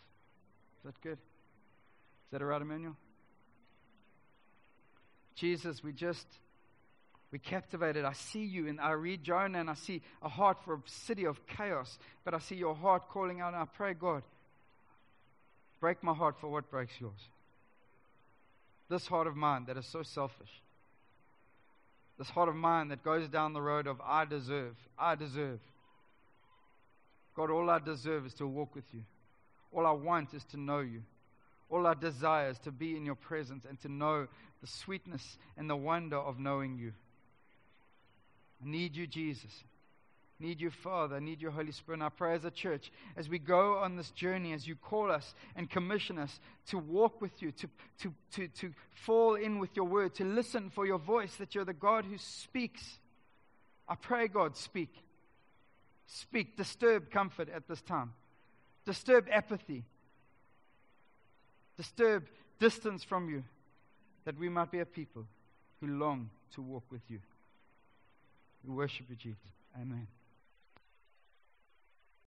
Is 0.79 0.85
that 0.85 1.01
good? 1.01 1.19
Is 1.19 2.31
that 2.31 2.41
all 2.41 2.47
right, 2.47 2.61
Emmanuel? 2.61 2.95
Jesus, 5.35 5.83
we 5.83 5.91
just, 5.91 6.27
we 7.31 7.39
captivated. 7.39 8.05
I 8.05 8.13
see 8.13 8.43
you, 8.43 8.67
and 8.67 8.79
I 8.79 8.91
read 8.91 9.23
Jonah, 9.23 9.59
and 9.59 9.69
I 9.69 9.73
see 9.73 10.01
a 10.21 10.29
heart 10.29 10.57
for 10.63 10.75
a 10.75 10.81
city 10.85 11.25
of 11.25 11.45
chaos, 11.47 11.99
but 12.23 12.33
I 12.33 12.39
see 12.39 12.55
your 12.55 12.75
heart 12.75 13.09
calling 13.09 13.41
out, 13.41 13.53
and 13.53 13.61
I 13.61 13.65
pray, 13.65 13.93
God, 13.93 14.23
break 15.79 16.01
my 16.01 16.13
heart 16.13 16.35
for 16.39 16.49
what 16.49 16.69
breaks 16.71 16.93
yours. 16.99 17.29
This 18.89 19.07
heart 19.07 19.27
of 19.27 19.35
mine 19.35 19.65
that 19.65 19.77
is 19.77 19.85
so 19.85 20.03
selfish. 20.03 20.61
This 22.17 22.29
heart 22.29 22.47
of 22.47 22.55
mine 22.55 22.89
that 22.89 23.03
goes 23.03 23.27
down 23.27 23.53
the 23.53 23.61
road 23.61 23.87
of 23.87 23.99
I 24.01 24.25
deserve, 24.25 24.75
I 24.97 25.15
deserve. 25.15 25.59
God, 27.35 27.49
all 27.51 27.69
I 27.69 27.79
deserve 27.79 28.25
is 28.25 28.33
to 28.35 28.47
walk 28.47 28.73
with 28.73 28.85
you. 28.93 29.01
All 29.73 29.85
I 29.85 29.91
want 29.91 30.33
is 30.33 30.45
to 30.45 30.57
know 30.57 30.79
you. 30.79 31.01
All 31.69 31.87
our 31.87 31.95
desires 31.95 32.59
to 32.59 32.71
be 32.71 32.95
in 32.95 33.05
your 33.05 33.15
presence 33.15 33.65
and 33.67 33.79
to 33.81 33.89
know 33.89 34.27
the 34.61 34.67
sweetness 34.67 35.37
and 35.57 35.69
the 35.69 35.75
wonder 35.75 36.17
of 36.17 36.39
knowing 36.39 36.77
you. 36.77 36.93
I 38.63 38.69
need 38.69 38.95
you, 38.95 39.07
Jesus. 39.07 39.63
I 40.39 40.43
need 40.43 40.59
you, 40.59 40.69
Father. 40.69 41.15
I 41.15 41.19
need 41.19 41.41
your 41.41 41.51
Holy 41.51 41.71
Spirit. 41.71 41.97
And 41.97 42.03
I 42.03 42.09
pray 42.09 42.35
as 42.35 42.43
a 42.43 42.51
church, 42.51 42.91
as 43.15 43.29
we 43.29 43.39
go 43.39 43.77
on 43.77 43.95
this 43.95 44.11
journey, 44.11 44.53
as 44.53 44.67
you 44.67 44.75
call 44.75 45.11
us 45.11 45.33
and 45.55 45.69
commission 45.69 46.17
us 46.17 46.39
to 46.67 46.77
walk 46.77 47.21
with 47.21 47.41
you, 47.41 47.51
to, 47.51 47.69
to, 48.01 48.13
to, 48.33 48.47
to 48.47 48.73
fall 49.05 49.35
in 49.35 49.59
with 49.59 49.75
your 49.75 49.85
word, 49.85 50.13
to 50.15 50.25
listen 50.25 50.69
for 50.69 50.85
your 50.85 50.99
voice, 50.99 51.35
that 51.37 51.55
you're 51.55 51.65
the 51.65 51.73
God 51.73 52.05
who 52.05 52.17
speaks. 52.17 52.99
I 53.87 53.95
pray, 53.95 54.27
God, 54.27 54.57
speak. 54.57 54.93
Speak. 56.07 56.57
Disturb 56.57 57.11
comfort 57.11 57.49
at 57.49 57.67
this 57.67 57.81
time. 57.81 58.13
Disturb 58.85 59.27
apathy. 59.31 59.85
Disturb 61.77 62.25
distance 62.59 63.03
from 63.03 63.29
you. 63.29 63.43
That 64.25 64.37
we 64.39 64.49
might 64.49 64.71
be 64.71 64.79
a 64.79 64.85
people 64.85 65.25
who 65.79 65.87
long 65.87 66.29
to 66.55 66.61
walk 66.61 66.83
with 66.89 67.01
you. 67.09 67.19
We 68.65 68.73
worship 68.73 69.05
you, 69.09 69.15
Jesus. 69.15 69.51
Amen. 69.79 70.07